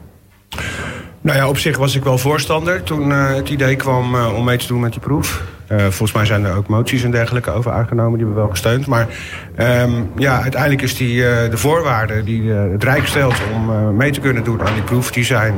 Nou 1.22 1.38
ja, 1.38 1.48
op 1.48 1.58
zich 1.58 1.78
was 1.78 1.96
ik 1.96 2.04
wel 2.04 2.18
voorstander 2.18 2.84
toen 2.84 3.12
eh, 3.12 3.36
het 3.36 3.50
idee 3.50 3.76
kwam 3.76 4.16
eh, 4.16 4.34
om 4.36 4.44
mee 4.44 4.58
te 4.58 4.68
doen 4.68 4.80
met 4.80 4.92
die 4.92 5.02
proef. 5.02 5.44
Eh, 5.68 5.78
volgens 5.78 6.12
mij 6.12 6.26
zijn 6.26 6.46
er 6.46 6.56
ook 6.56 6.68
moties 6.68 7.04
en 7.04 7.12
dergelijke 7.12 7.52
over 7.52 7.72
aangenomen, 7.72 8.18
die 8.18 8.26
hebben 8.26 8.36
we 8.36 8.42
wel 8.42 8.50
gesteund. 8.50 8.88
Maar 8.88 9.08
ehm, 9.56 9.92
ja, 10.18 10.42
uiteindelijk 10.42 10.82
is 10.82 10.96
die, 10.96 11.22
de 11.50 11.58
voorwaarden 11.58 12.26
die 12.26 12.52
het 12.52 12.84
Rijk 12.84 13.08
stelt 13.08 13.36
om 13.54 13.96
mee 13.96 14.12
te 14.12 14.20
kunnen 14.20 14.44
doen 14.44 14.62
aan 14.62 14.74
die 14.74 14.84
proef, 14.84 15.12
die 15.12 15.24
zijn 15.24 15.54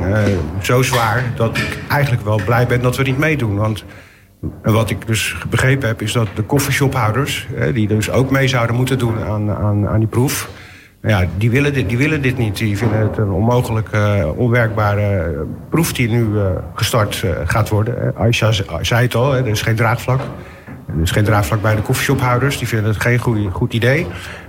zo 0.62 0.82
zwaar 0.82 1.24
dat 1.36 1.56
ik 1.56 1.78
eigenlijk 1.88 2.24
wel 2.24 2.40
blij 2.44 2.66
ben 2.66 2.82
dat 2.82 2.96
we 2.96 3.02
niet 3.02 3.18
meedoen. 3.18 3.56
Want 3.56 3.84
wat 4.62 4.90
ik 4.90 5.06
dus 5.06 5.36
begrepen 5.50 5.88
heb, 5.88 6.02
is 6.02 6.12
dat 6.12 6.28
de 6.34 6.46
coffeeshophouders, 6.46 7.46
eh, 7.56 7.74
die 7.74 7.88
dus 7.88 8.10
ook 8.10 8.30
mee 8.30 8.48
zouden 8.48 8.76
moeten 8.76 8.98
doen 8.98 9.24
aan, 9.24 9.50
aan, 9.50 9.88
aan 9.88 9.98
die 9.98 10.08
proef. 10.08 10.48
Ja, 11.06 11.24
die 11.36 11.50
willen, 11.50 11.72
dit, 11.72 11.88
die 11.88 11.98
willen 11.98 12.22
dit 12.22 12.38
niet. 12.38 12.56
Die 12.56 12.76
vinden 12.78 12.98
het 12.98 13.16
een 13.16 13.30
onmogelijk, 13.30 13.88
eh, 13.92 14.28
onwerkbare 14.36 15.32
proef 15.70 15.92
die 15.92 16.08
nu 16.08 16.38
eh, 16.38 16.46
gestart 16.74 17.22
eh, 17.24 17.30
gaat 17.44 17.68
worden. 17.68 18.14
Eh, 18.14 18.20
Aisha 18.20 18.52
ze- 18.52 18.64
zei 18.80 19.02
het 19.02 19.14
al, 19.14 19.34
er 19.36 19.46
is 19.46 19.62
geen 19.62 19.74
draagvlak. 19.76 20.20
Er 20.96 21.02
is 21.02 21.10
geen 21.10 21.24
draagvlak 21.24 21.62
bij 21.62 21.74
de 21.74 21.82
coffeeshophouders. 21.82 22.58
Die 22.58 22.68
vinden 22.68 22.88
het 22.92 23.00
geen 23.00 23.18
goed, 23.52 23.72
idee. 23.72 24.06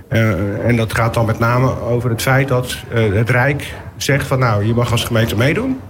Eh, 0.08 0.66
en 0.66 0.76
dat 0.76 0.94
gaat 0.94 1.14
dan 1.14 1.26
met 1.26 1.38
name 1.38 1.80
over 1.80 2.10
het 2.10 2.22
feit 2.22 2.48
dat 2.48 2.76
eh, 2.92 3.12
het 3.12 3.30
Rijk 3.30 3.74
zegt 3.96 4.26
van... 4.26 4.38
nou, 4.38 4.64
je 4.66 4.74
mag 4.74 4.90
als 4.92 5.04
gemeente 5.04 5.36
meedoen. 5.36 5.80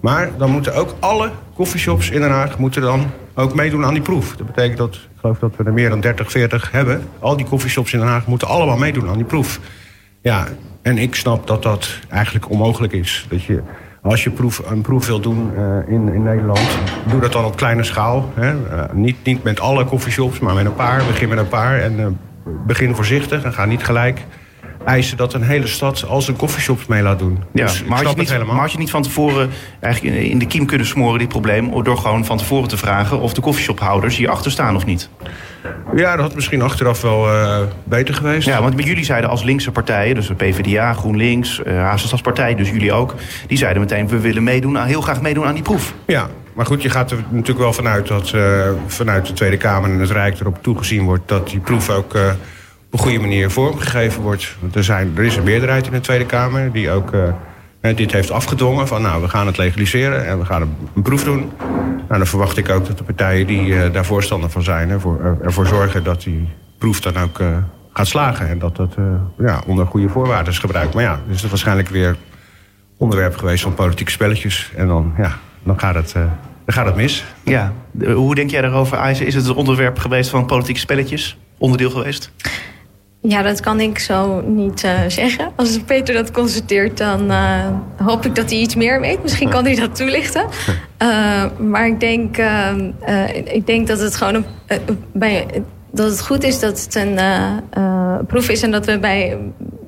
Maar 0.00 0.28
dan 0.38 0.50
moeten 0.50 0.74
ook 0.74 0.94
alle 1.00 1.30
coffeeshops 1.54 2.10
in 2.10 2.20
Den 2.20 2.30
Haag 2.30 2.58
moeten 2.58 2.82
dan 2.82 3.06
ook 3.34 3.54
meedoen 3.54 3.84
aan 3.84 3.94
die 3.94 4.02
proef. 4.02 4.36
Dat 4.36 4.46
betekent 4.46 4.78
dat, 4.78 4.94
ik 4.94 5.00
geloof 5.20 5.38
dat 5.38 5.52
we 5.56 5.64
er 5.64 5.72
meer 5.72 5.88
dan 5.88 6.00
30, 6.00 6.30
40 6.30 6.70
hebben. 6.72 7.02
Al 7.18 7.36
die 7.36 7.46
coffeeshops 7.46 7.92
in 7.92 7.98
Den 7.98 8.08
Haag 8.08 8.26
moeten 8.26 8.48
allemaal 8.48 8.76
meedoen 8.76 9.08
aan 9.08 9.16
die 9.16 9.24
proef. 9.24 9.60
Ja, 10.24 10.46
en 10.82 10.98
ik 10.98 11.14
snap 11.14 11.46
dat 11.46 11.62
dat 11.62 11.98
eigenlijk 12.08 12.50
onmogelijk 12.50 12.92
is. 12.92 13.26
Dat 13.28 13.44
je, 13.44 13.62
als 14.02 14.24
je 14.24 14.30
proef, 14.30 14.70
een 14.70 14.80
proef 14.80 15.06
wil 15.06 15.20
doen 15.20 15.56
eh, 15.56 15.78
in, 15.86 16.08
in 16.08 16.22
Nederland, 16.22 16.78
doe 17.08 17.20
dat 17.20 17.32
dan 17.32 17.44
op 17.44 17.56
kleine 17.56 17.82
schaal. 17.82 18.30
Hè? 18.34 18.66
Eh, 18.68 18.92
niet, 18.92 19.16
niet 19.24 19.42
met 19.42 19.60
alle 19.60 19.84
coffeeshops, 19.84 20.38
maar 20.38 20.54
met 20.54 20.66
een 20.66 20.74
paar. 20.74 21.04
Begin 21.06 21.28
met 21.28 21.38
een 21.38 21.48
paar 21.48 21.80
en 21.80 22.00
eh, 22.00 22.06
begin 22.66 22.94
voorzichtig 22.94 23.44
en 23.44 23.52
ga 23.52 23.64
niet 23.64 23.84
gelijk 23.84 24.26
eisen 24.84 25.16
dat 25.16 25.34
een 25.34 25.42
hele 25.42 25.66
stad 25.66 26.04
als 26.08 26.28
een 26.28 26.36
coffeeshops 26.36 26.86
mee 26.86 27.02
laat 27.02 27.18
doen. 27.18 27.42
Ja, 27.52 27.66
Dus 27.66 27.84
maar, 27.84 28.02
had 28.02 28.12
je 28.12 28.18
niet, 28.18 28.30
helemaal. 28.30 28.54
maar 28.54 28.62
had 28.62 28.72
je 28.72 28.78
niet 28.78 28.90
van 28.90 29.02
tevoren 29.02 29.50
eigenlijk 29.80 30.16
in 30.16 30.38
de 30.38 30.46
kiem 30.46 30.66
kunnen 30.66 30.86
smoren, 30.86 31.18
dit 31.18 31.28
probleem... 31.28 31.82
door 31.84 31.98
gewoon 31.98 32.24
van 32.24 32.38
tevoren 32.38 32.68
te 32.68 32.76
vragen 32.76 33.20
of 33.20 33.34
de 33.34 33.40
koffieshophouders 33.40 34.16
hierachter 34.16 34.50
staan 34.50 34.76
of 34.76 34.86
niet? 34.86 35.08
Ja, 35.94 36.16
dat 36.16 36.24
had 36.24 36.34
misschien 36.34 36.62
achteraf 36.62 37.00
wel 37.00 37.30
eh, 37.30 37.58
beter 37.84 38.14
geweest. 38.14 38.46
Ja, 38.46 38.62
want 38.62 38.84
jullie 38.84 39.04
zeiden 39.04 39.30
als 39.30 39.42
linkse 39.42 39.70
partijen, 39.70 40.14
dus 40.14 40.26
de 40.26 40.34
PvdA, 40.34 40.92
GroenLinks, 40.92 41.60
uh, 41.66 41.78
Hazenstadspartij, 41.78 42.54
dus 42.54 42.70
jullie 42.70 42.92
ook... 42.92 43.14
die 43.46 43.58
zeiden 43.58 43.82
meteen, 43.82 44.08
we 44.08 44.20
willen 44.20 44.42
meedoen, 44.42 44.84
heel 44.84 45.00
graag 45.00 45.20
meedoen 45.20 45.46
aan 45.46 45.54
die 45.54 45.62
proef. 45.62 45.94
Ja, 46.06 46.28
maar 46.54 46.66
goed, 46.66 46.82
je 46.82 46.90
gaat 46.90 47.10
er 47.10 47.18
natuurlijk 47.28 47.58
wel 47.58 47.72
vanuit 47.72 48.08
dat 48.08 48.32
eh, 48.32 48.68
vanuit 48.86 49.26
de 49.26 49.32
Tweede 49.32 49.56
Kamer 49.56 49.90
en 49.90 49.98
het 49.98 50.10
Rijk 50.10 50.40
erop 50.40 50.62
toegezien 50.62 51.04
wordt 51.04 51.28
dat 51.28 51.48
die 51.48 51.60
proef 51.60 51.90
ook 51.90 52.14
eh, 52.14 52.30
een 52.94 52.98
goede 53.00 53.18
manier 53.20 53.50
vormgegeven 53.50 54.22
wordt. 54.22 54.56
Want 54.60 54.74
er, 54.74 54.84
zijn, 54.84 55.12
er 55.16 55.24
is 55.24 55.36
een 55.36 55.42
meerderheid 55.44 55.86
in 55.86 55.92
de 55.92 56.00
Tweede 56.00 56.26
Kamer 56.26 56.72
die 56.72 56.90
ook 56.90 57.12
eh, 57.12 57.96
dit 57.96 58.12
heeft 58.12 58.30
afgedwongen 58.30 58.88
van 58.88 59.02
nou, 59.02 59.22
we 59.22 59.28
gaan 59.28 59.46
het 59.46 59.56
legaliseren 59.56 60.26
en 60.26 60.38
we 60.38 60.44
gaan 60.44 60.62
een, 60.62 60.74
een 60.94 61.02
proef 61.02 61.24
doen. 61.24 61.50
Nou, 62.08 62.18
dan 62.18 62.26
verwacht 62.26 62.56
ik 62.56 62.68
ook 62.68 62.86
dat 62.86 62.98
de 62.98 63.04
partijen 63.04 63.46
die 63.46 63.82
eh, 63.82 63.92
daar 63.92 64.04
voorstander 64.04 64.50
van 64.50 64.62
zijn, 64.62 64.90
ervoor, 64.90 65.20
er- 65.24 65.38
ervoor 65.42 65.66
zorgen 65.66 66.04
dat 66.04 66.22
die 66.22 66.48
proef 66.78 67.00
dan 67.00 67.16
ook 67.16 67.40
eh, 67.40 67.56
gaat 67.92 68.06
slagen. 68.06 68.48
En 68.48 68.58
dat 68.58 68.76
dat 68.76 68.94
ja, 69.38 69.60
onder 69.66 69.86
goede 69.86 70.08
voorwaarden 70.08 70.52
is 70.52 70.58
gebruikt. 70.58 70.94
Maar 70.94 71.02
ja, 71.02 71.20
is 71.30 71.42
waarschijnlijk 71.48 71.88
weer 71.88 72.16
onderwerp 72.96 73.36
geweest 73.36 73.62
van 73.62 73.74
politieke 73.74 74.10
spelletjes. 74.10 74.72
En 74.76 74.86
dan, 74.86 75.14
ja, 75.16 75.32
dan 75.62 75.78
gaat 75.80 75.94
het, 75.94 76.12
dan 76.12 76.74
gaat 76.74 76.86
het 76.86 76.96
mis. 76.96 77.24
Ja, 77.44 77.72
hoe 78.14 78.34
denk 78.34 78.50
jij 78.50 78.60
daarover, 78.60 78.98
Aise? 78.98 79.24
Is 79.26 79.34
het 79.34 79.46
het 79.46 79.56
onderwerp 79.56 79.98
geweest 79.98 80.30
van 80.30 80.46
politieke 80.46 80.80
spelletjes? 80.80 81.38
Onderdeel 81.58 81.90
geweest? 81.90 82.32
Ja, 83.28 83.42
dat 83.42 83.60
kan 83.60 83.80
ik 83.80 83.98
zo 83.98 84.40
niet 84.40 84.84
eh, 84.84 85.00
zeggen. 85.08 85.52
Als 85.56 85.78
Peter 85.78 86.14
dat 86.14 86.30
constateert, 86.30 86.98
dan 86.98 87.30
eh, 87.30 87.66
hoop 87.96 88.24
ik 88.24 88.34
dat 88.34 88.50
hij 88.50 88.58
iets 88.58 88.74
meer 88.74 89.00
weet. 89.00 89.22
Misschien 89.22 89.48
kan 89.48 89.64
hij 89.64 89.74
dat 89.74 89.96
toelichten. 89.96 90.46
Eh, 90.96 91.44
maar 91.58 91.86
ik 91.86 92.00
denk, 92.00 92.36
eh, 92.36 92.68
eh, 93.00 93.36
ik 93.44 93.66
denk 93.66 93.86
dat 93.86 94.00
het 94.00 94.16
gewoon 94.16 94.34
een, 94.34 94.44
bij, 95.12 95.46
dat 95.90 96.10
het 96.10 96.20
goed 96.20 96.44
is 96.44 96.60
dat 96.60 96.80
het 96.84 96.94
een 96.94 97.18
proef 98.26 98.48
is. 98.48 98.62
En 98.62 98.70
dat 98.70 98.86
we 98.86 98.98
bij, 98.98 99.38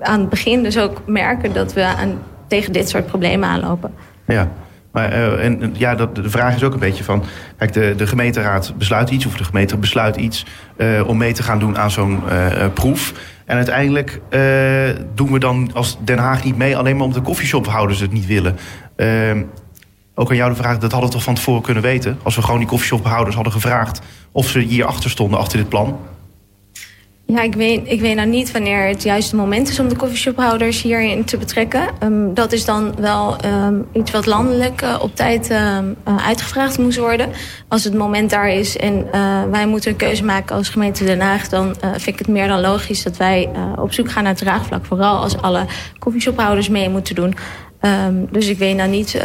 aan 0.00 0.20
het 0.20 0.28
begin 0.28 0.62
dus 0.62 0.78
ook 0.78 1.02
merken 1.06 1.52
dat 1.52 1.72
we 1.72 1.82
aan, 1.82 2.18
tegen 2.46 2.72
dit 2.72 2.88
soort 2.88 3.06
problemen 3.06 3.48
aanlopen. 3.48 3.94
Ja. 4.26 4.48
Eh, 4.96 5.44
en, 5.44 5.74
ja, 5.76 5.94
dat, 5.94 6.14
de 6.14 6.30
vraag 6.30 6.54
is 6.54 6.64
ook 6.64 6.72
een 6.72 6.78
beetje 6.78 7.04
van... 7.04 7.24
Kijk, 7.56 7.72
de, 7.72 7.94
de 7.96 8.06
gemeenteraad 8.06 8.74
besluit 8.78 9.10
iets, 9.10 9.26
of 9.26 9.36
de 9.36 9.44
gemeente 9.44 9.76
besluit 9.76 10.16
iets... 10.16 10.46
eh, 10.76 11.08
om 11.08 11.16
mee 11.16 11.32
te 11.32 11.42
gaan 11.42 11.58
doen 11.58 11.78
aan 11.78 11.90
zo'n 11.90 12.28
eh, 12.28 12.66
proef. 12.74 13.12
En 13.44 13.56
uiteindelijk 13.56 14.20
doen 15.14 15.32
we 15.32 15.38
dan 15.38 15.70
als 15.74 15.98
Den 16.04 16.18
Haag 16.18 16.44
niet 16.44 16.56
mee... 16.56 16.76
alleen 16.76 16.96
maar 16.96 17.04
omdat 17.04 17.18
de 17.22 17.28
koffieshophouders 17.28 18.00
het 18.00 18.12
niet 18.12 18.26
willen. 18.26 18.56
Ook 20.14 20.30
aan 20.30 20.36
jou 20.36 20.50
de 20.50 20.56
vraag, 20.56 20.78
dat 20.78 20.90
hadden 20.90 21.10
we 21.10 21.16
toch 21.16 21.24
van 21.24 21.34
tevoren 21.34 21.62
kunnen 21.62 21.82
weten... 21.82 22.18
als 22.22 22.36
we 22.36 22.42
gewoon 22.42 22.58
die 22.58 22.68
koffieshophouders 22.68 23.34
hadden 23.34 23.52
gevraagd... 23.52 24.00
of 24.32 24.48
ze 24.48 24.58
hier 24.58 24.84
achter 24.84 25.10
stonden, 25.10 25.38
achter 25.38 25.58
dit 25.58 25.68
plan. 25.68 25.98
Ja, 27.28 27.42
ik 27.42 27.54
weet, 27.54 27.80
ik 27.84 28.00
weet 28.00 28.14
nou 28.14 28.28
niet 28.28 28.52
wanneer 28.52 28.86
het 28.86 29.02
juiste 29.02 29.36
moment 29.36 29.68
is 29.68 29.80
om 29.80 29.88
de 29.88 29.96
coffeeshophouders 29.96 30.82
hierin 30.82 31.24
te 31.24 31.36
betrekken. 31.36 31.88
Ehm, 31.98 32.34
dat 32.34 32.52
is 32.52 32.64
dan 32.64 32.94
wel 32.98 33.36
ehm, 33.36 33.74
iets 33.92 34.10
wat 34.10 34.26
landelijk 34.26 34.82
eh, 34.82 34.98
op 35.00 35.16
tijd 35.16 35.50
ehm, 35.50 35.84
eh, 36.04 36.26
uitgevraagd 36.26 36.78
moest 36.78 36.98
worden. 36.98 37.28
Als 37.68 37.84
het 37.84 37.94
moment 37.94 38.30
daar 38.30 38.48
is 38.48 38.76
en 38.76 39.06
eh, 39.12 39.42
wij 39.50 39.66
moeten 39.66 39.90
een 39.90 39.96
keuze 39.96 40.24
maken 40.24 40.56
als 40.56 40.68
gemeente 40.68 41.04
Den 41.04 41.20
Haag... 41.20 41.48
dan 41.48 41.74
vind 41.80 42.06
ik 42.06 42.18
het 42.18 42.28
meer 42.28 42.48
dan 42.48 42.60
logisch 42.60 43.02
dat 43.02 43.16
wij 43.16 43.50
op 43.76 43.92
zoek 43.92 44.10
gaan 44.10 44.22
naar 44.22 44.32
het 44.32 44.42
draagvlak. 44.42 44.84
Vooral 44.84 45.16
als 45.16 45.36
alle 45.36 45.64
coffeeshophouders 45.98 46.68
mee 46.68 46.88
moeten 46.88 47.14
doen. 47.14 47.34
Dus 48.30 48.48
ik 48.48 48.58
weet 48.58 48.76
nou 48.76 48.88
niet, 48.88 49.22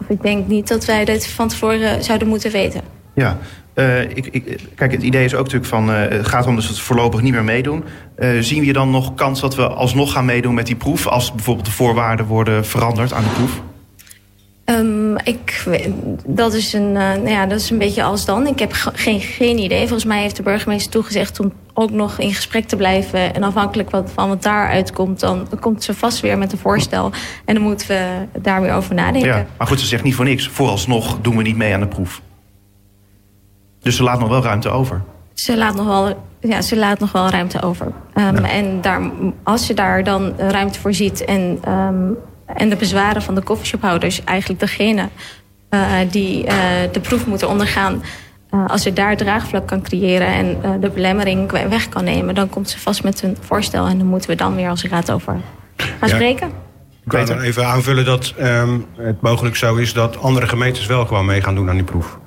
of 0.00 0.08
ik 0.08 0.22
denk 0.22 0.46
niet 0.46 0.68
dat 0.68 0.84
wij 0.84 1.04
dit 1.04 1.26
van 1.26 1.48
tevoren 1.48 2.04
zouden 2.04 2.28
moeten 2.28 2.50
weten. 2.50 2.80
Ja, 3.14 3.38
eh, 3.78 4.00
ik, 4.00 4.26
ik, 4.26 4.60
kijk, 4.74 4.92
het 4.92 5.02
idee 5.02 5.24
is 5.24 5.34
ook 5.34 5.44
natuurlijk 5.44 5.70
van... 5.70 5.92
eh, 5.92 6.08
het 6.08 6.26
gaat 6.26 6.46
om 6.46 6.54
dus 6.54 6.66
dat 6.66 6.76
we 6.76 6.82
voorlopig 6.82 7.22
niet 7.22 7.32
meer 7.32 7.44
meedoen. 7.44 7.84
Eh, 8.16 8.30
zien 8.40 8.64
we 8.64 8.72
dan 8.72 8.90
nog 8.90 9.14
kans 9.14 9.40
dat 9.40 9.54
we 9.54 9.68
alsnog 9.68 10.12
gaan 10.12 10.24
meedoen 10.24 10.54
met 10.54 10.66
die 10.66 10.76
proef... 10.76 11.06
als 11.06 11.32
bijvoorbeeld 11.32 11.66
de 11.66 11.72
voorwaarden 11.72 12.26
worden 12.26 12.66
veranderd 12.66 13.12
aan 13.12 13.22
de 13.22 13.28
proef? 13.28 13.60
Um, 14.64 15.16
ik, 15.16 15.64
dat, 16.26 16.54
is 16.54 16.72
een, 16.72 16.92
nou 16.92 17.28
ja, 17.28 17.46
dat 17.46 17.60
is 17.60 17.70
een 17.70 17.78
beetje 17.78 18.02
als 18.02 18.24
dan. 18.24 18.46
Ik 18.46 18.58
heb 18.58 18.72
geen, 18.72 19.20
geen 19.20 19.58
idee. 19.58 19.80
Volgens 19.80 20.04
mij 20.04 20.20
heeft 20.20 20.36
de 20.36 20.42
burgemeester 20.42 20.90
toegezegd 20.90 21.40
om 21.40 21.52
ook 21.74 21.90
nog 21.90 22.18
in 22.18 22.34
gesprek 22.34 22.64
te 22.64 22.76
blijven. 22.76 23.34
En 23.34 23.42
afhankelijk 23.42 23.90
wat, 23.90 24.10
van 24.14 24.28
wat 24.28 24.42
daaruit 24.42 24.92
komt, 24.92 25.20
dan 25.20 25.48
komt 25.60 25.84
ze 25.84 25.94
vast 25.94 26.20
weer 26.20 26.38
met 26.38 26.52
een 26.52 26.58
voorstel. 26.58 27.12
En 27.44 27.54
dan 27.54 27.62
moeten 27.62 27.88
we 27.88 28.38
daar 28.40 28.60
weer 28.62 28.72
over 28.72 28.94
nadenken. 28.94 29.28
Ja, 29.28 29.46
maar 29.58 29.66
goed, 29.66 29.80
ze 29.80 29.86
zegt 29.86 30.02
niet 30.02 30.14
voor 30.14 30.24
niks. 30.24 30.48
Vooralsnog 30.48 31.18
doen 31.20 31.36
we 31.36 31.42
niet 31.42 31.56
mee 31.56 31.74
aan 31.74 31.80
de 31.80 31.86
proef. 31.86 32.20
Dus 33.80 33.96
ze 33.96 34.02
laat 34.02 34.18
nog 34.18 34.28
wel 34.28 34.42
ruimte 34.42 34.70
over. 34.70 35.02
Ze 35.34 35.56
laat 35.56 35.74
nog 35.74 35.86
wel, 35.86 36.24
ja, 36.40 36.62
ze 36.62 36.76
laat 36.76 36.98
nog 36.98 37.12
wel 37.12 37.28
ruimte 37.28 37.62
over. 37.62 37.86
Um, 38.14 38.36
En 38.36 38.80
daar, 38.80 39.10
als 39.42 39.66
je 39.66 39.74
daar 39.74 40.04
dan 40.04 40.32
ruimte 40.36 40.80
voor 40.80 40.94
ziet 40.94 41.24
en 41.24 41.60
um, 41.68 42.16
en 42.54 42.68
de 42.68 42.76
bezwaren 42.76 43.22
van 43.22 43.34
de 43.34 43.42
coffeeshophouders 43.42 44.24
eigenlijk 44.24 44.60
degene 44.60 45.08
uh, 45.70 45.92
die 46.10 46.44
uh, 46.44 46.52
de 46.92 47.00
proef 47.00 47.26
moeten 47.26 47.48
ondergaan. 47.48 48.02
Uh, 48.50 48.66
als 48.66 48.82
je 48.82 48.92
daar 48.92 49.16
draagvlak 49.16 49.66
kan 49.66 49.82
creëren 49.82 50.26
en 50.26 50.80
de 50.80 50.90
belemmering 50.90 51.50
weg 51.68 51.88
kan 51.88 52.04
nemen, 52.04 52.34
dan 52.34 52.48
komt 52.48 52.70
ze 52.70 52.78
vast 52.78 53.02
met 53.04 53.22
een 53.22 53.36
voorstel 53.40 53.86
en 53.86 53.98
dan 53.98 54.06
moeten 54.06 54.30
we 54.30 54.36
dan 54.36 54.54
weer 54.54 54.68
als 54.68 54.84
raad 54.84 55.10
over 55.10 55.36
gaan 55.76 56.08
spreken. 56.08 56.48
Ik 57.04 57.12
wil 57.12 57.28
er 57.28 57.40
even 57.40 57.66
aanvullen 57.66 58.04
dat 58.04 58.34
um, 58.40 58.86
het 58.96 59.20
mogelijk 59.20 59.56
zo 59.56 59.74
is 59.74 59.92
dat 59.92 60.18
andere 60.22 60.46
gemeentes 60.46 60.86
wel 60.86 61.06
gewoon 61.06 61.24
mee 61.24 61.42
gaan 61.42 61.54
doen 61.54 61.68
aan 61.68 61.74
die 61.74 61.84
proef. 61.84 62.18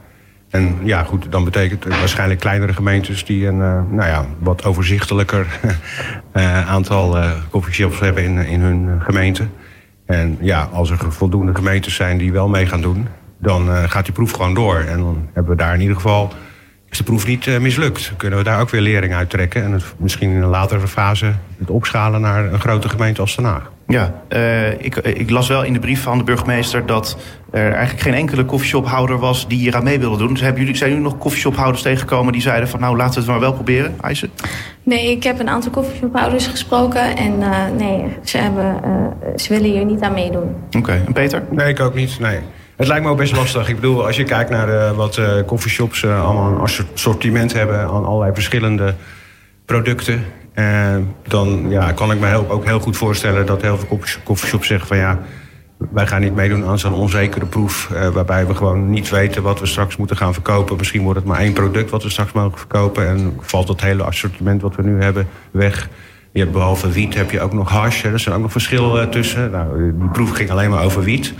En 0.51 0.77
ja, 0.83 1.03
goed, 1.03 1.31
dan 1.31 1.43
betekent 1.43 1.83
het 1.83 1.99
waarschijnlijk 1.99 2.39
kleinere 2.39 2.73
gemeentes 2.73 3.25
die 3.25 3.47
een 3.47 3.59
uh, 3.59 3.81
nou 3.89 4.09
ja, 4.09 4.25
wat 4.39 4.65
overzichtelijker 4.65 5.59
uh, 6.33 6.69
aantal 6.75 7.17
uh, 7.17 7.31
coffeeshops 7.49 7.99
hebben 7.99 8.23
in, 8.23 8.37
in 8.37 8.61
hun 8.61 9.01
gemeente. 9.01 9.47
En 10.05 10.37
ja, 10.41 10.69
als 10.71 10.89
er 10.89 11.11
voldoende 11.11 11.55
gemeentes 11.55 11.95
zijn 11.95 12.17
die 12.17 12.31
wel 12.31 12.49
mee 12.49 12.65
gaan 12.65 12.81
doen, 12.81 13.07
dan 13.37 13.89
gaat 13.89 14.05
die 14.05 14.13
proef 14.13 14.31
gewoon 14.31 14.53
door. 14.53 14.79
En 14.79 14.97
dan 14.97 15.29
hebben 15.33 15.51
we 15.51 15.57
daar 15.57 15.73
in 15.73 15.81
ieder 15.81 15.95
geval, 15.95 16.33
is 16.89 16.97
de 16.97 17.03
proef 17.03 17.27
niet 17.27 17.59
mislukt. 17.59 18.13
Kunnen 18.17 18.39
we 18.39 18.45
daar 18.45 18.61
ook 18.61 18.69
weer 18.69 18.81
lering 18.81 19.13
uit 19.13 19.29
trekken 19.29 19.63
en 19.63 19.81
misschien 19.97 20.29
in 20.29 20.41
een 20.41 20.49
latere 20.49 20.87
fase 20.87 21.33
het 21.59 21.69
opschalen 21.69 22.21
naar 22.21 22.53
een 22.53 22.59
grote 22.59 22.89
gemeente 22.89 23.21
als 23.21 23.35
Den 23.35 23.45
Haag. 23.45 23.71
Ja, 23.91 24.13
uh, 24.29 24.71
ik, 24.71 24.95
ik, 24.95 25.29
las 25.29 25.47
wel 25.47 25.63
in 25.63 25.73
de 25.73 25.79
brief 25.79 26.01
van 26.01 26.17
de 26.17 26.23
burgemeester 26.23 26.85
dat 26.85 27.17
er 27.51 27.71
eigenlijk 27.71 28.01
geen 28.01 28.13
enkele 28.13 28.45
koffieshophouder 28.45 29.17
was 29.17 29.47
die 29.47 29.57
hier 29.57 29.75
aan 29.75 29.83
mee 29.83 29.99
wilde 29.99 30.17
doen. 30.17 30.33
Dus 30.33 30.41
hebben 30.41 30.61
jullie, 30.61 30.77
zijn 30.77 30.89
jullie 30.89 31.05
nog 31.05 31.17
koffieshophouders 31.17 31.81
tegengekomen 31.81 32.33
die 32.33 32.41
zeiden 32.41 32.69
van 32.69 32.79
nou 32.79 32.97
laten 32.97 33.13
we 33.13 33.19
het 33.19 33.29
maar 33.29 33.39
wel 33.39 33.53
proberen, 33.53 33.95
Eisen? 34.01 34.29
Nee, 34.83 35.11
ik 35.11 35.23
heb 35.23 35.39
een 35.39 35.49
aantal 35.49 35.71
koffieshophouders 35.71 36.47
gesproken 36.47 37.17
en 37.17 37.39
uh, 37.39 37.57
nee, 37.77 38.05
ze, 38.23 38.37
hebben, 38.37 38.79
uh, 38.85 39.37
ze 39.37 39.53
willen 39.53 39.71
hier 39.71 39.85
niet 39.85 40.01
aan 40.01 40.13
meedoen. 40.13 40.55
Oké, 40.67 40.77
okay. 40.77 41.01
en 41.05 41.13
Peter? 41.13 41.43
Nee, 41.49 41.69
ik 41.69 41.79
ook 41.79 41.93
niet, 41.93 42.19
nee. 42.19 42.39
Het 42.75 42.87
lijkt 42.87 43.03
me 43.05 43.11
ook 43.11 43.17
best 43.17 43.35
lastig. 43.35 43.69
Ik 43.69 43.75
bedoel, 43.75 44.05
als 44.05 44.15
je 44.15 44.23
kijkt 44.23 44.49
naar 44.49 44.95
wat 44.95 45.21
koffieshops 45.45 46.05
allemaal 46.05 46.51
een 46.51 46.87
assortiment 46.93 47.53
hebben 47.53 47.79
aan 47.79 48.05
allerlei 48.05 48.33
verschillende 48.33 48.93
producten 49.65 50.23
en 50.61 51.13
eh, 51.23 51.29
dan 51.31 51.65
ja, 51.69 51.91
kan 51.91 52.11
ik 52.11 52.19
me 52.19 52.27
heel, 52.27 52.49
ook 52.49 52.65
heel 52.65 52.79
goed 52.79 52.97
voorstellen 52.97 53.45
dat 53.45 53.61
heel 53.61 53.77
veel 53.77 53.99
koffieshops 54.23 54.67
zeggen 54.67 54.87
van 54.87 54.97
ja, 54.97 55.19
wij 55.77 56.07
gaan 56.07 56.21
niet 56.21 56.35
meedoen 56.35 56.65
aan 56.65 56.79
zo'n 56.79 56.93
onzekere 56.93 57.45
proef. 57.45 57.89
Uh, 57.93 58.07
waarbij 58.07 58.47
we 58.47 58.55
gewoon 58.55 58.89
niet 58.89 59.09
weten 59.09 59.43
wat 59.43 59.59
we 59.59 59.65
straks 59.65 59.97
moeten 59.97 60.17
gaan 60.17 60.33
verkopen. 60.33 60.77
Misschien 60.77 61.01
wordt 61.01 61.19
het 61.19 61.27
maar 61.27 61.39
één 61.39 61.53
product 61.53 61.89
wat 61.89 62.03
we 62.03 62.09
straks 62.09 62.31
mogen 62.31 62.57
verkopen. 62.57 63.07
En 63.07 63.33
valt 63.39 63.67
het 63.67 63.81
hele 63.81 64.03
assortiment 64.03 64.61
wat 64.61 64.75
we 64.75 64.83
nu 64.83 65.01
hebben 65.01 65.27
weg. 65.51 65.89
Je 66.31 66.39
hebt 66.39 66.51
behalve 66.51 66.91
wiet 66.91 67.13
heb 67.13 67.31
je 67.31 67.41
ook 67.41 67.53
nog 67.53 67.69
hash. 67.69 68.03
Er 68.03 68.19
zijn 68.19 68.35
ook 68.35 68.41
nog 68.41 68.51
verschillen 68.51 69.03
uh, 69.03 69.09
tussen. 69.09 69.51
Nou, 69.51 69.93
die 69.99 70.09
proef 70.09 70.31
ging 70.31 70.51
alleen 70.51 70.69
maar 70.69 70.83
over 70.83 71.03
wiet. 71.03 71.33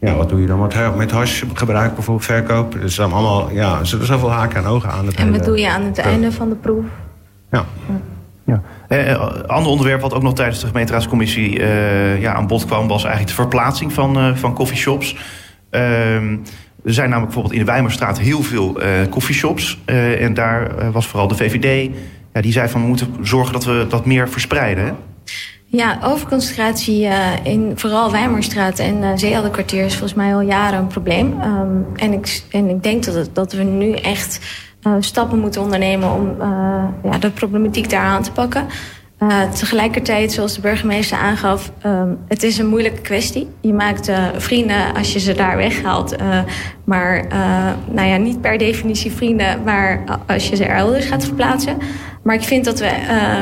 Ja, 0.00 0.14
wat 0.14 0.28
doe 0.28 0.40
je 0.40 0.46
dan 0.46 0.60
met, 0.60 0.96
met 0.96 1.10
hash 1.10 1.42
gebruik 1.54 1.94
bijvoorbeeld 1.94 2.26
verkoop? 2.26 2.74
Er 2.74 2.90
zijn 2.90 3.12
allemaal, 3.12 3.50
ja, 3.50 3.78
er 3.78 3.86
zitten 3.86 4.06
zoveel 4.06 4.30
haken 4.30 4.56
en 4.56 4.66
ogen 4.66 4.90
aan. 4.90 5.06
Het 5.06 5.14
en 5.14 5.32
wat 5.32 5.44
doe 5.44 5.58
je 5.58 5.70
aan 5.70 5.82
het 5.82 5.98
einde 5.98 6.32
van 6.32 6.48
de 6.48 6.54
proef? 6.54 6.84
Ja. 7.50 7.64
ja. 7.88 8.00
Ja. 8.46 8.62
Eh, 8.88 9.10
eh, 9.10 9.20
ander 9.46 9.70
onderwerp 9.70 10.00
wat 10.00 10.14
ook 10.14 10.22
nog 10.22 10.34
tijdens 10.34 10.60
de 10.60 10.66
gemeenteraadscommissie 10.66 11.58
uh, 11.58 12.20
ja, 12.20 12.34
aan 12.34 12.46
bod 12.46 12.66
kwam... 12.66 12.88
was 12.88 13.04
eigenlijk 13.04 13.36
de 13.36 13.42
verplaatsing 13.42 13.92
van, 13.92 14.18
uh, 14.18 14.34
van 14.34 14.54
coffeeshops. 14.54 15.16
Uh, 15.70 16.14
er 16.84 16.94
zijn 16.94 17.10
namelijk 17.10 17.34
bijvoorbeeld 17.34 17.54
in 17.54 17.66
de 17.66 17.72
Wijmerstraat 17.72 18.18
heel 18.18 18.42
veel 18.42 18.82
uh, 18.82 18.88
coffeeshops. 19.10 19.78
En 19.84 20.34
daar 20.34 20.90
was 20.92 21.06
vooral 21.06 21.28
de 21.28 21.34
VVD. 21.34 21.90
Ja, 22.32 22.40
die 22.40 22.52
zei 22.52 22.68
van 22.68 22.80
we 22.80 22.86
moeten 22.86 23.16
zorgen 23.20 23.52
dat 23.52 23.64
we 23.64 23.86
dat 23.88 24.06
meer 24.06 24.28
verspreiden. 24.28 24.96
Ja, 25.66 25.98
overconcentratie 26.02 27.08
in 27.42 27.72
vooral 27.74 28.10
Wijmerstraat 28.10 28.78
en 28.78 28.96
uh, 28.96 29.10
Zeeheldenkwartier... 29.14 29.84
is 29.84 29.92
volgens 29.92 30.14
mij 30.14 30.34
al 30.34 30.40
jaren 30.40 30.78
een 30.78 30.86
probleem. 30.86 31.40
Um, 31.40 31.86
en, 31.96 32.12
ik, 32.12 32.42
en 32.50 32.68
ik 32.68 32.82
denk 32.82 33.04
dat, 33.04 33.14
het, 33.14 33.34
dat 33.34 33.52
we 33.52 33.62
nu 33.62 33.92
echt 33.92 34.40
stappen 35.00 35.38
moeten 35.38 35.62
ondernemen 35.62 36.12
om 36.12 36.26
uh, 36.38 36.84
ja, 37.02 37.18
de 37.18 37.30
problematiek 37.30 37.90
daar 37.90 38.04
aan 38.04 38.22
te 38.22 38.32
pakken. 38.32 38.66
Uh, 39.22 39.50
tegelijkertijd, 39.50 40.32
zoals 40.32 40.54
de 40.54 40.60
burgemeester 40.60 41.18
aangaf, 41.18 41.72
um, 41.86 42.18
het 42.28 42.42
is 42.42 42.58
een 42.58 42.66
moeilijke 42.66 43.00
kwestie. 43.00 43.48
Je 43.60 43.72
maakt 43.72 44.10
vrienden 44.36 44.94
als 44.94 45.12
je 45.12 45.18
ze 45.18 45.34
daar 45.34 45.56
weghaalt. 45.56 46.16
maar 46.84 47.26
nou 47.90 48.08
ja, 48.08 48.16
niet 48.16 48.40
per 48.40 48.58
definitie 48.58 49.12
vrienden 49.12 49.62
maar 49.64 50.04
als 50.26 50.48
je 50.48 50.56
ze 50.56 50.64
elders 50.64 51.06
gaat 51.06 51.24
verplaatsen. 51.24 51.76
Maar 52.22 52.34
ik 52.34 52.42
vind 52.42 52.64
dat 52.64 52.78
we, 52.78 52.90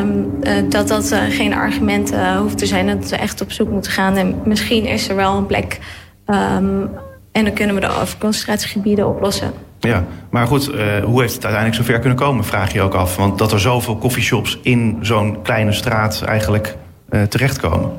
um, 0.00 0.70
dat, 0.70 0.88
dat 0.88 1.14
geen 1.28 1.54
argument 1.54 2.14
hoeft 2.38 2.58
te 2.58 2.66
zijn. 2.66 2.86
Dat 2.86 3.08
we 3.08 3.16
echt 3.16 3.40
op 3.40 3.52
zoek 3.52 3.70
moeten 3.70 3.92
gaan. 3.92 4.16
En 4.16 4.34
misschien 4.44 4.84
is 4.84 5.08
er 5.08 5.16
wel 5.16 5.36
een 5.36 5.46
plek. 5.46 5.78
Um, 6.26 6.90
en 7.32 7.44
dan 7.44 7.52
kunnen 7.52 7.74
we 7.74 7.80
de 7.80 8.06
concentratiegebieden 8.18 9.08
oplossen. 9.08 9.67
Ja, 9.80 10.04
maar 10.30 10.46
goed, 10.46 10.74
uh, 10.74 11.04
hoe 11.04 11.20
heeft 11.20 11.34
het 11.34 11.44
uiteindelijk 11.44 11.74
zover 11.74 12.00
kunnen 12.00 12.18
komen, 12.18 12.44
vraag 12.44 12.72
je 12.72 12.82
ook 12.82 12.94
af. 12.94 13.16
Want 13.16 13.38
dat 13.38 13.52
er 13.52 13.60
zoveel 13.60 13.98
coffeeshops 13.98 14.58
in 14.62 14.98
zo'n 15.00 15.42
kleine 15.42 15.72
straat 15.72 16.22
eigenlijk 16.22 16.76
uh, 17.10 17.22
terechtkomen. 17.22 17.90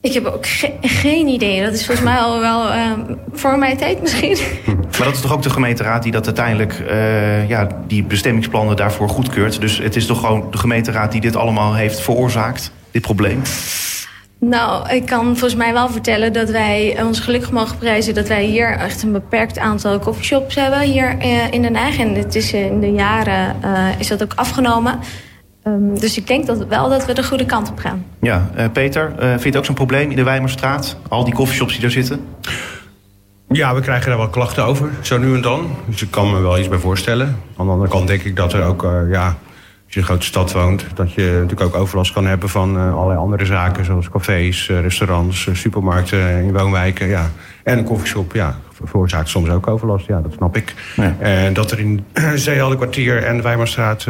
Ik 0.00 0.12
heb 0.12 0.24
ook 0.24 0.46
ge 0.46 0.72
geen 0.80 1.26
idee. 1.26 1.64
Dat 1.64 1.72
is 1.72 1.86
volgens 1.86 2.06
mij 2.06 2.18
al 2.18 2.40
wel 2.40 2.74
uh, 2.74 2.92
voor 3.32 3.58
mijn 3.58 3.76
tijd 3.76 4.00
misschien. 4.00 4.36
Maar 4.98 5.06
dat 5.06 5.14
is 5.14 5.20
toch 5.20 5.32
ook 5.32 5.42
de 5.42 5.50
gemeenteraad 5.50 6.02
die 6.02 6.12
dat 6.12 6.26
uiteindelijk, 6.26 6.82
uh, 6.90 7.48
ja, 7.48 7.68
die 7.86 8.02
bestemmingsplannen 8.02 8.76
daarvoor 8.76 9.08
goedkeurt. 9.08 9.60
Dus 9.60 9.78
het 9.78 9.96
is 9.96 10.06
toch 10.06 10.20
gewoon 10.20 10.50
de 10.50 10.58
gemeenteraad 10.58 11.12
die 11.12 11.20
dit 11.20 11.36
allemaal 11.36 11.74
heeft 11.74 12.00
veroorzaakt, 12.00 12.72
dit 12.90 13.02
probleem? 13.02 13.42
Nou, 14.40 14.90
ik 14.90 15.06
kan 15.06 15.24
volgens 15.24 15.54
mij 15.54 15.72
wel 15.72 15.88
vertellen 15.88 16.32
dat 16.32 16.50
wij 16.50 17.02
ons 17.02 17.20
gelukkig 17.20 17.50
mogen 17.50 17.78
prijzen... 17.78 18.14
dat 18.14 18.28
wij 18.28 18.44
hier 18.44 18.70
echt 18.70 19.02
een 19.02 19.12
beperkt 19.12 19.58
aantal 19.58 19.98
coffeeshops 19.98 20.54
hebben 20.54 20.80
hier 20.80 21.18
eh, 21.18 21.52
in 21.52 21.62
Den 21.62 21.76
Haag. 21.76 21.98
En 21.98 22.14
het 22.14 22.34
is 22.34 22.52
in 22.52 22.80
de 22.80 22.92
jaren 22.92 23.56
uh, 23.64 23.88
is 23.98 24.08
dat 24.08 24.22
ook 24.22 24.32
afgenomen. 24.34 24.98
Um, 25.66 25.98
dus 25.98 26.16
ik 26.16 26.26
denk 26.26 26.46
dat 26.46 26.66
wel 26.66 26.88
dat 26.88 27.06
we 27.06 27.12
de 27.12 27.24
goede 27.24 27.46
kant 27.46 27.70
op 27.70 27.78
gaan. 27.78 28.04
Ja, 28.20 28.50
uh, 28.56 28.64
Peter, 28.72 29.12
vind 29.18 29.42
je 29.42 29.48
het 29.48 29.56
ook 29.56 29.64
zo'n 29.64 29.74
probleem 29.74 30.10
in 30.10 30.16
de 30.16 30.22
Wijmerstraat? 30.22 30.96
Al 31.08 31.24
die 31.24 31.34
coffeeshops 31.34 31.72
die 31.72 31.80
daar 31.80 31.90
zitten? 31.90 32.26
Ja, 33.48 33.74
we 33.74 33.80
krijgen 33.80 34.08
daar 34.08 34.18
wel 34.18 34.28
klachten 34.28 34.64
over, 34.64 34.90
zo 35.00 35.18
nu 35.18 35.34
en 35.34 35.40
dan. 35.40 35.66
Dus 35.86 36.02
ik 36.02 36.10
kan 36.10 36.32
me 36.32 36.40
wel 36.40 36.58
iets 36.58 36.68
bij 36.68 36.78
voorstellen. 36.78 37.26
Aan 37.56 37.66
de 37.66 37.72
andere 37.72 37.90
kant 37.90 38.06
denk 38.06 38.22
ik 38.22 38.36
dat 38.36 38.52
er 38.52 38.62
ook... 38.62 38.86
ja, 39.10 39.36
als 39.86 39.94
je 39.94 40.00
in 40.00 40.06
een 40.06 40.12
grote 40.12 40.26
stad 40.26 40.52
woont, 40.52 40.86
dat 40.94 41.12
je 41.12 41.30
natuurlijk 41.32 41.60
ook 41.60 41.74
overlast 41.74 42.12
kan 42.12 42.26
hebben 42.26 42.48
van 42.48 42.76
uh, 42.76 42.94
allerlei 42.94 43.18
andere 43.18 43.44
zaken, 43.44 43.84
zoals 43.84 44.10
cafés, 44.10 44.68
uh, 44.68 44.80
restaurants, 44.80 45.46
uh, 45.46 45.54
supermarkten 45.54 46.42
in 46.42 46.52
woonwijken. 46.52 47.06
Ja. 47.06 47.30
En 47.62 47.78
een 47.78 47.84
koffieshop, 47.84 48.32
ja, 48.32 48.58
veroorzaakt 48.84 49.28
soms 49.28 49.48
ook 49.48 49.66
overlast, 49.66 50.06
ja, 50.06 50.20
dat 50.20 50.32
snap 50.32 50.56
ik. 50.56 50.74
Ja. 50.96 51.16
En 51.18 51.52
dat 51.52 51.70
er 51.70 51.78
in 51.78 52.04
Zeeheldenkwartier 52.34 53.24
en 53.24 53.42
Wijmerstraat 53.42 54.06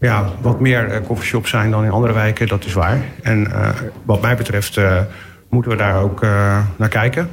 ja, 0.00 0.28
wat 0.40 0.60
meer 0.60 1.00
koffieshops 1.06 1.50
zijn 1.50 1.70
dan 1.70 1.84
in 1.84 1.90
andere 1.90 2.12
wijken, 2.12 2.46
dat 2.48 2.64
is 2.64 2.72
waar. 2.72 2.98
En 3.22 3.52
wat 4.04 4.20
mij 4.20 4.36
betreft 4.36 4.80
moeten 5.48 5.70
we 5.70 5.76
daar 5.76 6.02
ook 6.02 6.20
naar 6.76 6.88
kijken. 6.88 7.28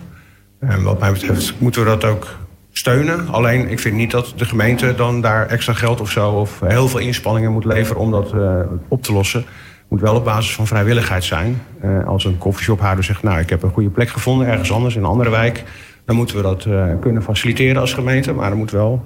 En 0.59 0.83
wat 0.83 0.99
mij 0.99 1.11
betreft 1.11 1.53
moeten 1.57 1.83
we 1.83 1.87
dat 1.87 2.05
ook 2.05 2.27
steunen. 2.71 3.27
Alleen 3.29 3.69
ik 3.69 3.79
vind 3.79 3.95
niet 3.95 4.11
dat 4.11 4.33
de 4.35 4.45
gemeente 4.45 4.95
dan 4.95 5.21
daar 5.21 5.47
extra 5.47 5.73
geld 5.73 6.01
of 6.01 6.11
zo... 6.11 6.31
of 6.31 6.59
heel 6.59 6.87
veel 6.87 6.99
inspanningen 6.99 7.51
moet 7.51 7.65
leveren 7.65 8.01
om 8.01 8.11
dat 8.11 8.33
uh, 8.33 8.59
op 8.87 9.03
te 9.03 9.13
lossen. 9.13 9.45
Moet 9.87 10.01
wel 10.01 10.15
op 10.15 10.23
basis 10.23 10.55
van 10.55 10.67
vrijwilligheid 10.67 11.23
zijn. 11.23 11.61
Uh, 11.83 12.07
als 12.07 12.25
een 12.25 12.37
koffieshophouder 12.37 13.03
zegt... 13.03 13.23
nou, 13.23 13.39
ik 13.39 13.49
heb 13.49 13.63
een 13.63 13.71
goede 13.71 13.89
plek 13.89 14.09
gevonden 14.09 14.47
ergens 14.47 14.71
anders 14.71 14.95
in 14.95 15.01
een 15.01 15.09
andere 15.09 15.29
wijk... 15.29 15.63
dan 16.05 16.15
moeten 16.15 16.35
we 16.35 16.41
dat 16.41 16.65
uh, 16.65 16.85
kunnen 16.99 17.23
faciliteren 17.23 17.81
als 17.81 17.93
gemeente. 17.93 18.33
Maar 18.33 18.49
dat 18.49 18.57
moet 18.57 18.71
wel 18.71 19.05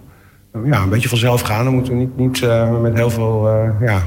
ja, 0.63 0.81
een 0.81 0.89
beetje 0.89 1.09
vanzelf 1.09 1.41
gaan. 1.41 1.63
Dan 1.63 1.73
moeten 1.73 1.93
we 1.93 1.99
niet, 1.99 2.17
niet 2.17 2.47
met 2.81 2.93
heel 2.93 3.09
veel 3.09 3.49
ja, 3.79 4.01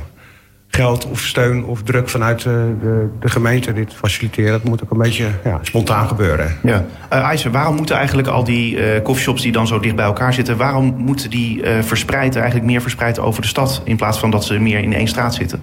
geld 0.68 1.06
of 1.06 1.20
steun 1.20 1.64
of 1.64 1.82
druk 1.82 2.08
vanuit 2.08 2.42
de, 2.42 2.74
de, 2.80 3.08
de, 3.20 3.28
gemeente 3.28 3.72
dit 3.72 3.94
faciliteren. 3.94 4.52
Dat 4.52 4.64
moet 4.64 4.82
ook 4.82 4.90
een 4.90 4.98
beetje 4.98 5.26
ja, 5.44 5.58
spontaan 5.62 6.08
gebeuren. 6.08 6.56
Ja. 6.62 6.84
Uh, 7.12 7.52
waarom 7.52 7.76
moeten 7.76 7.96
eigenlijk 7.96 8.28
al 8.28 8.44
die 8.44 8.76
uh, 8.76 9.02
coffeeshops 9.02 9.42
die 9.42 9.52
dan 9.52 9.66
zo 9.66 9.80
dicht 9.80 9.96
bij 9.96 10.04
elkaar 10.04 10.34
zitten... 10.34 10.56
waarom 10.56 10.94
moeten 10.96 11.30
die 11.30 11.62
uh, 11.62 11.82
verspreid, 11.82 12.36
eigenlijk 12.36 12.66
meer 12.66 12.80
verspreid 12.80 13.18
over 13.18 13.42
de 13.42 13.48
stad... 13.48 13.82
in 13.84 13.96
plaats 13.96 14.18
van 14.18 14.30
dat 14.30 14.44
ze 14.44 14.58
meer 14.58 14.78
in 14.78 14.92
één 14.92 15.08
straat 15.08 15.34
zitten? 15.34 15.62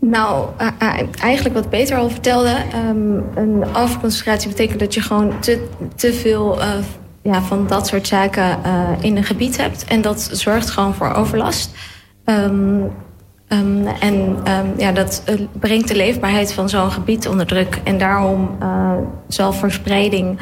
Nou, 0.00 0.48
eigenlijk 1.20 1.54
wat 1.54 1.70
Peter 1.70 1.96
al 1.96 2.10
vertelde... 2.10 2.56
Um, 2.88 3.24
een 3.34 3.64
overconcentratie 3.74 4.48
betekent 4.48 4.80
dat 4.80 4.94
je 4.94 5.00
gewoon 5.00 5.40
te, 5.40 5.68
te 5.94 6.12
veel... 6.12 6.58
ja, 7.22 7.42
van 7.42 7.66
dat 7.66 7.86
soort 7.86 8.06
zaken 8.06 8.58
in 9.00 9.16
een 9.16 9.24
gebied 9.24 9.56
hebt. 9.56 9.84
En 9.84 10.02
dat 10.02 10.28
zorgt 10.32 10.70
gewoon 10.70 10.94
voor 10.94 11.12
overlast. 11.12 11.76
Um, 12.24 12.90
Um, 13.54 13.86
en 13.86 14.14
um, 14.14 14.72
ja, 14.76 14.92
dat 14.92 15.22
uh, 15.28 15.40
brengt 15.58 15.88
de 15.88 15.96
leefbaarheid 15.96 16.52
van 16.52 16.68
zo'n 16.68 16.90
gebied 16.90 17.28
onder 17.28 17.46
druk. 17.46 17.80
En 17.84 17.98
daarom 17.98 18.56
uh, 18.62 18.92
zal 19.28 19.52
verspreiding 19.52 20.38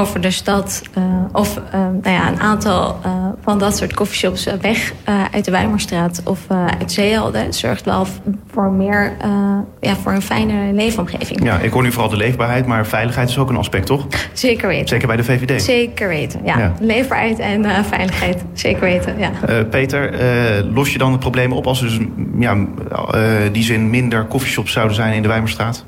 over 0.00 0.20
de 0.20 0.30
stad 0.30 0.82
uh, 0.98 1.04
of 1.32 1.56
uh, 1.56 1.72
nou 1.72 2.16
ja, 2.16 2.28
een 2.28 2.40
aantal 2.40 3.00
uh, 3.06 3.26
van 3.42 3.58
dat 3.58 3.76
soort 3.76 3.94
coffeeshops 3.94 4.48
weg 4.60 4.92
uit 5.32 5.44
de 5.44 5.50
Weimarstraat 5.50 6.22
of 6.24 6.38
uit 6.78 6.92
Zeehelden 6.92 7.52
zorgt 7.52 7.84
wel 7.84 8.06
voor 8.52 8.70
meer 8.70 9.12
ja, 9.80 9.96
voor 9.96 10.12
een 10.12 10.22
fijne 10.22 10.72
leefomgeving. 10.72 11.44
Ja, 11.44 11.58
ik 11.58 11.72
hoor 11.72 11.82
nu 11.82 11.92
vooral 11.92 12.10
de 12.10 12.16
leefbaarheid, 12.16 12.66
maar 12.66 12.86
veiligheid 12.86 13.28
is 13.28 13.38
ook 13.38 13.50
een 13.50 13.56
aspect, 13.56 13.86
toch? 13.86 14.06
Zeker 14.32 14.68
weten. 14.68 14.88
Zeker 14.88 15.06
bij 15.06 15.16
de 15.16 15.24
VVD. 15.24 15.62
Zeker 15.62 16.08
weten, 16.08 16.40
ja. 16.44 16.58
ja. 16.58 16.72
Leefbaarheid 16.80 17.38
en 17.38 17.84
veiligheid, 17.84 18.44
zeker 18.52 18.80
weten. 18.80 19.18
Ja. 19.18 19.30
Peter, 19.64 20.14
los 20.74 20.92
je 20.92 20.98
dan 20.98 21.10
het 21.10 21.20
probleem 21.20 21.52
op 21.52 21.66
als 21.66 21.82
er 21.82 21.88
dus 21.88 21.98
ja, 22.38 22.56
die 23.52 23.62
zin 23.62 23.90
minder 23.90 24.26
coffeeshops 24.26 24.72
zouden 24.72 24.96
zijn 24.96 25.14
in 25.14 25.22
de 25.22 25.28
Weimarstraat? 25.28 25.84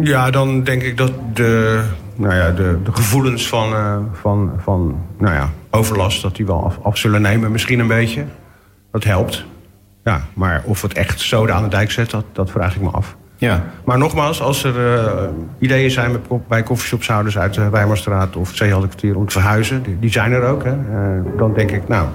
Ja, 0.00 0.30
dan 0.30 0.62
denk 0.62 0.82
ik 0.82 0.96
dat 0.96 1.12
de, 1.32 1.82
nou 2.14 2.34
ja, 2.34 2.50
de, 2.50 2.78
de 2.84 2.92
gevoelens 2.92 3.48
van, 3.48 3.72
uh, 3.72 3.96
van, 4.12 4.52
van 4.58 5.04
nou 5.18 5.34
ja, 5.34 5.50
overlast... 5.70 6.22
dat 6.22 6.36
die 6.36 6.46
wel 6.46 6.64
af, 6.64 6.78
af, 6.82 6.96
zullen 6.96 7.22
nemen, 7.22 7.52
misschien 7.52 7.78
een 7.78 7.86
beetje. 7.86 8.24
Dat 8.90 9.04
helpt. 9.04 9.44
Ja, 10.04 10.20
maar 10.34 10.62
of 10.64 10.82
het 10.82 10.92
echt 10.92 11.20
zoden 11.20 11.54
aan 11.54 11.62
de 11.62 11.68
dijk 11.68 11.90
zet, 11.90 12.10
dat, 12.10 12.24
dat 12.32 12.50
vraag 12.50 12.74
ik 12.74 12.82
me 12.82 12.90
af. 12.90 13.16
Ja. 13.36 13.64
Maar 13.84 13.98
nogmaals, 13.98 14.40
als 14.40 14.64
er 14.64 14.96
uh, 14.96 15.28
ideeën 15.58 15.90
zijn 15.90 16.12
met, 16.12 16.48
bij 16.48 16.62
koffieshopshouders 16.62 17.38
uit 17.38 17.54
de 17.54 17.70
Weimarstraat 17.70 18.36
of 18.36 18.50
Zeeheldenkwartier 18.54 19.16
om 19.16 19.26
te 19.26 19.32
verhuizen, 19.32 19.82
die, 19.82 19.98
die, 19.98 20.10
zijn 20.10 20.32
er 20.32 20.42
ook. 20.42 20.64
Hè, 20.64 20.72
uh, 20.72 21.38
dan 21.38 21.54
denk 21.54 21.70
ik, 21.70 21.88
nou, 21.88 22.08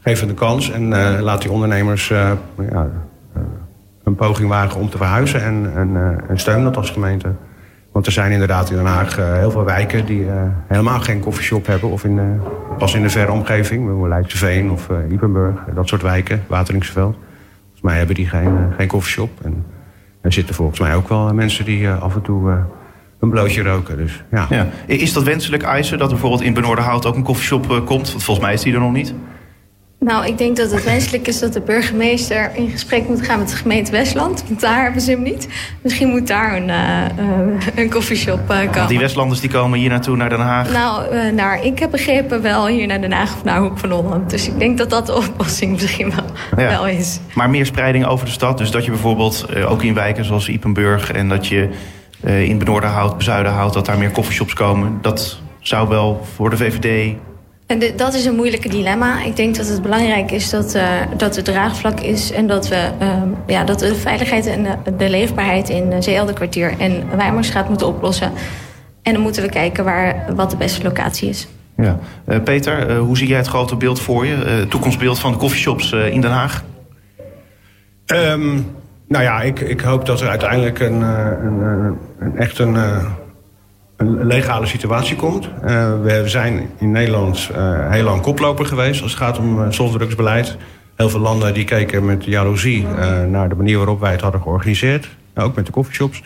geef 0.00 0.18
hen 0.18 0.28
de 0.28 0.34
kans 0.34 0.70
en 0.70 0.88
laat 1.20 1.42
die 1.42 1.50
ondernemers 1.50 2.08
ja, 2.08 2.88
een 4.10 4.16
poging 4.16 4.48
wagen 4.48 4.80
om 4.80 4.90
te 4.90 4.96
verhuizen 4.96 5.42
en, 5.42 5.72
en, 5.74 6.20
en 6.28 6.38
steun 6.38 6.62
dat 6.62 6.76
als 6.76 6.90
gemeente. 6.90 7.32
Want 7.92 8.06
er 8.06 8.12
zijn 8.12 8.32
inderdaad 8.32 8.70
in 8.70 8.76
Den 8.76 8.86
Haag 8.86 9.18
uh, 9.18 9.32
heel 9.32 9.50
veel 9.50 9.64
wijken 9.64 10.06
die 10.06 10.20
uh, 10.20 10.32
helemaal 10.66 11.00
geen 11.00 11.20
koffieshop 11.20 11.66
hebben. 11.66 11.90
Of 11.90 12.04
in, 12.04 12.40
pas 12.78 12.94
in 12.94 13.02
de 13.02 13.10
verre 13.10 13.32
omgeving, 13.32 14.06
Leidseveen 14.06 14.70
of 14.70 14.88
uh, 14.88 15.12
Ipenburg, 15.12 15.54
dat 15.74 15.88
soort 15.88 16.02
wijken, 16.02 16.42
Wateringsveld. 16.46 17.16
Volgens 17.60 17.82
mij 17.82 17.96
hebben 17.96 18.14
die 18.14 18.26
geen, 18.26 18.56
geen 18.76 18.88
koffieshop. 18.88 19.30
En 19.42 19.64
er 20.20 20.32
zitten 20.32 20.54
volgens 20.54 20.80
mij 20.80 20.94
ook 20.94 21.08
wel 21.08 21.34
mensen 21.34 21.64
die 21.64 21.88
af 21.88 22.14
en 22.14 22.22
toe 22.22 22.50
een 23.20 23.30
blootje 23.30 23.62
roken. 23.62 23.96
Dus, 23.96 24.24
ja. 24.30 24.66
Is 24.86 25.12
dat 25.12 25.22
wenselijk 25.22 25.62
eisen 25.62 25.98
dat 25.98 26.06
er 26.06 26.12
bijvoorbeeld 26.12 26.42
in 26.42 26.54
Benoordenhout 26.54 27.06
ook 27.06 27.16
een 27.16 27.22
koffieshop 27.22 27.66
komt? 27.66 28.10
Want 28.10 28.24
volgens 28.24 28.46
mij 28.46 28.54
is 28.54 28.62
die 28.62 28.74
er 28.74 28.80
nog 28.80 28.92
niet. 28.92 29.14
Nou, 30.00 30.26
ik 30.26 30.38
denk 30.38 30.56
dat 30.56 30.70
het 30.70 30.84
wenselijk 30.84 31.26
is 31.26 31.38
dat 31.38 31.52
de 31.52 31.60
burgemeester 31.60 32.50
in 32.54 32.70
gesprek 32.70 33.08
moet 33.08 33.22
gaan 33.22 33.38
met 33.38 33.48
de 33.48 33.56
gemeente 33.56 33.90
Westland. 33.90 34.44
Want 34.48 34.60
daar 34.60 34.82
hebben 34.82 35.00
ze 35.00 35.10
hem 35.10 35.22
niet. 35.22 35.48
Misschien 35.82 36.08
moet 36.08 36.26
daar 36.26 36.56
een, 36.56 36.68
uh, 36.68 37.66
een 37.74 37.90
koffieshop 37.90 38.40
uh, 38.50 38.58
komen. 38.72 38.88
die 38.88 38.98
Westlanders 38.98 39.40
die 39.40 39.50
komen 39.50 39.78
hier 39.78 39.88
naartoe, 39.88 40.16
naar 40.16 40.28
Den 40.28 40.40
Haag? 40.40 40.72
Nou, 40.72 41.14
uh, 41.14 41.32
naar, 41.32 41.64
ik 41.64 41.78
heb 41.78 41.90
begrepen 41.90 42.42
wel 42.42 42.66
hier 42.66 42.86
naar 42.86 43.00
Den 43.00 43.12
Haag 43.12 43.34
of 43.34 43.44
naar 43.44 43.60
Hoek 43.60 43.78
van 43.78 43.90
Holland. 43.90 44.30
Dus 44.30 44.48
ik 44.48 44.58
denk 44.58 44.78
dat 44.78 44.90
dat 44.90 45.06
de 45.06 45.16
oplossing 45.16 45.72
misschien 45.72 46.12
wel, 46.16 46.64
ja. 46.64 46.70
wel 46.70 46.86
is. 46.86 47.20
Maar 47.34 47.50
meer 47.50 47.66
spreiding 47.66 48.06
over 48.06 48.26
de 48.26 48.32
stad. 48.32 48.58
Dus 48.58 48.70
dat 48.70 48.84
je 48.84 48.90
bijvoorbeeld 48.90 49.46
ook 49.66 49.82
in 49.82 49.94
wijken 49.94 50.24
zoals 50.24 50.48
Ipenburg... 50.48 51.12
en 51.12 51.28
dat 51.28 51.46
je 51.46 51.68
in 52.22 52.58
Benoordenhout, 52.58 53.16
Bezuidenhout... 53.16 53.72
dat 53.72 53.86
daar 53.86 53.98
meer 53.98 54.10
koffieshops 54.10 54.54
komen. 54.54 54.98
Dat 55.02 55.40
zou 55.60 55.88
wel 55.88 56.26
voor 56.34 56.50
de 56.50 56.56
VVD 56.56 57.16
en 57.70 57.78
de, 57.78 57.94
dat 57.96 58.14
is 58.14 58.24
een 58.24 58.34
moeilijke 58.34 58.68
dilemma. 58.68 59.22
Ik 59.22 59.36
denk 59.36 59.56
dat 59.56 59.68
het 59.68 59.82
belangrijk 59.82 60.30
is 60.30 60.50
dat, 60.50 60.74
uh, 60.74 60.88
dat 61.16 61.36
er 61.36 61.42
draagvlak 61.42 62.00
is... 62.00 62.32
en 62.32 62.46
dat 62.46 62.68
we 62.68 62.88
uh, 63.02 63.22
ja, 63.46 63.64
dat 63.64 63.78
de 63.78 63.94
veiligheid 63.94 64.46
en 64.46 64.62
de, 64.62 64.96
de 64.96 65.10
leefbaarheid 65.10 65.68
in 65.68 66.02
Zeeeldenkwartier 66.02 66.74
en 66.78 67.16
Wijmersstraat 67.16 67.68
moeten 67.68 67.86
oplossen. 67.86 68.32
En 69.02 69.12
dan 69.12 69.22
moeten 69.22 69.42
we 69.42 69.48
kijken 69.48 69.84
waar, 69.84 70.24
wat 70.34 70.50
de 70.50 70.56
beste 70.56 70.82
locatie 70.82 71.28
is. 71.28 71.48
Ja. 71.76 71.98
Uh, 72.28 72.42
Peter, 72.42 72.96
hoe 72.96 73.16
zie 73.16 73.28
jij 73.28 73.36
het 73.36 73.46
grote 73.46 73.76
beeld 73.76 74.00
voor 74.00 74.26
je? 74.26 74.34
Het 74.34 74.70
toekomstbeeld 74.70 75.18
van 75.18 75.32
de 75.32 75.38
coffeeshops 75.38 75.92
in 75.92 76.20
Den 76.20 76.30
Haag? 76.30 76.64
Um, 78.06 78.66
nou 79.08 79.24
ja, 79.24 79.40
ik, 79.40 79.60
ik 79.60 79.80
hoop 79.80 80.06
dat 80.06 80.20
er 80.20 80.28
uiteindelijk 80.28 80.78
een, 80.78 81.00
een, 81.00 81.60
een, 81.62 81.98
een 82.18 82.36
echt 82.36 82.58
een 82.58 82.76
een 84.00 84.26
legale 84.26 84.66
situatie 84.66 85.16
komt. 85.16 85.48
Uh, 85.64 86.02
we 86.02 86.22
zijn 86.24 86.70
in 86.78 86.90
Nederland 86.90 87.50
uh, 87.52 87.90
heel 87.90 88.04
lang 88.04 88.22
koploper 88.22 88.66
geweest 88.66 89.02
als 89.02 89.10
het 89.10 89.20
gaat 89.20 89.38
om 89.38 89.58
uh, 89.58 89.66
softdrugsbeleid. 89.70 90.56
Heel 90.96 91.08
veel 91.08 91.20
landen 91.20 91.54
die 91.54 91.64
keken 91.64 92.04
met 92.04 92.24
jaloezie 92.24 92.86
naar 93.28 93.48
de 93.48 93.54
manier 93.54 93.76
waarop 93.76 94.00
wij 94.00 94.10
het 94.10 94.20
hadden 94.20 94.42
georganiseerd. 94.42 95.08
ook 95.34 95.54
met 95.54 95.66
de 95.66 95.72
coffeeshops. 95.72 96.22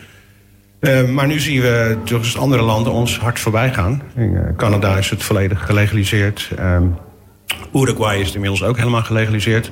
maar 1.12 1.27
nu 1.27 1.41
zien 1.41 1.61
we 1.61 1.97
dus 2.05 2.39
andere 2.39 2.62
landen 2.62 2.93
ons 2.93 3.18
hard 3.18 3.39
voorbij 3.39 3.72
gaan. 3.72 4.03
In 4.16 4.55
Canada 4.57 4.97
is 4.97 5.11
het 5.11 5.22
volledig 5.22 5.66
gelegaliseerd. 5.66 6.51
Uruguay 7.75 8.18
is 8.18 8.35
inmiddels 8.35 8.64
ook 8.64 8.77
helemaal 8.77 9.03
gelegaliseerd. 9.03 9.70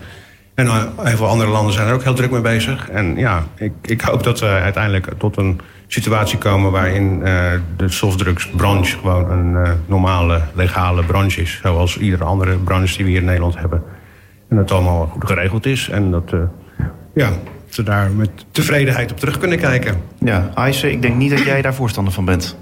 En 0.55 0.71
heel 0.97 1.17
veel 1.17 1.29
andere 1.29 1.51
landen 1.51 1.73
zijn 1.73 1.89
er 1.89 1.95
ook 1.95 2.03
heel 2.03 2.15
druk 2.15 2.31
mee 2.31 2.41
bezig. 2.41 2.89
En 2.89 3.17
ja, 3.17 3.47
ik, 3.57 3.73
ik 3.83 4.01
hoop 4.01 4.23
dat 4.23 4.41
we 4.41 4.47
uiteindelijk 4.47 5.09
tot 5.19 5.37
een 5.37 5.61
situatie 5.93 6.39
komen 6.39 6.71
waarin 6.71 7.21
uh, 7.25 7.53
de 7.77 7.89
softdrugsbranche 7.89 8.99
gewoon 8.99 9.31
een 9.31 9.53
uh, 9.53 9.71
normale, 9.87 10.41
legale 10.55 11.05
branche 11.05 11.41
is. 11.41 11.61
Zoals 11.63 11.99
iedere 11.99 12.25
andere 12.25 12.57
branche 12.57 12.97
die 12.97 13.05
we 13.05 13.11
hier 13.11 13.21
in 13.21 13.27
Nederland 13.27 13.59
hebben. 13.59 13.83
En 14.49 14.57
dat 14.57 14.71
allemaal 14.71 15.07
goed 15.07 15.27
geregeld 15.27 15.67
is. 15.67 15.89
En 15.89 16.11
dat, 16.11 16.33
uh, 16.33 16.41
ja, 17.15 17.31
ze 17.69 17.83
daar 17.83 18.11
met 18.11 18.31
tevredenheid 18.51 19.11
op 19.11 19.19
terug 19.19 19.39
kunnen 19.39 19.59
kijken. 19.59 20.01
Ja, 20.19 20.51
Aise, 20.55 20.91
ik 20.91 21.03
denk 21.03 21.17
niet 21.17 21.31
dat 21.31 21.43
jij 21.43 21.63
daar 21.63 21.75
voorstander 21.75 22.13
van 22.13 22.25
bent. 22.25 22.57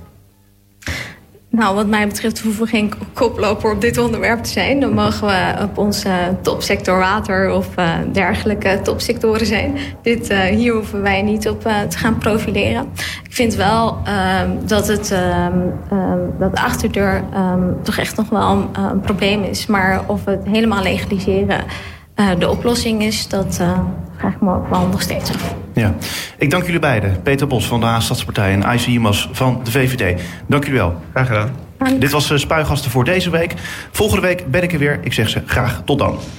Nou, 1.52 1.74
wat 1.74 1.86
mij 1.86 2.06
betreft 2.06 2.40
hoeven 2.40 2.64
we 2.64 2.70
geen 2.70 2.92
koploper 3.12 3.72
op 3.72 3.80
dit 3.80 3.98
onderwerp 3.98 4.42
te 4.42 4.50
zijn. 4.50 4.80
Dan 4.80 4.92
mogen 4.92 5.26
we 5.26 5.62
op 5.62 5.78
onze 5.78 6.10
topsector 6.42 6.98
water 6.98 7.52
of 7.52 7.68
uh, 7.78 7.94
dergelijke 8.12 8.80
topsectoren 8.82 9.46
zijn. 9.46 9.78
Dit, 10.02 10.30
uh, 10.30 10.38
hier 10.38 10.74
hoeven 10.74 11.02
wij 11.02 11.22
niet 11.22 11.48
op 11.48 11.66
uh, 11.66 11.80
te 11.80 11.98
gaan 11.98 12.18
profileren. 12.18 12.88
Ik 13.24 13.34
vind 13.34 13.54
wel 13.54 13.98
ehm, 14.04 14.50
dat, 14.66 14.88
het, 14.88 15.10
ehm, 15.10 15.58
ehm, 15.90 16.18
dat 16.38 16.56
de 16.56 16.62
achterdeur 16.62 17.24
toch 17.82 17.96
echt 17.96 18.16
nog 18.16 18.28
wel 18.28 18.68
een, 18.72 19.00
probleem 19.00 19.42
is. 19.42 19.66
Maar 19.66 20.02
of 20.06 20.24
we 20.24 20.30
het 20.30 20.46
helemaal 20.46 20.82
legaliseren 20.82 21.64
de 22.38 22.48
oplossing 22.48 23.02
is, 23.02 23.28
dat 23.28 23.54
vraag 24.16 24.32
ik 24.34 24.40
me 24.40 24.54
ook 24.54 24.68
wel 24.68 24.86
nog 24.86 25.02
steeds 25.02 25.30
af. 25.30 25.54
Ja. 25.74 25.94
Ik 26.38 26.50
dank 26.50 26.64
jullie 26.64 26.80
beiden. 26.80 27.22
Peter 27.22 27.46
Bos 27.46 27.66
van 27.66 27.80
de 27.80 27.86
Haagstadspartij 27.86 28.52
en 28.52 28.72
IC 28.72 28.80
Jimas 28.80 29.28
van 29.32 29.60
de 29.64 29.70
VVD. 29.70 30.20
Dank 30.46 30.64
jullie 30.64 30.78
wel. 30.78 30.94
Graag 31.12 31.26
gedaan. 31.26 31.50
Dit 31.98 32.10
was 32.10 32.32
Spuigasten 32.34 32.90
voor 32.90 33.04
deze 33.04 33.30
week. 33.30 33.54
Volgende 33.90 34.22
week 34.22 34.50
ben 34.50 34.62
ik 34.62 34.72
er 34.72 34.78
weer. 34.78 34.98
Ik 35.02 35.12
zeg 35.12 35.28
ze 35.28 35.42
graag 35.46 35.82
tot 35.84 35.98
dan. 35.98 36.18